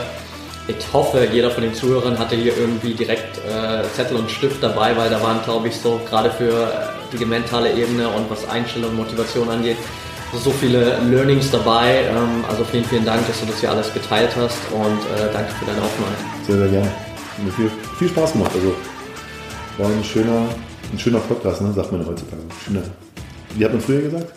ich 0.69 0.77
hoffe, 0.93 1.27
jeder 1.33 1.51
von 1.51 1.63
den 1.63 1.75
Zuhörern 1.75 2.19
hatte 2.19 2.37
hier 2.37 2.57
irgendwie 2.57 2.93
direkt 2.93 3.39
äh, 3.39 3.83
Zettel 3.95 4.19
und 4.19 4.31
Stift 4.31 4.63
dabei, 4.63 4.97
weil 4.97 5.09
da 5.09 5.23
waren, 5.23 5.43
glaube 5.45 5.69
ich, 5.69 5.77
so 5.77 6.01
gerade 6.09 6.31
für 6.31 6.91
die 7.19 7.25
mentale 7.25 7.73
Ebene 7.73 8.09
und 8.09 8.29
was 8.29 8.47
Einstellung 8.49 8.91
und 8.91 8.97
Motivation 8.97 9.49
angeht, 9.49 9.79
so 10.35 10.51
viele 10.51 10.99
Learnings 11.09 11.51
dabei. 11.51 12.03
Ähm, 12.11 12.45
also 12.51 12.65
vielen, 12.65 12.85
vielen 12.85 13.05
Dank, 13.07 13.27
dass 13.27 13.41
du 13.41 13.47
das 13.47 13.61
hier 13.61 13.71
alles 13.71 13.95
geteilt 13.95 14.31
hast 14.37 14.59
und 14.73 14.99
äh, 15.17 15.33
danke 15.33 15.53
für 15.55 15.65
deine 15.65 15.79
Offenheit. 15.79 16.19
Sehr, 16.47 16.59
sehr 16.59 16.69
gerne. 16.69 16.91
Viel, 17.55 17.71
viel 17.99 18.09
Spaß 18.09 18.33
gemacht. 18.33 18.51
Also 18.55 18.75
war 19.79 19.87
ein 19.87 20.05
schöner, 20.05 20.49
ein 20.93 20.99
schöner 20.99 21.19
Podcast, 21.19 21.63
ne? 21.63 21.73
sagt 21.73 21.93
man 21.93 22.07
heutzutage. 22.07 22.43
Schöner, 22.65 22.83
wie 23.55 23.65
hat 23.65 23.73
man 23.73 23.81
früher 23.81 24.03
gesagt? 24.03 24.33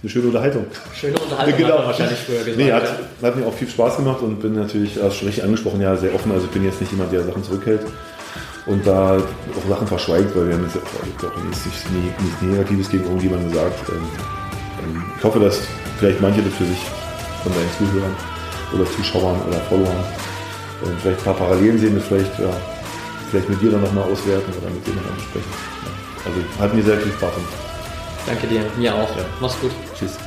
Eine 0.00 0.10
schöne 0.10 0.26
Unterhaltung. 0.28 0.66
Schöne 0.94 1.18
Unterhaltung 1.18 1.56
genau. 1.56 1.68
hat 1.70 1.78
man 1.78 1.86
wahrscheinlich 1.86 2.18
früher 2.18 2.38
gesagt. 2.38 2.56
Nee, 2.56 2.72
hat, 2.72 2.84
ja. 2.84 3.28
hat 3.28 3.36
mir 3.36 3.46
auch 3.46 3.54
viel 3.54 3.68
Spaß 3.68 3.96
gemacht 3.96 4.22
und 4.22 4.40
bin 4.40 4.54
natürlich, 4.54 4.96
hast 5.02 5.16
schon 5.16 5.26
richtig 5.26 5.44
angesprochen, 5.44 5.80
ja, 5.80 5.96
sehr 5.96 6.14
offen. 6.14 6.30
Also 6.30 6.46
ich 6.46 6.52
bin 6.52 6.64
jetzt 6.64 6.80
nicht 6.80 6.92
jemand, 6.92 7.12
der 7.12 7.24
Sachen 7.24 7.42
zurückhält 7.42 7.80
und 8.66 8.86
da 8.86 9.16
auch 9.16 9.68
Sachen 9.68 9.86
verschweigt, 9.86 10.36
weil 10.36 10.48
wir 10.48 10.54
haben 10.54 10.64
jetzt 10.64 10.76
auch 10.76 11.44
nichts, 11.44 11.64
nichts 11.64 12.40
Negatives 12.40 12.90
gegen 12.90 13.04
irgendjemanden 13.04 13.50
gesagt. 13.50 13.88
Ähm, 13.88 13.96
ähm, 14.84 15.02
ich 15.16 15.24
hoffe, 15.24 15.40
dass 15.40 15.62
vielleicht 15.98 16.20
manche 16.20 16.42
das 16.42 16.52
für 16.54 16.64
sich 16.64 16.78
von 17.42 17.52
deinen 17.52 17.90
Zuhörern 17.90 18.14
oder 18.74 18.84
Zuschauern 18.92 19.40
oder 19.48 19.58
Followern 19.68 20.04
ähm, 20.84 20.92
vielleicht 21.02 21.18
ein 21.18 21.24
paar 21.24 21.34
Parallelen 21.34 21.78
sehen, 21.78 21.94
das 21.96 22.04
vielleicht 22.04 22.38
ja, 22.38 22.50
vielleicht 23.30 23.48
mit 23.48 23.60
dir 23.60 23.70
dann 23.70 23.82
nochmal 23.82 24.04
auswerten 24.04 24.52
oder 24.60 24.70
mit 24.70 24.86
dir 24.86 24.94
nochmal 24.94 25.12
besprechen. 25.14 25.52
Ja. 25.84 26.30
Also 26.30 26.62
hat 26.62 26.74
mir 26.74 26.82
sehr 26.82 26.98
viel 26.98 27.12
Spaß 27.12 27.34
gemacht. 27.34 27.52
Danke 28.26 28.46
dir, 28.46 28.64
mir 28.76 28.94
auch. 28.94 29.16
Ja. 29.16 29.24
Mach's 29.40 29.58
gut. 29.60 29.70
Tschüss. 29.98 30.18